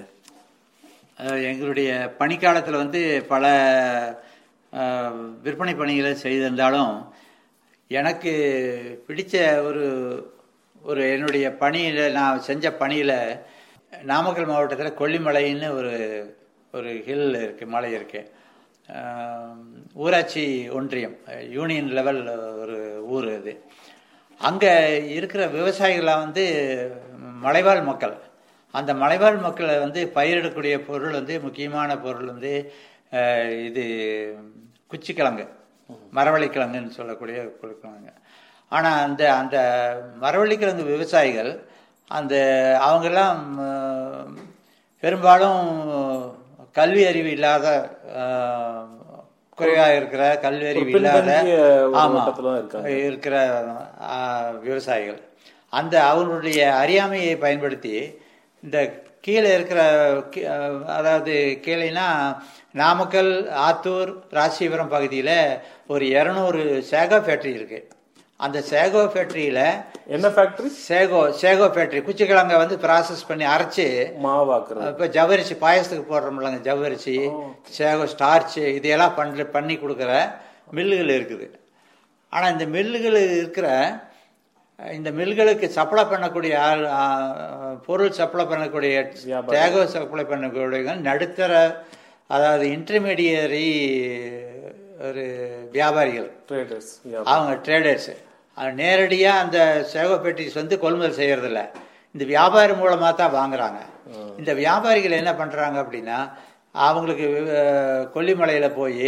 [1.18, 3.46] எங்களுடைய பணிக்காலத்தில் வந்து பல
[5.42, 6.94] விற்பனை பணிகளை செய்திருந்தாலும்
[7.92, 8.34] எனக்கு
[9.08, 9.86] பிடித்த ஒரு
[10.84, 13.18] ஒரு என்னுடைய பணியில் நான் செஞ்ச பணியில்
[14.04, 15.94] நாமக்கல் மாவட்டத்தில் கொல்லிமலைன்னு ஒரு
[16.74, 18.30] ஒரு ஹில் இருக்குது மலை இருக்குது
[19.96, 21.16] ஊராட்சி ஒன்றியம்
[21.50, 22.22] யூனியன் லெவல்
[22.62, 22.78] ஒரு
[23.16, 23.54] ஊர் அது.
[24.42, 24.74] அங்கே
[25.18, 26.44] இருக்கிற விவசாயிகளாக வந்து
[27.46, 28.16] மலைவாழ் மக்கள்.
[28.74, 32.54] அந்த மலைவாழ் மக்களை வந்து பயிரிடக்கூடிய பொருள் வந்து முக்கியமான பொருள் வந்து
[33.68, 33.84] இது
[34.92, 35.46] குச்சிக்கிழங்கு.
[36.14, 37.38] மரவள்ளிக்கிழங்குன்னு சொல்லக்கூடிய
[37.80, 38.12] கிழங்கு
[38.72, 39.58] ஆனால் அந்த அந்த
[40.22, 41.52] மரவள்ளிக்கிழங்கு விவசாயிகள்
[42.12, 42.36] அந்த
[42.86, 43.42] அவங்கெல்லாம்
[45.04, 45.60] பெரும்பாலும்
[46.76, 47.68] கல்வி அறிவு இல்லாத
[48.18, 48.88] அஹ்,
[49.58, 52.90] குறைவா இருக்கிற கல்வி அறிவு இல்லாத பின்தங்கிய ஒரு ஆமா வட்டத்துல தான் இருக்காங்க.
[53.08, 53.36] இருக்கிற
[54.64, 55.20] விவசாயிகள்.
[55.74, 57.96] அந்த அவங்களுடைய அறியாமையை பயன்படுத்தி
[58.64, 58.78] இந்த
[59.26, 59.80] கீழே இருக்கிற
[60.98, 61.34] அதாவது
[61.66, 62.06] கீழேனா
[62.82, 63.32] நாமக்கல்
[63.68, 65.36] ஆத்தூர் ராசிபுரம் பகுதியில்
[65.88, 67.80] ஒரு இரநூறு சேகோ ஃபேக்டரி இருக்கு.
[68.40, 69.64] அந்த சேகோ ஃபேக்டரியில்
[70.16, 73.86] என்ன ஃபேக்டரி சேகோ சேகோ ஃபேக்டரி குச்சிக்கிழங்க வந்து ப்ராசஸ் பண்ணி அரைச்சு
[74.26, 77.18] மாவாக்குறது இப்போ ஜவ்வரிசி பாயசத்துக்கு போடுறோம்லங்க ஜவ்வரிசி
[77.78, 80.14] சேகோ ஸ்டார்ச் இதையெல்லாம் பண்ணி பண்ணி கொடுக்குற
[80.78, 81.48] மில்லுகள் இருக்குது.
[82.34, 83.68] ஆனால் இந்த மில்லுகள் இருக்கிற
[84.98, 86.54] இந்த மில்களுக்கு சப்ளை பண்ணக்கூடிய
[87.88, 89.02] பொருள் சப்ளை பண்ணக்கூடிய.
[89.56, 91.54] சேகோ சப்ளை பண்ணக்கூடிய நடுத்தர
[92.36, 93.68] அதாவது இன்டர்மீடியரி
[95.08, 95.24] ஒரு
[95.76, 96.30] வியாபாரிகள்.
[96.50, 96.92] ட்ரேடர்ஸ்
[97.34, 98.12] அவங்க ட்ரேடர்ஸ்
[98.82, 99.60] நேரடியாக அந்த
[99.92, 101.62] சேகோ பெட்டிஸ் வந்து கொள்முதல் செய்யறதில்ல.
[102.16, 103.80] இந்த வியாபாரி மூலமாக தான் வாங்குறாங்க.
[104.40, 106.18] இந்த வியாபாரிகள் என்ன பண்ணுறாங்க அப்படின்னா
[106.86, 107.28] அவங்களுக்கு
[108.16, 109.08] கொல்லிமலையில் போய்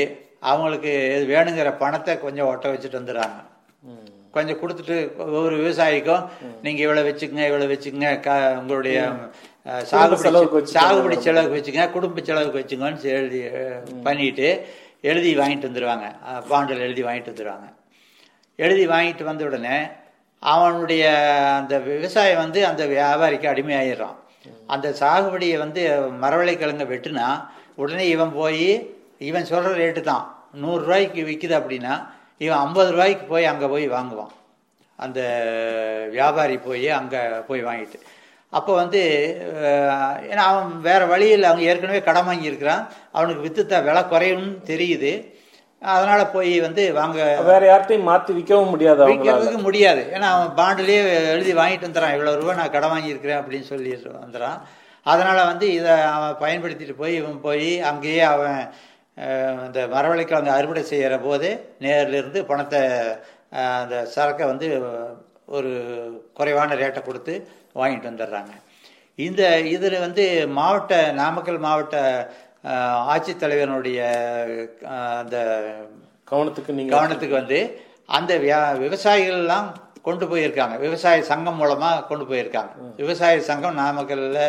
[0.51, 3.39] அவங்களுக்கு எது வேணுங்கிற பணத்தை கொஞ்சம் ஒட்ட வச்சுட்டு வந்துடுறாங்க.
[4.34, 6.23] கொஞ்சம் கொடுத்துட்டு ஒவ்வொரு விவசாயிக்கும்
[6.61, 8.97] நீங்க இவ்வளவு வச்சுக்கங்க இவ்வளவு வச்சுக்கங்க க- உங்களுடைய
[9.86, 10.77] சாகுபடி செலவுக்கு வச்சுக்கோங்க.
[10.77, 13.41] சாகுபடி செலவுக்கு வச்சுங்க குடும்ப செலவுக்கு வச்சுங்கன்னு எழுதி
[14.03, 14.47] பண்ணிட்டு
[15.03, 16.07] எழுதி வாங்கிட்டு வந்துடுவாங்க
[16.47, 17.67] பாண்டில் எழுதி வாங்கிட்டு வந்துடுவாங்க
[18.59, 19.77] எழுதி வாங்கிட்டு வந்த உடனே
[20.43, 21.03] அவனுடைய
[21.57, 24.17] அந்த விவசாயம் வந்து அந்த வியாபாரிக்கு அடிமையாயிடுறான்.
[24.67, 25.81] அந்த சாகுபடியை வந்து
[26.21, 27.27] மரவள்ளை கிழங்க வெட்டுனா
[27.75, 28.65] உடனே இவன் போய்
[29.21, 30.25] இவன் சொல்ற ரேட்டு தான்.
[30.55, 31.93] நூறு ரூபாய்க்கு விற்குது அப்படின்னா
[32.46, 34.34] இவன் ஐம்பது ரூபாய்க்கு போய் அங்கே போய் வாங்குவான்.
[35.04, 35.20] அந்த
[36.16, 38.00] வியாபாரி போய் அங்கே போய் வாங்கிட்டு.
[38.58, 39.02] அப்போ வந்து
[40.32, 42.84] ஏன்னா அவன் வேற வழியில் அவன் ஏற்கனவே கடன் வாங்கியிருக்கிறான்.
[43.18, 45.14] அவனுக்கு வித்துத்த விலை குறையும்னு தெரியுது.
[45.94, 47.20] அதனால போய் வந்து வாங்க.
[47.50, 50.04] வேற யார்ட்டையும் மாத்தி விற்கவும் முடியாது விற்கிறதுக்கு முடியாது.
[50.16, 51.02] ஏன்னா அவன் பாண்டிலேயே
[51.34, 52.14] எழுதி வாங்கிட்டு வந்துறான்.
[52.16, 53.91] இவ்வளோ ரூபா நான் கடன் வாங்கியிருக்கிறேன் அப்படின்னு சொல்லி
[54.26, 54.60] வந்துறான்.
[55.12, 58.60] அதனால வந்து இதை அவன் பயன்படுத்திட்டு போய் இவன் போய் அங்கேயே அவன்
[59.59, 62.80] அந்த மரவள்ளிக்கிழங்கு அறுவடை செய்கிற போதே நேர்ல இருந்து பணத்தை
[63.49, 64.86] அந்த சரக்கை வந்து
[65.45, 65.72] ஒரு
[66.34, 68.49] குறைவான ரேட்டை கொடுத்து வாங்கிட்டு வந்துடுறாங்க.
[69.16, 72.28] இந்த இதில் வந்து மாவட்ட நாமக்கல் மாவட்ட
[73.09, 73.97] ஆட்சித்தலைவனுடைய
[75.18, 75.66] அந்த
[76.32, 80.78] கவனத்துக்கு நீங்க கவனத்துக்கு வந்து அந்த வியா- விவசாயிகள் எல்லாம் கொண்டு போயிருக்காங்க.
[80.78, 82.95] விவசாய சங்கம் மூலமா கொண்டு போயிருக்காங்க.
[82.95, 84.39] விவசாய சங்கம் நாமக்கல்ல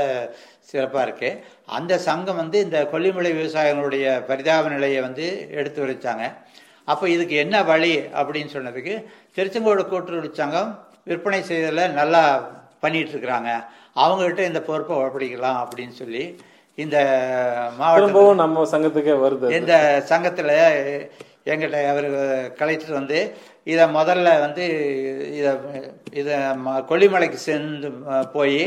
[0.69, 1.31] சிறப்பா இருக்கு.
[1.69, 6.25] அந்த சங்கம் வந்து இந்த கொல்லிமலை விவசாயிகளுடைய பரிதாப நிலையை வந்து எடுத்து வச்சாங்க
[6.89, 8.95] அப்போ இதுக்கு என்ன வழி அப்படின்னு சொன்னதுக்கு
[9.35, 10.71] திருச்செங்கோடு கூட்டுறவு சங்கம்
[11.05, 12.23] விற்பனை செய்ததில் நல்லா
[12.81, 13.51] பண்ணிட்டு இருக்கிறாங்க.
[13.97, 16.25] அவங்ககிட்ட இந்த பொறுப்பை ஒப்படைக்கலாம் அப்படின்னு சொல்லி
[16.79, 16.97] இந்த
[17.79, 19.51] மாவட்ட திரும்பவும் நம்ம சங்கத்துக்கே வருது.
[19.53, 20.55] இந்த சங்கத்தில்
[21.47, 22.09] எங்கிட்ட அவர்
[22.55, 23.19] கலெக்டர் வந்து
[23.65, 24.65] இதை முதல்ல வந்து
[25.35, 25.53] இதை
[26.13, 26.35] இதை
[26.65, 27.91] ம- கொல்லிமலைக்கு சென்று
[28.33, 28.59] போய்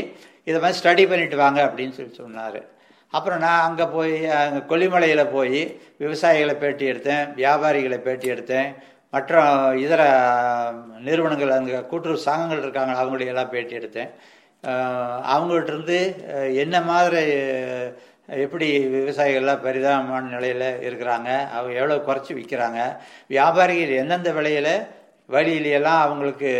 [0.48, 2.60] இதை மாதிரி ஸ்டடி பண்ணிட்டு வாங்க அப்படின்னு சொல்லி சொன்னார்.
[3.12, 5.60] அப்புறம் நான் அங்கே போய் அங்கே கொல்லிமலையில் போய்
[5.98, 8.70] விவசாயிகளை பேட்டி எடுத்தேன் வியாபாரிகளை பேட்டி எடுத்தேன்.
[9.12, 9.34] மற்ற
[9.82, 10.02] இதர
[11.06, 14.10] நிறுவனங்கள் அங்கே கூட்டுறவு சங்கங்கள் இருக்காங்க அவங்களுடைய எல்லாம் பேட்டி எடுத்தேன்.
[14.64, 15.98] அஹ், அவங்கள்ட்ட இருந்து
[16.62, 17.22] என்ன மாதிரி
[18.38, 22.80] எப்படி விவசாயிகள்லாம் பரிதாபமான நிலையில் இருக்கிறாங்க அவங்க எவ்வளோ குறைச்சி விற்கிறாங்க
[23.30, 24.72] வியாபாரிகள் எந்தெந்த விலையில்
[25.28, 26.50] வழியிலையெல்லாம் அவங்களுக்கு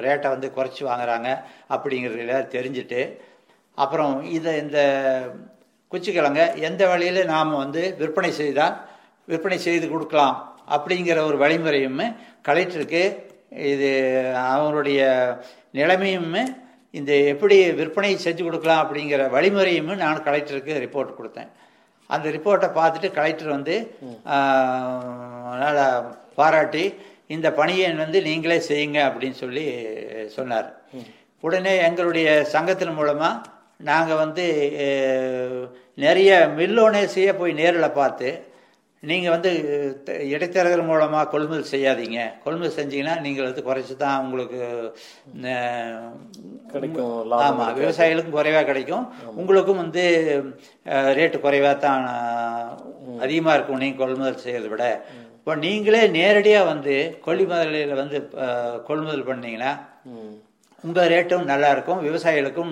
[0.00, 1.28] ரேட்டை வந்து குறைச்சி வாங்குறாங்க
[1.70, 3.00] அப்படிங்கிறதுல தெரிஞ்சுட்டு
[3.78, 4.78] அப்புறம் இதை இந்த
[5.92, 8.76] குச்சிக்கிழங்க எந்த வழியில் நாம் வந்து விற்பனை செய்தால்
[9.28, 10.36] விற்பனை செய்து கொடுக்கலாம்
[10.68, 12.00] அப்படிங்கிற ஒரு வழிமுறையும்
[12.48, 13.02] கலெக்டருக்கு
[13.66, 13.90] இது
[14.52, 15.00] அவங்களுடைய
[15.70, 16.34] நிலைமையும்
[16.94, 21.50] இந்த எப்படி விற்பனை செஞ்சு கொடுக்கலாம் அப்படிங்கிற வழிமுறையும் நான் கலெக்டருக்கு ரிப்போர்ட் கொடுத்தேன்.
[22.10, 23.76] அந்த ரிப்போர்ட்டை பார்த்துட்டு கலெக்டர் வந்து
[25.60, 25.86] நல்லா
[26.34, 26.84] பாராட்டி
[27.34, 29.66] இந்த பணியை வந்து நீங்களே செய்யுங்க அப்படின்னு சொல்லி
[30.36, 30.68] சொன்னார்.
[31.46, 33.50] உடனே எங்களுடைய சங்கத்தின் மூலமாக
[33.90, 34.44] நாங்கள் வந்து
[36.04, 38.30] நிறைய மில்லோனேசியே போய் நேரில் பார்த்து
[39.10, 39.50] நீங்கள் வந்து
[40.34, 42.18] இடைத்தரகர் மூலமாக கொள்முதல் செய்யாதீங்க.
[42.44, 44.60] கொள்முதல் செஞ்சீங்கன்னா நீங்கள் வந்து குறைச்சி தான் உங்களுக்கு
[46.72, 49.06] கிடைக்கும் ஆமாம் விவசாயிகளுக்கும் குறைவாக கிடைக்கும்.
[49.40, 50.04] உங்களுக்கும் வந்து
[51.18, 52.06] ரேட்டு குறைவாக தான்
[53.24, 54.86] அதிகமாக இருக்கும் நீங்கள் கொள்முதல் செய்யறதை விட.
[55.42, 58.18] இப்போ நீங்களே நேரடியாக வந்து கொள்முதலில் வந்து
[58.88, 59.70] கொள்முதல் பண்ணீங்கன்னா
[60.10, 60.32] ம்.
[60.84, 62.70] உங்க ரேட்டும் நல்லா இருக்கும் விவசாயிகளுக்கும்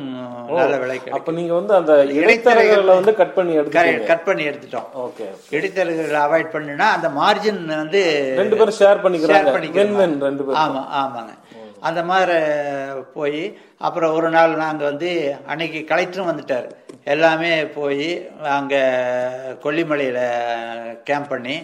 [0.59, 4.89] நல்ல விலை அப்ப நீங்க வந்து அந்த இடைத்தரகர்களை வந்து கட் பண்ணி எடுத்து கட் பண்ணி எடுத்துட்டோம்.
[5.05, 8.01] ஓகே இடைத்தரகர்களை அவாய்ட் பண்ணுனா அந்த மார்ஜின் வந்து
[8.41, 9.43] ரெண்டு பேரும் ஷேர் பண்ணிக்கிறாங்க.
[9.43, 10.61] share பண்ணிக்கிற வென் வென் ரெண்டு பேரும்.
[10.65, 11.35] ஆமா ஆமாங்க.
[11.89, 12.39] அந்த மாதிரி
[13.17, 13.43] போய்
[13.87, 15.11] அப்புறம் ஒரு நாள் நாங்க வந்து
[15.53, 16.67] அன்னைக்கு கலெக்டரும் வந்துட்டார்.
[17.15, 18.09] எல்லாமே போய்
[18.59, 18.75] அங்க
[19.65, 20.19] கொல்லிமலையில
[21.09, 21.57] கேம்ப் பண்ணி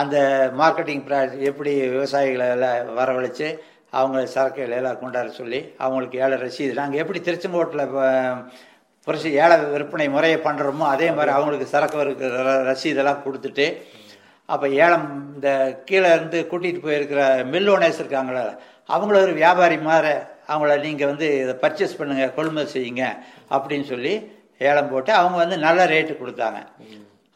[0.00, 0.16] அந்த
[0.60, 1.18] மார்க்கெட்டிங் ப்ரா
[1.50, 3.48] எப்படி விவசாயிகளை எல்லாம் வரவழைச்சு
[3.92, 7.84] அவங்க சரக்குகளை எல்லாம் கொண்டாட சொல்லி அவங்களுக்கு ஏழை ரசீது நாங்கள் எப்படி திருச்செங்கோட்டில்
[9.06, 13.66] புரட்சி ஏழை விற்பனை முறையை பண்ணுறோமோ அதே மாதிரி அவங்களுக்கு சரக்கு இருக்கிற ரசீதெல்லாம் கொடுத்துட்டு
[14.48, 15.50] அப்போ ஏலம் இந்த
[15.88, 17.22] கீழே இருந்து கூட்டிகிட்டு போயிருக்கிற
[17.52, 18.44] மில் ஓனர்ஸ் இருக்காங்களே
[18.94, 20.12] அவங்கள ஒரு வியாபாரி மாதிரி
[20.52, 23.04] அவங்கள நீங்கள் வந்து இதை பர்ச்சேஸ் பண்ணுங்கள் கொள்முதல் செய்யுங்க
[23.56, 24.12] அப்படின்னு சொல்லி
[24.68, 26.60] ஏலம் போட்டு அவங்க வந்து நல்ல ரேட்டு கொடுத்தாங்க.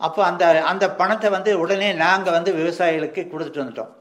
[0.06, 3.92] அப்போ அந்த அந்த பணத்தை வந்து உடனே நாங்கள் வந்து விவசாயிகளுக்கு கொடுத்துட்டு வந்துட்டோம்.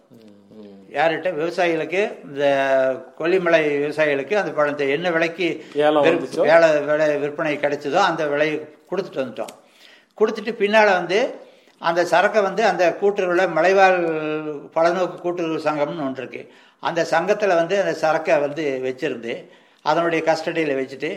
[0.98, 1.30] யார்கிட்ட?
[1.40, 2.46] விவசாயிகளுக்கு இந்த
[3.20, 5.50] கொல்லிமலை விவசாயிகளுக்கு அந்த பணத்தை என்ன விலைக்கு?
[6.50, 8.56] வேலை விலை விற்பனை கிடைச்சதோ அந்த விலையை
[8.92, 9.54] கொடுத்துட்டு வந்துட்டோம்.
[10.20, 11.20] கொடுத்துட்டு பின்னால் வந்து
[11.82, 14.00] அந்த சரக்கை வந்து அந்த கூட்டுறவில் மலைவாழ்
[14.78, 16.42] பலநோக்கு கூட்டுறவு சங்கம்னு ஒன்று இருக்கு.
[16.88, 19.34] அந்த சங்கத்தில் வந்து அந்த சரக்கை வந்து வச்சிருந்து
[19.90, 21.12] அதனுடைய கஸ்டடியில் வச்சுட்டு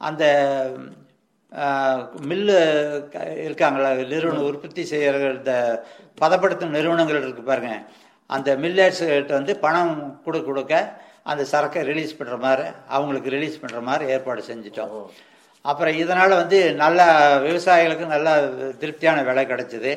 [0.00, 0.24] அந்த
[2.28, 2.58] மில்லு
[3.46, 3.88] இருக்காங்களா?
[4.12, 5.54] நிறுவனம் உற்பத்தி செய்கிற இந்த
[6.22, 7.72] பதப்படுத்தும் நிறுவனங்கள் இருக்கு பாருங்க.
[8.30, 9.94] அந்த மில்லர்ஸ்கிட்ட வந்து பணம்
[10.24, 10.74] கொடுக்க கொடுக்க
[11.30, 12.64] அந்த சரக்கை ரிலீஸ் பண்ணுற மாதிரி
[12.96, 14.96] அவங்களுக்கு ரிலீஸ் பண்ணுற மாதிரி ஏற்பாடு செஞ்சிட்டோம்.
[15.64, 17.00] அப்புறம் இதனால் வந்து நல்ல
[17.46, 18.28] விவசாயிகளுக்கு நல்ல
[18.82, 19.92] திருப்தியான விலை கிடைச்சிது.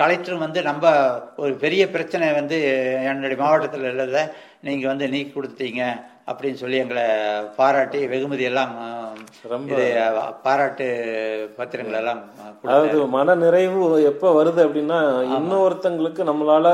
[0.00, 0.84] கலெக்டர் வந்து நம்ம
[1.44, 2.56] ஒரு பெரிய பிரச்சனை வந்து
[3.10, 4.24] என்னுடைய மாவட்டத்தில் உள்ளதை
[4.66, 5.82] நீங்கள் வந்து நீக்கி கொடுத்தீங்க
[6.28, 7.02] அப்படின்னு சொல்லி எங்களை
[7.56, 8.72] பாராட்டி வெகுமதி எல்லாம்
[9.48, 9.74] ரொம்ப-
[10.42, 10.86] பாராட்டு
[11.56, 12.20] பத்திரங்கள் எல்லாம்.
[12.64, 14.98] அதாவது மன நிறைவு எப்ப வருது அப்படின்னா
[15.36, 16.66] இன்னொருத்தங்களுக்கு நம்மளால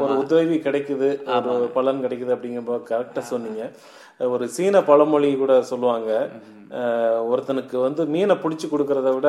[0.00, 1.08] ஒரு உதவி கிடைக்குது
[1.52, 3.62] ஒரு பலன் கிடைக்குது அப்படிங்கிற கரெக்டா சொன்னீங்க.
[4.28, 6.10] ஒரு சீன பழமொழி கூட சொல்லுவாங்க.
[7.30, 9.28] ஒருத்தனுக்கு வந்து மீனை பிடிச்சு கொடுக்கறத விட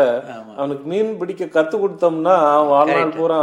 [0.56, 3.40] அவனுக்கு மீன் பிடிக்க கத்து கொடுத்தோம்னா அவன் வாழ்நாள் பூரா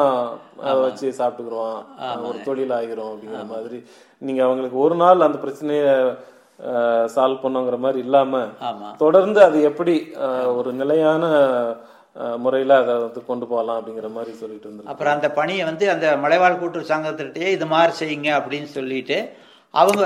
[0.67, 3.79] அதை வச்சு சாப்பிட்டுக்குருவான் ஒரு தொழில் ஆகிரும் அப்படிங்கிற மாதிரி.
[4.27, 5.85] நீங்க அவங்களுக்கு ஒரு நாள் அந்த பிரச்சனைய
[7.15, 8.41] சால்வ் பண்ணுங்கிற மாதிரி இல்லாம
[9.05, 9.95] தொடர்ந்து அது எப்படி
[10.59, 11.25] ஒரு நிலையான
[12.45, 16.61] முறையில அதை வந்து கொண்டு போகலாம் அப்படிங்கிற மாதிரி சொல்லிட்டு இருந்தாரு அப்புறம் அந்த பணியை வந்து அந்த மலைவாழ்
[16.61, 19.19] கூட்டுறவு சங்கத்திட்டே இது மாதிரி செய்யுங்க அப்படின்னு சொல்லிட்டு
[19.75, 20.03] அவங்க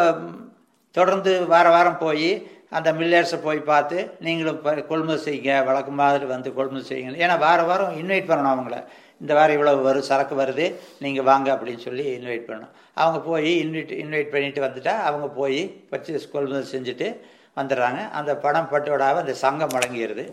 [0.94, 2.30] தொடர்ந்து வார வாரம் போய்
[2.78, 3.96] அந்த மில்லர்ஸை போய் பார்த்து
[4.26, 7.22] நீங்களும் கொள்முதல் செய்யுங்க வழக்கம் மாதிரி வந்து கொள்முதல் செய்யுங்க.
[7.24, 8.76] ஏன்னா வார வாரம் இன்வைட் பண்ணணும் அவங்கள.
[9.22, 10.66] இந்த வாரம் இவ்வளவு வரும் சரக்கு வருது
[11.04, 15.60] நீங்கள் வாங்க அப்படின்னு சொல்லி இன்வைட் பண்ணணும் அவங்க போய் இன்வைட் இன்வைட் பண்ணிட்டு வந்துட்டா அவங்க போய்
[15.90, 17.08] பர்ச்சேஸ் கொள்முதல் செஞ்சுட்டு
[17.58, 18.00] வந்துடுறாங்க.
[18.18, 20.24] அந்த பணம் பட்டோடாவை அந்த சங்கம் வழங்கிடுது.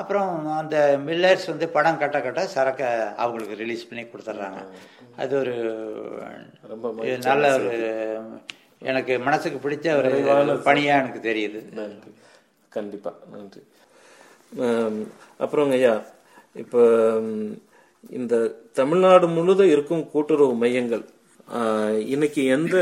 [0.00, 0.30] அப்புறம்
[0.60, 0.76] அந்த
[1.06, 2.90] மில்லர்ஸ் வந்து பணம் கட்ட கட்ட சரக்கை
[3.22, 4.60] அவங்களுக்கு ரிலீஸ் பண்ணி கொடுத்துட்றாங்க.
[5.22, 5.54] அது ஒரு
[6.70, 6.92] ரொம்ப
[7.28, 7.72] நல்ல ஒரு
[8.90, 10.10] எனக்கு மனசுக்கு பிடிச்ச ஒரு
[10.68, 11.60] பணியா எனக்கு தெரியுது.
[11.78, 12.12] நன்றி.
[12.76, 13.62] கண்டிப்பா நன்றி.
[14.64, 15.02] ஆம்,
[15.44, 15.94] அப்புறங்க ஐயா
[16.62, 16.80] இப்போ
[18.10, 18.34] இந்த
[18.72, 21.04] தமிழ்நாடு முழுதும் இருக்கும் கூட்டுறவு மையங்கள்
[22.06, 22.76] இன்னைக்கு எந்த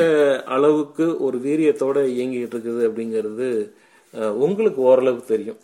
[0.44, 3.48] அளவுக்கு ஒரு வீரியத்தோட இயங்கிட்டு இருக்குது அப்படிங்கிறது
[4.44, 5.58] உங்களுக்கு ஓரளவுக்கு தெரியும்.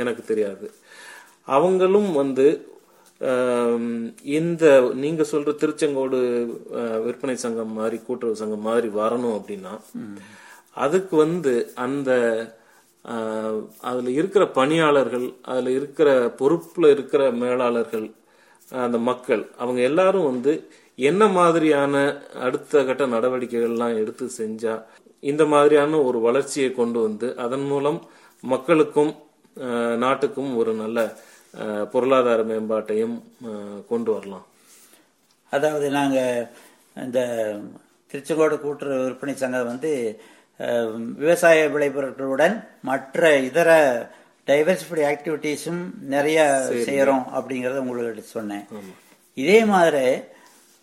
[0.00, 0.66] எனக்கு தெரியாது.
[1.46, 2.46] அவங்களும் வந்து
[4.22, 4.64] இந்த
[4.94, 6.18] நீங்க சொல்ற திருச்செங்கோடு
[7.06, 9.72] விற்பனை சங்கம் மாதிரி கூட்டுறவு சங்கம் மாதிரி வரணும் அப்படின்னா
[10.74, 12.10] அதுக்கு வந்து அந்த
[13.80, 16.08] அதுல இருக்கிற பணியாளர்கள் அதுல இருக்கிற
[16.40, 18.06] பொறுப்புல இருக்கிற மேலாளர்கள்
[18.72, 20.52] அந்த மக்கள் அவங்க எல்லாரும் வந்து
[21.08, 21.94] என்ன மாதிரியான
[22.46, 24.74] அடுத்த கட்ட நடவடிக்கைகள்லாம் எடுத்து செஞ்சா
[25.22, 27.98] இந்த மாதிரியான ஒரு வளர்ச்சியை கொண்டு வந்து அதன் மூலம்
[28.44, 29.12] மக்களுக்கும்
[30.04, 30.98] நாட்டுக்கும் ஒரு நல்ல
[31.92, 33.16] பொருளாதார மேம்பாட்டையும்
[33.88, 34.46] கொண்டு வரலாம்.
[35.52, 36.46] அதாவது நாங்கள்
[37.04, 37.20] இந்த
[38.10, 39.92] திருச்செங்கோடு கூட்டுறவு விற்பனை சங்கம் வந்து
[41.22, 43.70] விவசாய விளைபொருட்களுடன் மற்ற இதர
[44.48, 46.38] டைவர்சிஃபைடு ஆக்டிவிட்டீஸும் நிறைய
[46.86, 48.64] செய்யறோம் அப்படிங்கறத உங்களுக்கு சொன்னேன்.
[49.36, 50.04] இதே மாதிரி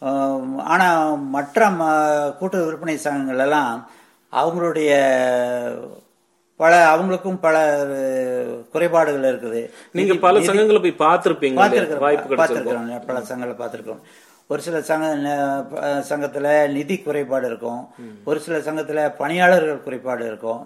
[0.02, 0.88] அஹ், ஆனா
[1.30, 1.92] மற்ற ம-
[2.38, 3.72] கூட்டுறவு விற்பனை சங்கங்கள் எல்லாம்
[4.34, 4.92] அவங்களுடைய
[6.60, 7.56] பல அவங்களுக்கும் பல
[8.72, 9.62] குறைபாடுகள் இருக்குது.
[9.92, 11.58] நீங்க பல சங்கங்களை போய் பார்த்திருப்பீங்க
[12.36, 12.86] பார்த்திருக்கிறோம்.
[13.06, 14.02] பல சங்கங்களை பார்த்திருக்கோம்
[14.50, 15.06] ஒரு சில சங்க
[16.10, 17.80] சங்கத்துல நிதி குறைபாடு இருக்கும்.
[18.30, 20.62] ஒரு சில சங்கத்துல பணியாளர்கள் குறைபாடு இருக்கும்.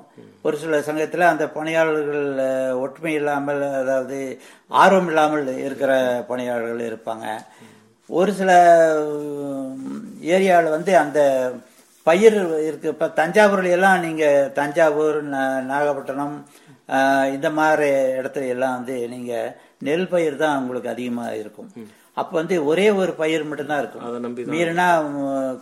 [0.47, 2.25] ஒரு சில சங்கத்துல அந்த பணியாளர்கள்
[2.83, 4.17] ஒற்றுமை இல்லாமல் அதாவது
[4.81, 5.91] ஆர்வம் இல்லாமல் இருக்கிற
[6.31, 7.27] பணியாளர்கள் இருப்பாங்க.
[8.09, 8.51] ஒரு சில
[10.35, 11.19] ஏரியாவில் வந்து அந்த
[12.07, 12.93] பயிர் இருக்கு.
[12.95, 14.25] இப்ப தஞ்சாவூர்ல எல்லாம் நீங்க
[14.59, 15.19] தஞ்சாவூர்
[15.71, 16.35] நாகப்பட்டினம்
[17.35, 19.33] இந்த மாதிரி இடத்துல எல்லாம் வந்து நீங்க
[19.87, 21.71] நெல் பயிர் தான் உங்களுக்கு அதிகமா இருக்கும்.
[22.19, 24.03] அப்ப வந்து ஒரே ஒரு பயிர் மட்டும்தான் இருக்கும்.
[24.53, 24.87] மீறினா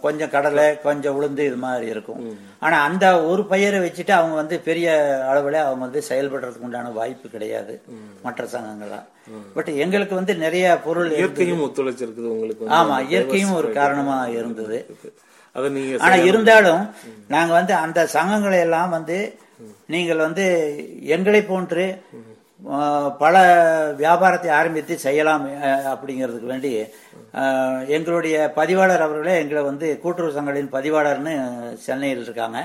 [0.05, 2.21] கொஞ்சம் கடலை கொஞ்சம் உளுந்து இது மாதிரி இருக்கும்.
[2.65, 4.87] ஆனா அந்த ஒரு பயிரை வச்சுட்டு அவங்க வந்து பெரிய
[5.31, 7.75] அளவுல அவங்க வந்து செயல்படுறதுக்கு உண்டான வாய்ப்பு கிடையாது.
[8.25, 9.01] மற்ற சங்கங்களா
[9.55, 14.79] பட் எங்களுக்கு வந்து நிறைய பொருள் இயற்கையும் ஒத்துழைச்சிருக்குது உங்களுக்கு ஆமா இயற்கையும் ஒரு காரணமா இருந்தது.
[16.05, 16.83] ஆனா இருந்தாலும்
[17.33, 19.17] நாங்க வந்து அந்த சங்கங்களை எல்லாம் வந்து
[19.93, 20.45] நீங்கள் வந்து
[21.15, 21.85] எங்களை போன்று
[23.21, 23.35] பல
[24.01, 25.43] வியாபாரத்தை ஆரம்பித்து செய்யலாம்
[25.91, 26.71] அப்படிங்கிறதுக்கு வேண்டி
[27.97, 31.33] எங்களுடைய பதிவாளர் அவர்களே எங்களை வந்து கூட்டுறவு சங்கங்களின் பதிவாளர்னு
[31.85, 32.59] சென்னையில் இருக்காங்க.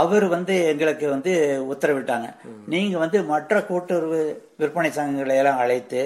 [0.00, 1.32] அவர் வந்து எங்களுக்கு வந்து
[1.72, 2.28] உத்தரவிட்டாங்க.
[2.74, 4.20] நீங்க வந்து மற்ற கூட்டுறவு
[4.62, 6.02] விற்பனை சங்கங்களை எல்லாம் அழைத்து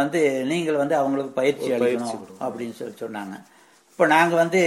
[0.00, 0.20] வந்து
[0.50, 3.34] நீங்கள் வந்து அவங்களுக்கு பயிற்சி அளிக்கணும் அப்படின்னு சொல்லி சொன்னாங்க.
[3.90, 4.60] இப்போ நாங்கள் வந்து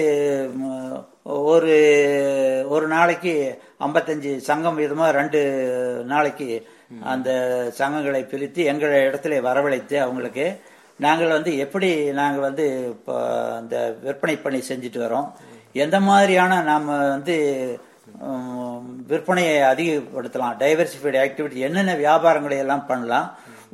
[1.52, 1.78] ஒரு
[2.74, 3.34] ஒரு நாளைக்கு
[3.88, 5.40] ஐம்பத்தஞ்சு சங்கம் விதமாக ரெண்டு
[6.14, 6.50] நாளைக்கு
[7.14, 7.30] அந்த
[7.80, 10.46] சங்கங்களை பிரித்து எங்கள் இடத்துல வரவழைத்து அவங்களுக்கு
[11.06, 13.16] நாங்கள் வந்து எப்படி நாங்கள் வந்து இப்போ
[13.58, 13.76] அந்த
[14.06, 15.28] விற்பனை பணி செஞ்சுட்டு வரோம்?
[15.84, 17.36] எந்த மாதிரியான நாம் வந்து
[19.12, 20.56] விற்பனையை அதிகப்படுத்தலாம்?
[20.64, 23.28] டைவர்சிஃபைடு ஆக்டிவிட்டி என்னென்ன வியாபாரங்களை எல்லாம் பண்ணலாம்?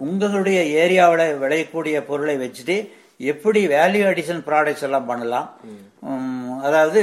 [0.06, 2.78] உங்களுடைய ஏரியாவில் விளையக்கூடிய பொருளை வச்சுட்டு
[3.34, 5.48] எப்படி வேல்யூ அடிஷன் ப்ராடக்ட்ஸ் எல்லாம் பண்ணலாம்?
[6.68, 7.02] அதாவது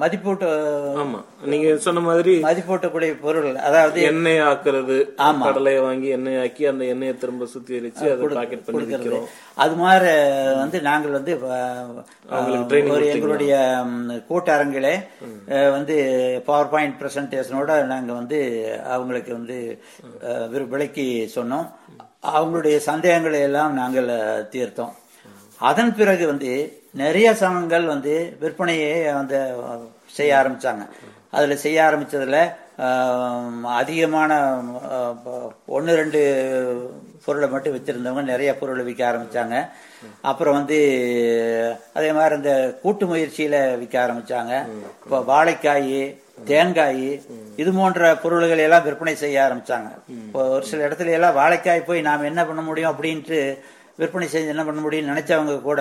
[0.00, 0.46] மதிப்பூட்ட
[1.02, 1.18] ஆமா.
[1.50, 4.96] நீங்க சொன்ன மாதிரி மதிப்பூட்டக்கூடிய பொருள் அதாவது எண்ணெய் ஆக்குறது.
[5.46, 9.26] கடலையை வாங்கி எண்ணெய் ஆக்கி அந்த எண்ணெயை திரும்ப சுத்திகரிச்சு அதை பாக்கெட் பண்ணி விற்கிறோம்
[9.64, 10.10] அது மாதிரி
[10.62, 11.34] வந்து நாங்கள் வந்து
[12.90, 13.54] ஒரு எங்களுடைய
[14.30, 14.94] கூட்டரங்கிலே
[15.76, 15.96] வந்து
[16.48, 18.40] பவர் பாயிண்ட் பிரசன்டேஷனோட நாங்கள் வந்து
[18.96, 19.58] அவங்களுக்கு வந்து
[20.74, 21.66] விளக்கி சொன்னோம்.
[22.34, 24.10] அவங்களுடைய சந்தேகங்களை எல்லாம் நாங்கள்
[24.54, 24.94] தீர்த்தோம்.
[25.60, 26.50] அதன் பிறகு வந்து
[26.94, 29.38] நிறைய சங்கங்கள் வந்து விற்பனையை வந்து
[30.16, 30.84] செய்ய ஆரம்பிச்சாங்க.
[31.36, 32.38] அதுல செய்ய ஆரம்பிச்சதுல
[33.80, 34.30] அதிகமான
[35.76, 36.20] ஒன்று ரெண்டு
[37.24, 39.56] பொருளை மட்டும் வச்சிருந்தவங்க நிறைய பொருளை விற்க ஆரம்பிச்சாங்க.
[40.30, 40.78] அப்புறம் வந்து
[41.98, 44.52] அதே மாதிரி இந்த கூட்டு முயற்சியில விற்க ஆரம்பிச்சாங்க.
[45.04, 45.98] இப்போ வாழைக்காய்
[46.50, 47.06] தேங்காய்
[47.62, 49.90] இது போன்ற பொருள்களை எல்லாம் விற்பனை செய்ய ஆரம்பிச்சாங்க.
[50.26, 53.40] இப்போ ஒரு சில இடத்துல எல்லாம் வாழைக்காய் போய் நாம் என்ன பண்ண முடியும் அப்படின்ட்டு
[54.00, 55.80] விற்பனை செஞ்சு என்ன பண்ண முடியும்னு நினைச்சவங்க கூட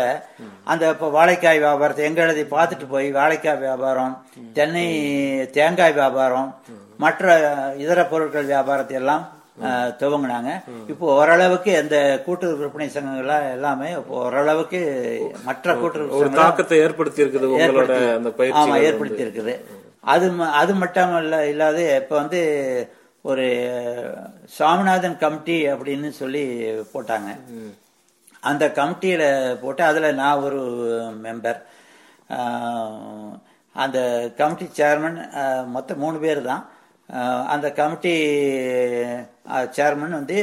[0.72, 4.14] அந்த இப்போ வாழைக்காய் வியாபாரத்தை எங்களதை பார்த்துட்டு போய் வாழைக்காய் வியாபாரம்
[4.58, 4.86] தென்னை
[5.58, 6.50] தேங்காய் வியாபாரம்
[7.04, 7.26] மற்ற
[7.84, 9.26] இதர பொருட்கள் வியாபாரத்தை எல்லாம்
[10.02, 10.52] துவங்குனாங்க.
[10.92, 11.96] இப்போ ஓரளவுக்கு அந்த
[12.26, 13.90] கூட்டுறவு விற்பனை சங்கங்கள்லாம் எல்லாமே
[14.20, 14.80] ஓரளவுக்கு
[15.48, 15.66] மற்ற
[16.12, 17.50] சங்கங்கள் தாக்கத்தை ஏற்படுத்தி இருக்குது
[18.62, 19.56] ஆமா ஏற்படுத்தி இருக்குது
[20.14, 20.28] அது
[20.62, 22.42] அது மட்டும் இல்ல இல்லாத இப்ப வந்து
[23.26, 23.46] ஒரு
[24.58, 26.44] சாமிநாதன் கமிட்டி அப்படின்னு சொல்லி
[26.94, 27.30] போட்டாங்க.
[28.44, 29.28] அந்த கமிட்டியில்
[29.62, 30.62] போட்டு அதில் நான் ஒரு
[31.26, 31.60] மெம்பர்
[33.76, 34.00] அந்த
[34.40, 35.18] கமிட்டி சேர்மன்
[35.76, 36.64] மொத்தம் மூணு பேர் தான்.
[37.54, 38.14] அந்த கமிட்டி
[39.78, 40.38] சேர்மன் வந்து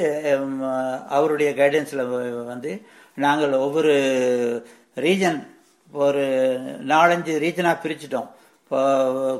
[1.16, 2.05] அவருடைய கைடன்ஸில்
[2.53, 2.72] வந்து
[3.24, 3.94] நாங்கள் ஒவ்வொரு
[5.07, 5.38] ரீஜன்
[6.05, 6.24] ஒரு
[6.92, 8.28] நாலஞ்சு ரீஜனாக பிரிச்சிட்டோம்.
[8.62, 8.78] இப்போ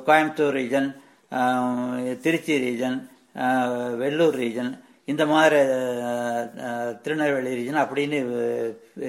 [0.09, 0.89] Coimbatore region
[2.25, 2.99] Trichy region
[4.03, 4.73] Vellore region
[5.09, 5.59] இந்த மாதிரி
[7.03, 8.19] திருநெல்வேலி ரீஜன் அப்படின்னு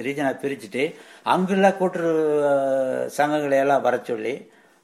[0.06, 0.84] ரீஜனை பிரிச்சுட்டு
[1.32, 2.22] அங்குள்ள கூட்டுறவு
[3.16, 4.34] சங்கங்களை எல்லாம் வர சொல்லி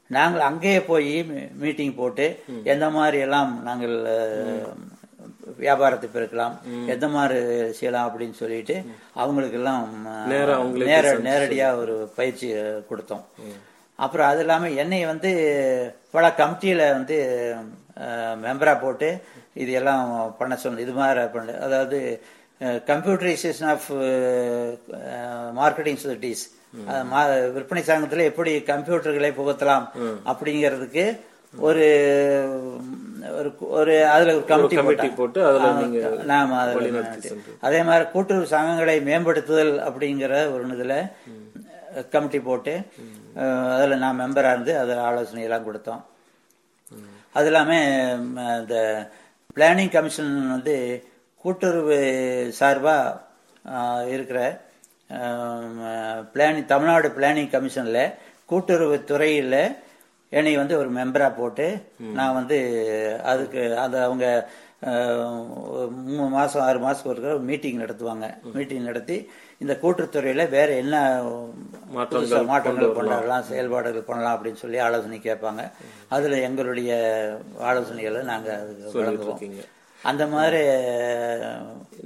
[0.09, 1.13] நாங்கள் அங்கேயே போய்
[1.61, 2.25] மீட்டிங் போட்டு
[2.63, 3.95] எந்த மாதிரி எல்லாம் நாங்கள்
[5.57, 6.55] வியாபாரத்தை பெருக்கலாம்
[6.93, 7.39] எந்த மாதிரி
[7.77, 8.75] செய்யலாம் அப்படின்னு சொல்லிட்டு
[9.13, 9.85] அவங்களுக்கு எல்லாம்
[10.31, 12.47] நேரா அவங்களே நேர நேரடியா ஒரு பயிற்சி
[12.89, 13.23] கொடுத்தோம்.
[13.99, 15.31] அப்புறம் அது இல்லாம என்னை வந்து
[16.11, 17.17] பல கமிட்டியில வந்து
[18.37, 19.09] மெம்பரா போட்டு
[19.55, 20.03] இது எல்லாம்
[20.37, 21.99] பண்ண சொன்ன இது மாதிரி பண்ண அதாவது
[22.87, 23.87] கம்ப்யூட்டரைசேஷன் ஆஃப்
[25.53, 26.43] மார்க்கெட்டிங் சொசைட்டிஸ்
[27.53, 29.85] விற்பனை சங்கத்துல எப்படி கம்ப்யூட்டர்களை புகுத்தலாம்
[30.31, 31.05] அப்படிங்கிறதுக்கு
[31.53, 31.85] ஒரு
[33.31, 35.41] ஒரு ஒரு அதுல ஒரு கமிட்டி கமிட்டி போட்டு
[36.25, 36.57] நாம
[37.61, 40.97] அதே மாதிரி கூட்டுறவு சங்கங்களை மேம்படுத்துதல் அப்படிங்கிற ஒரு இதுல
[42.09, 42.73] கமிட்டி போட்டு
[43.73, 46.03] அதுல நான் மெம்பரா இருந்து அதில் ஆலோசனை எல்லாம் கொடுத்தோம்
[47.35, 47.87] அது இல்லாமல்
[48.61, 48.77] இந்த
[49.55, 50.75] பிளானிங் கமிஷன் வந்து
[51.43, 51.97] கூட்டுறவு
[52.59, 54.39] சார்பாக இருக்கிற
[56.33, 58.03] பிளானிங் தமிழ்நாடு பிளானிங் கமிஷனில்
[58.45, 59.59] கூட்டுறவு துறையில்
[60.33, 61.67] என்னை வந்து ஒரு மெம்பராக போட்டு
[62.13, 62.57] நான் வந்து
[63.23, 64.25] அதுக்கு அது அவங்க
[66.07, 68.25] மூணு மாதம் ஆறு மாதத்துக்கு ஒரு மீட்டிங் நடத்துவாங்க.
[68.53, 69.17] மீட்டிங் நடத்தி
[69.61, 70.95] இந்த கூட்டுத்துறையில் வேற என்ன
[71.95, 73.45] மாற்றங்கள் மாற்றங்கள் கொண்டு வரலாம்.
[73.49, 75.61] செயல்பாடுகள் பண்ணலாம் அப்படின்னு சொல்லி ஆலோசனை கேட்பாங்க.
[76.15, 76.91] அதுல எங்களுடைய
[77.69, 79.69] ஆலோசனைகளை நாங்க அதுக்கு வழங்குவோம்.
[80.01, 80.61] அந்த மாதிரி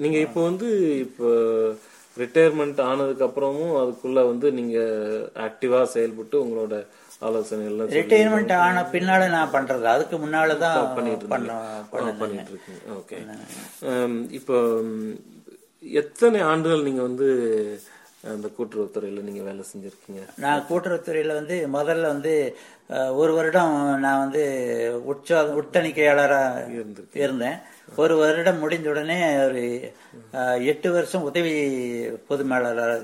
[0.03, 0.67] நீங்க இப்போ வந்து
[1.05, 1.29] இப்போ
[2.17, 4.77] ரிட்டையர்மெண்ட் ஆனதுக்கு அப்புறமும் அதுக்குள்ள வந்து நீங்க
[5.47, 6.75] ஆக்டிவா செயல்பட்டு உங்களோட
[7.27, 12.81] ஆலோசனைகள் ரிட்டையர்மெண்ட் ஆன பின்னால நான் பண்றது அதுக்கு முன்னால தான் பண்ணிட்டு இருக்கீங்க.
[12.99, 13.17] ஓகே.
[14.39, 14.57] இப்போ
[15.83, 17.27] எத்தனை ஆண்டுகள் நீங்க வந்து
[18.23, 20.21] அந்த கூட்டுறவுத்துறையில நீங்க வேலை செஞ்சிருக்கீங்க?
[20.37, 22.33] நான் கூட்டுறவுத்துறையில் வந்து முதல்ல வந்து
[23.15, 24.41] ஒரு வருடம் நான் வந்து
[25.11, 26.85] உற்சா உட்தணிக்கையாளராக.
[27.23, 27.57] இருந்தேன்.
[27.95, 29.61] ஒரு வருடம் முடிந்த உடனே ஒரு
[30.71, 31.53] எட்டு வருஷம் உதவி
[32.27, 32.95] பொது மேலாளர்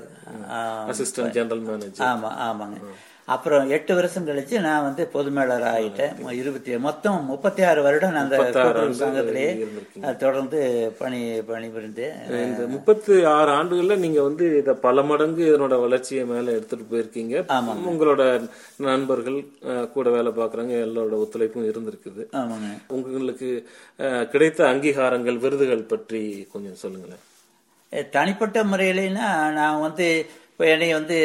[0.90, 2.78] அசிஸ்டன்ட் ஜெனரல் மேனேஜர் ஆமா ஆமாங்க.
[3.34, 8.26] அப்புறம் எட்டு வருஷம் கழிச்சு நான் வந்து பொது மேலாளர் ஆயிட்டேன் இருபத்தி மொத்தம் முப்பத்தி ஆறு வருடம் நான்
[8.26, 9.52] அந்த 36 கூட்டுறவு சங்கத்திலேயே
[10.22, 10.60] தொடர்ந்து
[11.00, 12.06] பணி பணிபுரிந்து
[12.44, 17.34] இந்த முப்பத்தி ஆறு ஆண்டுகள்ல நீங்க வந்து இத பல மடங்கு இதனோட வளர்ச்சியை மேல எடுத்துட்டு போயிருக்கீங்க.
[17.90, 18.22] உங்களோட
[18.88, 19.38] நண்பர்கள்
[19.96, 22.24] கூட வேலை பாக்குறவங்க எல்லாரோட ஒத்துழைப்பும் இருந்திருக்குது.
[22.40, 22.72] ஆமாங்க.
[22.96, 23.50] உங்களுக்கு
[24.32, 26.22] கிடைத்த அங்கீகாரங்கள் விருதுகள் பற்றி
[26.54, 27.22] கொஞ்சம் சொல்லுங்களேன்.
[28.16, 29.28] தனிப்பட்ட முறையிலன்னா
[29.60, 30.08] நான் வந்து
[30.56, 31.16] இப்போ என்னை வந்து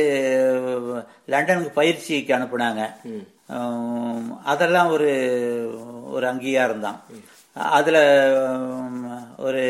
[1.32, 2.82] லண்டனுக்கு பயிற்சிக்கு அனுப்புனாங்க.
[4.52, 5.12] அதெல்லாம் ஒரு
[6.16, 6.98] ஒரு அங்கீகாரம் தான்.
[7.78, 8.00] அதில்
[9.46, 9.64] ஒரு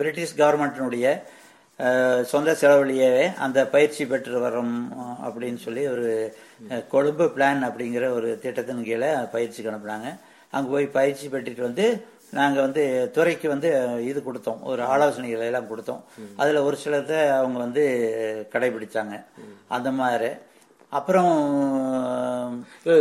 [0.00, 1.06] பிரிட்டிஷ் கவர்மெண்ட்டினுடைய
[2.32, 3.10] சொந்த செலவுலேயே
[3.46, 4.76] அந்த பயிற்சி பெற்று வரோம்
[5.26, 6.08] அப்படின்னு சொல்லி ஒரு
[6.94, 10.10] கொழும்பு பிளான் அப்படிங்கிற ஒரு திட்டத்தின் கீழே பயிற்சிக்கு அனுப்புனாங்க.
[10.56, 11.86] அங்கே போய் பயிற்சி பெற்றுட்டு வந்து
[12.30, 13.68] நாங்கள் வந்து துறைக்கு வந்து
[14.04, 14.62] இது கொடுத்தோம்.
[14.62, 16.02] ஒரு ஆலோசனைகள் எல்லாம் கொடுத்தோம்.
[16.36, 17.84] அதில் ஒரு சிலதை அவங்க வந்து
[18.52, 19.24] கடைபிடிச்சாங்க.
[19.68, 20.28] அந்த மாதிரி.
[20.90, 21.32] அப்புறம்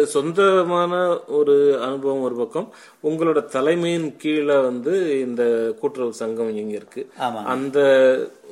[0.05, 2.73] சொந்தமான ஒரு அனுபவம் ஒரு பக்கம்.
[3.03, 7.11] உங்களோட தலைமையின் கீழே வந்து இந்த கூட்டுறவு சங்கம் இங்க இருக்கு.
[7.45, 7.79] அந்த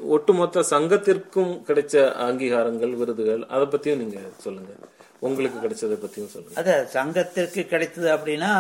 [0.03, 1.95] ஒட்டுமொத்த சங்கத்திற்கும் கிடைச்ச
[2.27, 4.71] அங்கீகாரங்கள் விருதுகள் அதை பத்தியும் நீங்க சொல்லுங்க.
[5.19, 6.55] உங்களுக்கு கிடைச்சதை பத்தியும் சொல்லுங்க.
[6.55, 8.51] அத சங்கத்திற்கு கிடைத்தது அப்படின்னா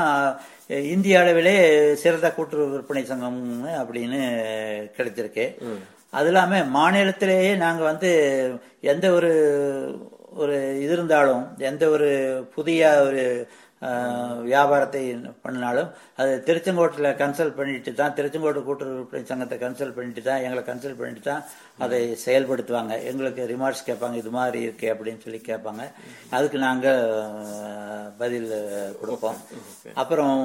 [0.69, 1.55] இந்திய அளவிலே
[1.93, 3.41] சிறந்த கூட்டுறவு விற்பனை சங்கம்
[3.79, 4.19] அப்படின்னு
[4.97, 5.45] கிடைச்சிருக்கு
[6.09, 8.09] அது இல்லாம மாநிலத்திலேயே நாங்க வந்து
[8.85, 9.31] எந்த ஒரு
[10.33, 12.07] ஒரு இது இருந்தாலும் எந்த ஒரு
[12.55, 13.21] புதிய ஒரு
[14.51, 15.01] வியாபாரத்தை
[15.43, 15.89] பண்ணினாலும்
[16.21, 21.43] அது திருச்செங்கோட்டில் கன்சல்ட் பண்ணிட்டு தான் திருச்செங்கோட்டு கூட்டுறவு சங்கத்தை கன்சல்ட் பண்ணிட்டு தான் எங்களை கன்சல்ட் பண்ணிட்டு தான்
[21.85, 22.93] அதை செயல்படுத்துவாங்க.
[23.09, 25.83] எங்களுக்கு ரிமார்க்ஸ் கேட்பாங்க இது மாதிரி இருக்கு அப்படின்னு சொல்லி கேட்பாங்க.
[26.37, 27.01] அதுக்கு நாங்கள்
[28.21, 28.49] பதில்
[29.01, 29.39] கொடுப்போம்.
[30.03, 30.37] அப்புறம்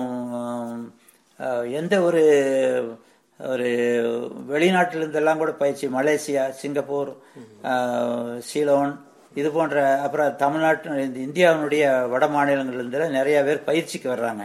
[1.80, 2.24] எந்த ஒரு
[3.40, 3.68] ஒரு
[4.50, 7.12] வெளிநாட்டிலிருந்தெல்லாம் கூட பயிற்சி மலேசியா சிங்கப்பூர்
[8.48, 8.92] சீலோன்
[9.38, 14.44] இது போன்ற அப்புறம் தமிழ்நாட்டு இந்த இந்தியாவினுடைய வட மாநிலங்கள்ல நிறைய பேர் பயிற்சிக்கு வர்றாங்க.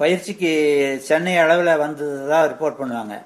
[0.00, 0.50] பயிற்சிக்கு
[1.08, 3.16] சென்னை அளவில் வந்ததா ரிப்போர்ட் பண்ணுவாங்க.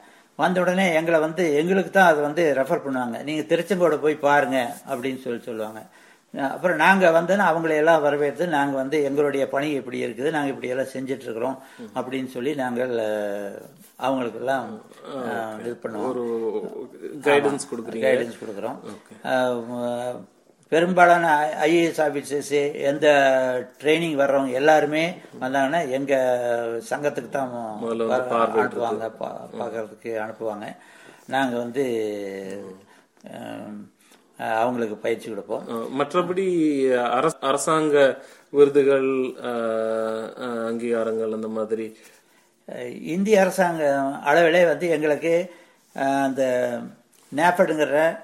[0.42, 3.16] வந்த உடனே எங்களை வந்து எங்களுக்கு தான் அதை வந்து ரெஃபர் பண்ணுவாங்க.
[3.26, 4.58] நீங்கள் திருச்செங்கோடு போய் பாருங்க
[4.90, 5.82] அப்படின்னு சொல்லி சொல்லுவாங்க.
[6.54, 10.92] அப்புறம் நாங்கள் வந்தோன்னா அவங்களை எல்லாம் வரவேற்று நாங்கள் வந்து எங்களுடைய பணி இப்படி இருக்குது நாங்கள் இப்படி எல்லாம்
[10.94, 11.58] செஞ்சுட்டு இருக்கிறோம்
[11.98, 12.94] அப்படின்னு சொல்லி நாங்கள்
[14.04, 14.68] அவங்களுக்கெல்லாம்
[15.64, 16.14] இது பண்ணுவோம்.
[17.28, 18.06] கைடன்ஸ் கொடுக்குறீங்க.
[18.06, 18.78] கைடன்ஸ் கொடுக்குறோம்.
[20.74, 23.08] பெரும்பாலான ஐஏஎஸ் ஆபீசர்ஸ் எந்த
[23.80, 26.14] ட்ரைனிங் வர்றவங்க எல்லாருமே வந்தாங்கன்னா எங்க
[26.90, 27.78] சங்கத்துக்கு தான்.
[27.82, 29.10] அனுப்புவாங்க
[29.60, 30.76] பார்க்கறதுக்கு அனுப்புவாங்க.
[31.26, 31.84] நாங்க வந்து
[34.38, 36.00] அவங்களுக்கு பயிற்சி கொடுப்போம்.
[36.00, 36.46] மற்றபடி
[37.02, 38.18] அரச- அரசாங்க
[38.50, 39.08] விருதுகள்
[40.36, 41.96] அங்கீகாரங்கள் அந்த மாதிரி?
[43.02, 45.54] இந்திய அரசாங்க அளவிலே வந்து எங்களுக்கு
[45.94, 46.78] அந்த
[47.36, 48.18] நேஃபடுங்கிற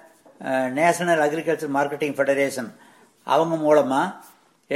[0.79, 2.71] நேஷனல் அக்ரிகல்ச்சர் மார்க்கெட்டிங் ஃபெடரேஷன்
[3.27, 4.17] அவங்க மூலமாக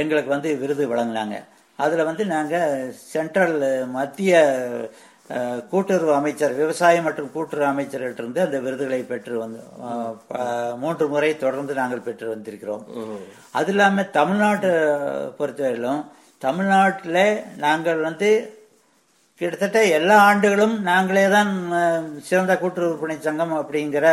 [0.01, 1.35] எங்களுக்கு வந்து விருது வழங்கினாங்க.
[1.79, 3.57] அதில் வந்து நாங்கள் சென்ட்ரல்
[3.95, 4.33] மத்திய
[5.71, 9.61] கூட்டுறவு அமைச்சர் விவசாயம் மற்றும் கூட்டுறவு அமைச்சர்கிட்ட அந்த விருதுகளை பெற்று வந்து
[10.83, 12.83] மூன்று முறை தொடர்ந்து நாங்கள் பெற்று வந்திருக்கிறோம்.
[13.59, 14.73] அது இல்லாமல் தமிழ்நாட்டை
[15.39, 16.03] பொறுத்தவரையிலும்
[16.45, 17.23] தமிழ்நாட்டில்
[17.65, 18.29] நாங்கள் வந்து
[19.41, 21.49] கிட்டத்தட்ட எல்லா ஆண்டுகளும் நாங்களே தான்
[22.27, 24.05] சிறந்த கூட்டுறவு விற்பனை சங்கம் அப்படிங்கிற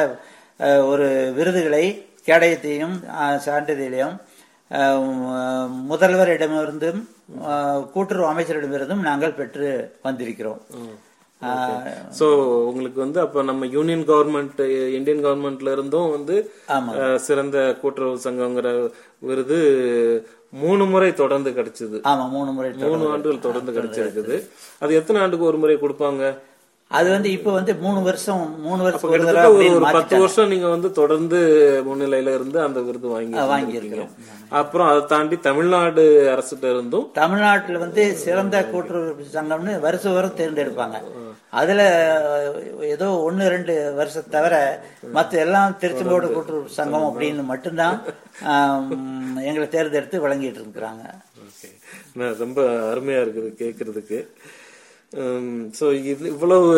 [0.60, 1.06] ஒரு
[1.36, 1.84] விருதுகளை
[2.26, 2.96] கேடயத்தையும்
[3.46, 4.16] சான்றிதழையும்
[5.90, 7.00] முதல்வரிடமிருந்தும்
[7.94, 9.70] கூட்டுறவு அமைச்சரிடமிருந்தும் நாங்கள் பெற்று
[10.04, 10.60] வந்திருக்கிறோம்.
[12.18, 12.26] சோ
[12.68, 14.60] உங்களுக்கு வந்து அப்ப நம்ம யூனியன் கவர்மெண்ட்
[14.98, 16.36] இந்தியன் கவர்மெண்ட்ல இருந்தும் வந்து
[17.26, 18.68] சிறந்த கூட்டுறவு சங்கங்கிற
[19.28, 19.58] விருது
[20.62, 21.98] மூணு முறை தொடர்ந்து கிடைச்சது.
[22.10, 22.70] ஆமா மூணு முறை.
[22.86, 24.38] மூணு ஆண்டுகள் தொடர்ந்து கிடைச்சிருக்குது.
[24.82, 26.24] அது எத்தனை ஆண்டுக்கு ஒரு முறை கொடுப்பாங்க?
[26.98, 30.18] அது வந்து இப்ப வந்து மூணு வருஷம் மூணு வருஷம் ஒரு பத்து.
[30.22, 31.38] வருஷம் நீங்க வந்து தொடர்ந்து
[31.88, 34.08] முன்னிலையில இருந்து அந்த விருது வாங்கி வாங்கி இருக்கீங்க.
[34.60, 36.04] அப்புறம் அதை தாண்டி தமிழ்நாடு
[36.34, 40.98] அரசுகிட்ட இருந்தும் தமிழ்நாட்டுல வந்து சிறந்த கூட்டுறவு சங்கம்னு வருஷம் வரும் தேர்ந்தெடுப்பாங்க.
[41.60, 41.80] அதுல
[42.94, 44.54] ஏதோ ஒன்னு ரெண்டு வருஷம் தவிர
[45.16, 47.98] மத்த எல்லாம் திருச்செங்கோடு கூட்டுறவு சங்கம் அப்படின்னு மட்டும்தான்
[49.48, 51.04] எங்களை தேர்ந்தெடுத்து வழங்கிட்டு இருக்கிறாங்க.
[52.44, 52.60] ரொம்ப
[52.92, 54.18] அருமையா இருக்குது கேட்கறதுக்கு
[55.78, 56.68] ஸோ இது இவ்வளவு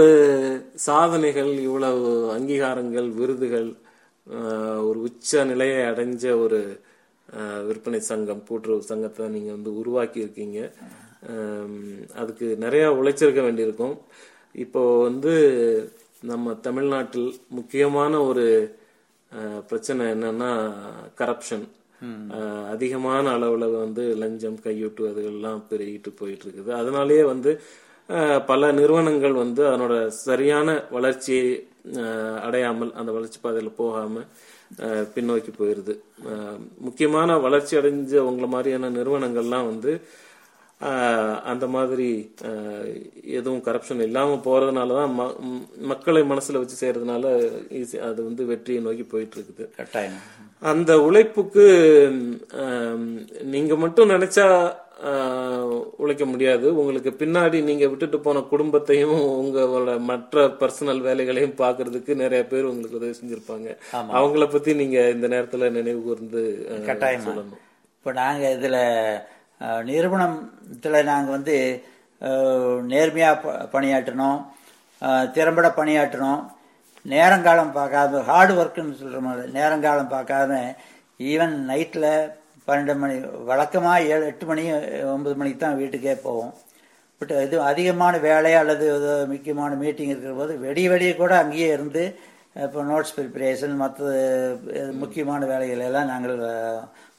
[0.84, 3.68] சாதனைகள் இவ்வளவு அங்கீகாரங்கள் விருதுகள்
[4.26, 6.60] அஹ், ஒரு உச்ச நிலையை அடைஞ்ச ஒரு
[7.28, 10.58] அஹ், விற்பனை சங்கம் கூட்டுறவு சங்கத்தை நீங்க வந்து உருவாக்கி இருக்கீங்க
[12.16, 13.94] அதுக்கு நிறைய உழைச்சிருக்க வேண்டியிருக்கும்.
[14.54, 15.32] இப்போ வந்து
[16.22, 17.28] நம்ம தமிழ்நாட்டில்
[17.58, 18.44] முக்கியமான ஒரு
[19.32, 20.50] அஹ், பிரச்சனை என்னன்னா
[21.18, 21.66] கரப்ஷன்
[22.72, 26.70] அதிகமான அளவுல வந்து லஞ்சம் கையூட்டு எல்லாம் பெருகிட்டு போயிட்டு இருக்குது.
[26.80, 27.52] அதனாலேயே வந்து
[28.48, 31.46] பல நிறுவனங்கள் வந்து அதனோட சரியான வளர்ச்சியை
[32.44, 34.22] அடையாமல் அந்த வளர்ச்சி பாதையில போகாம
[34.84, 35.94] அஹ், பின்னோக்கி போயிருது.
[36.28, 39.92] அஹ், முக்கியமான வளர்ச்சி அடைஞ்ச உங்களை மாதிரியான நிறுவனங்கள்லாம் வந்து
[41.46, 42.06] அந்த மாதிரி
[43.34, 45.12] எதுவும் கரப்ஷன் இல்லாம போறதுனால தான்
[45.90, 47.26] மக்களை மனசுல வச்சு செய்யறதுனால
[47.78, 50.18] ஈஸி அது வந்து வெற்றியை நோக்கி போயிட்டு இருக்குது கட்டாயம்.
[50.62, 51.66] அந்த உழைப்புக்கு
[53.52, 54.46] நீங்க மட்டும் நினைச்சா
[56.02, 56.66] உழைக்க முடியாது.
[56.80, 63.14] உங்களுக்கு பின்னாடி நீங்க விட்டுட்டு போன குடும்பத்தையும் உங்களோட மற்ற பர்சனல் வேலைகளையும் பாக்குறதுக்கு நிறைய பேர் உங்களுக்கு உதவி
[63.20, 63.68] செஞ்சிருப்பாங்க.
[64.18, 66.42] அவங்கள பத்தி நீங்க இந்த நேரத்துல நினைவு கூர்ந்து
[66.88, 67.26] கட்டாயமா.
[67.28, 67.60] சொல்லணும்.
[67.98, 68.80] இப்போ நாங்கள் இதில்
[69.90, 71.56] நிறுவனத்தில் நாங்கள் வந்து
[72.92, 74.40] நேர்மையாக பணியாற்றணும்.
[75.36, 76.42] திறம்பட பணியாற்றணும்.
[77.14, 80.60] நேரங்காலம் பார்க்காம ஹார்ட் ஒர்க்குன்னு சொல்கிற மாதிரி நேரங்காலம் பார்க்காம
[81.30, 82.10] ஈவன் நைட்டில்
[82.68, 83.16] பன்னெண்டு மணி
[83.50, 84.62] வழக்கமாக ஏழு எட்டு மணி
[85.14, 86.52] ஒன்பது மணிக்கு தான் வீட்டுக்கே போவோம்.
[87.20, 88.86] பட் இது அதிகமான வேலை அல்லது
[89.32, 92.04] முக்கியமான மீட்டிங் இருக்கிற போது வெடி வெடிய கூட அங்கேயே இருந்து
[92.64, 94.10] இப்போ நோட்ஸ் ப்ரிப்பரேஷன் மற்ற
[95.02, 96.36] முக்கியமான வேலைகளை எல்லாம் நாங்கள்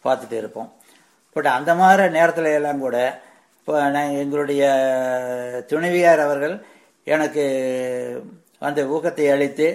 [0.05, 0.69] பார்த்துட்டு இருப்போம்.
[1.35, 2.97] பட் அந்த மாதிரி நேரத்துல எல்லாம் கூட
[3.59, 4.63] இப்போ நான் எங்களுடைய
[5.71, 6.55] துணைவியார் அவர்கள்
[7.07, 7.43] எனக்கு
[8.67, 9.67] அந்த ஊக்கத்தை அளித்து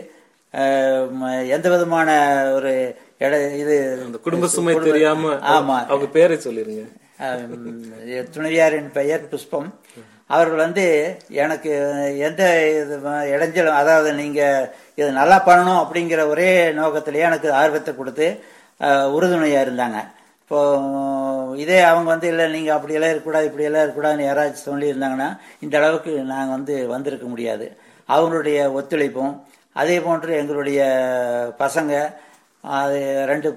[1.57, 2.09] எந்த விதமான
[2.57, 2.73] ஒரு
[3.61, 3.75] இது
[4.25, 5.77] குடும்ப சுமை தெரியாம ஆமா.
[5.89, 6.85] அவங்க பேரை சொல்லிருங்க.
[8.31, 9.69] துணைவியாரின் பெயர் புஷ்பம்.
[10.31, 10.85] அவர்கள் வந்து
[11.43, 11.71] எனக்கு
[12.27, 12.43] எந்த
[12.75, 12.97] இது
[13.33, 14.41] இடைஞ்சலும் அதாவது நீங்க
[14.99, 16.49] இது நல்லா பண்ணணும் அப்படிங்கிற ஒரே
[16.79, 18.27] நோக்கத்திலேயே எனக்கு ஆர்வத்தை கொடுத்து
[18.81, 19.99] அஹ், உறுதுணையா இருந்தாங்க.
[20.43, 20.61] இப்போ
[21.59, 25.29] இதே அவங்க வந்து இல்லை நீங்கள் அப்படியெல்லாம் இருக்கக்கூடாது இப்படியெல்லாம் இருக்கக்கூடாதுன்னு யாராச்சும் சொல்லியிருந்தாங்கன்னா
[25.63, 27.67] இந்த அளவுக்கு நாங்கள் வந்து வந்திருக்க முடியாது.
[28.09, 29.35] அவங்களுடைய ஒத்துழைப்பும்
[29.77, 30.81] அதே போன்று எங்களுடைய
[31.61, 31.93] பசங்க
[32.65, 32.99] அது
[33.31, 33.49] ரெண்டு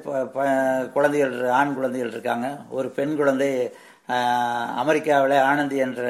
[0.93, 2.47] குழந்தைகள் ஆண் குழந்தைகள் இருக்காங்க.
[2.77, 3.49] ஒரு பெண் குழந்தை
[4.83, 6.03] அமெரிக்காவில் ஆனந்தி என்ற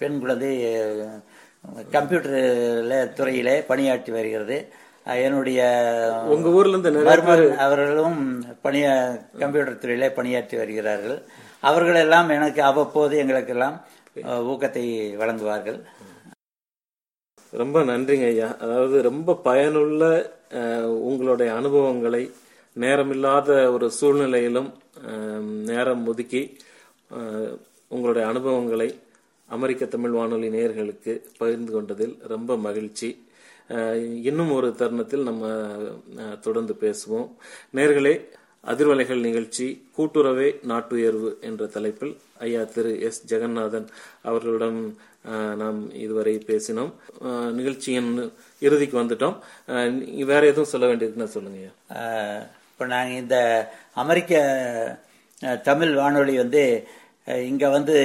[0.00, 0.52] பெண் குழந்தை
[1.96, 2.40] கம்ப்யூட்டர்
[3.18, 4.58] துறையிலே பணியாற்றி வருகிறது.
[5.26, 5.60] என்னுடைய
[6.34, 8.20] உங்க ஊர்ல இருந்து மருமகன் அவர்களும்
[8.66, 8.86] பணிய
[9.42, 11.18] கம்ப்யூட்டர் துறையிலே பணியாற்றி வருகிறார்கள்.
[11.70, 13.76] அவர்கள் எல்லாம் எனக்கு அவ்வப்போது எங்களுக்கெல்லாம்
[14.52, 14.84] ஊக்கத்தை
[15.22, 15.78] வழங்குவார்கள்.
[17.60, 18.48] ரொம்ப நன்றிங்க ஐயா.
[18.64, 20.04] அதாவது ரொம்ப பயனுள்ள
[21.08, 22.22] உங்களுடைய அனுபவங்களை
[22.84, 24.70] நேரமில்லாத ஒரு சூழ்நிலையிலும்
[25.70, 26.42] நேரம் ஒதுக்கி
[27.94, 28.88] உங்களுடைய அனுபவங்களை
[29.56, 33.10] அமெரிக்க தமிழ் வானொலி நேயர்களுக்கு பகிர்ந்து கொண்டதில் ரொம்ப மகிழ்ச்சி.
[34.28, 35.44] இன்னும் ஒரு தருணத்தில் நம்ம
[36.46, 37.28] தொடர்ந்து பேசுவோம்.
[37.76, 38.14] நேர்களே
[38.66, 39.66] அதிர்வலைகள் நிகழ்ச்சி
[39.96, 42.14] கூட்டுறவே நாட்டுயர்வு என்ற தலைப்பில்
[42.46, 43.20] ஐயா திரு எஸ்.
[43.34, 43.88] ஜெகநாதன்
[44.22, 44.80] அவர்களிடம்
[45.60, 46.92] நாம் இதுவரை பேசினோம்.
[47.58, 48.10] நிகழ்ச்சியின்
[48.66, 49.36] இறுதிக்கு வந்துட்டோம்.
[50.32, 51.60] வேற எதுவும் சொல்ல வேண்டியதுன்னா சொல்லுங்க
[52.72, 53.36] இப்போ நாங்கள் இந்த
[54.02, 54.42] அமெரிக்க
[55.68, 56.62] தமிழ் வானொலி வந்து
[57.50, 57.96] இங்கே வந்து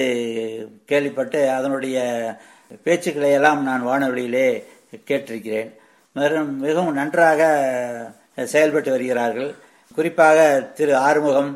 [0.91, 1.97] கேள்விப்பட்டு அதனுடைய
[2.85, 4.47] பேச்சுக்களை எல்லாம் நான் வானொலியிலே
[5.09, 5.71] கேட்டிருக்கிறேன்.
[6.19, 7.41] மிகவும் மிகவும் நன்றாக
[8.53, 9.51] செயல்பட்டு வருகிறார்கள்.
[9.95, 10.39] குறிப்பாக
[10.77, 11.51] திரு ஆறுமுகம்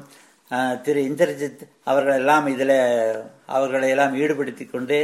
[0.85, 1.61] திரு இந்திரஜித்
[1.91, 2.77] அவர்கள் எல்லாம் இதில்
[3.55, 4.97] அவர்களை எல்லாம் ஈடுபடுத்தி கொண்டு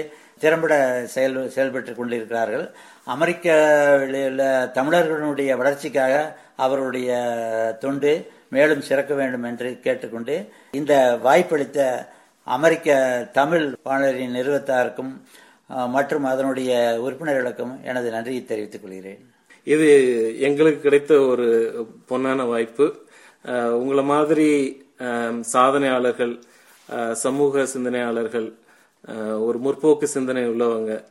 [0.44, 0.74] திறம்பட
[1.16, 2.66] செயல் செயல்பட்டு கொண்டிருக்கிறார்கள்
[3.14, 4.44] அமெரிக்காவில் உள்ள
[4.78, 6.16] தமிழர்களுடைய வளர்ச்சிக்காக
[6.66, 7.10] அவருடைய
[7.84, 8.14] தொண்டு
[8.56, 10.36] மேலும் சிறக்க வேண்டும் என்று கேட்டுக்கொண்டு
[10.80, 10.94] இந்த
[11.28, 11.80] வாய்ப்பளித்த
[12.58, 12.98] அமெரிக்க
[13.40, 15.12] தமிழ் வானொலியின் நிறுவத்தாருக்கும்
[15.96, 16.72] மற்றும் அதனுடைய
[17.06, 19.20] உறுப்பினர்களுக்கும் எனது நன்றியை தெரிவித்துக் கொள்கிறேன்.
[19.74, 19.90] இது
[20.48, 21.48] எங்களுக்கு கிடைத்த ஒரு
[22.10, 22.86] பொன்னான வாய்ப்பு.
[23.82, 24.48] உங்களை மாதிரி
[25.54, 26.34] சாதனையாளர்கள்
[27.24, 28.48] சமூக சிந்தனையாளர்கள்
[29.48, 31.04] ஒரு முற்போக்கு சிந்தனை உள்ளவங்க.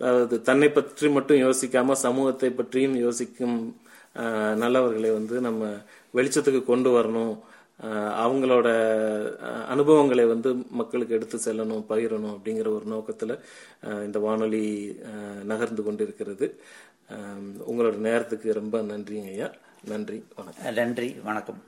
[0.00, 3.58] அதாவது தன்னை பற்றி மட்டும் யோசிக்காம சமூகத்தை பற்றியும் யோசிக்கும்
[4.62, 5.70] நல்லவர்களை வந்து நம்ம
[6.14, 7.34] வெளிச்சத்துக்கு கொண்டு வரணும்.
[8.22, 8.68] அவங்களோட
[9.74, 13.38] அனுபவங்களை வந்து மக்களுக்கு எடுத்து செல்லணும் பகிரணும் அப்படிங்கிற ஒரு நோக்கத்துல
[14.06, 14.64] இந்த வானொலி
[15.44, 16.48] நகர்ந்து கொண்டிருக்கிறது.
[17.70, 19.50] உங்களோட நேரத்துக்கு ரொம்ப நன்றிங்க ஐயா.
[19.90, 20.74] நன்றி வணக்கம்.
[20.74, 21.60] நன்றி வணக்கம்.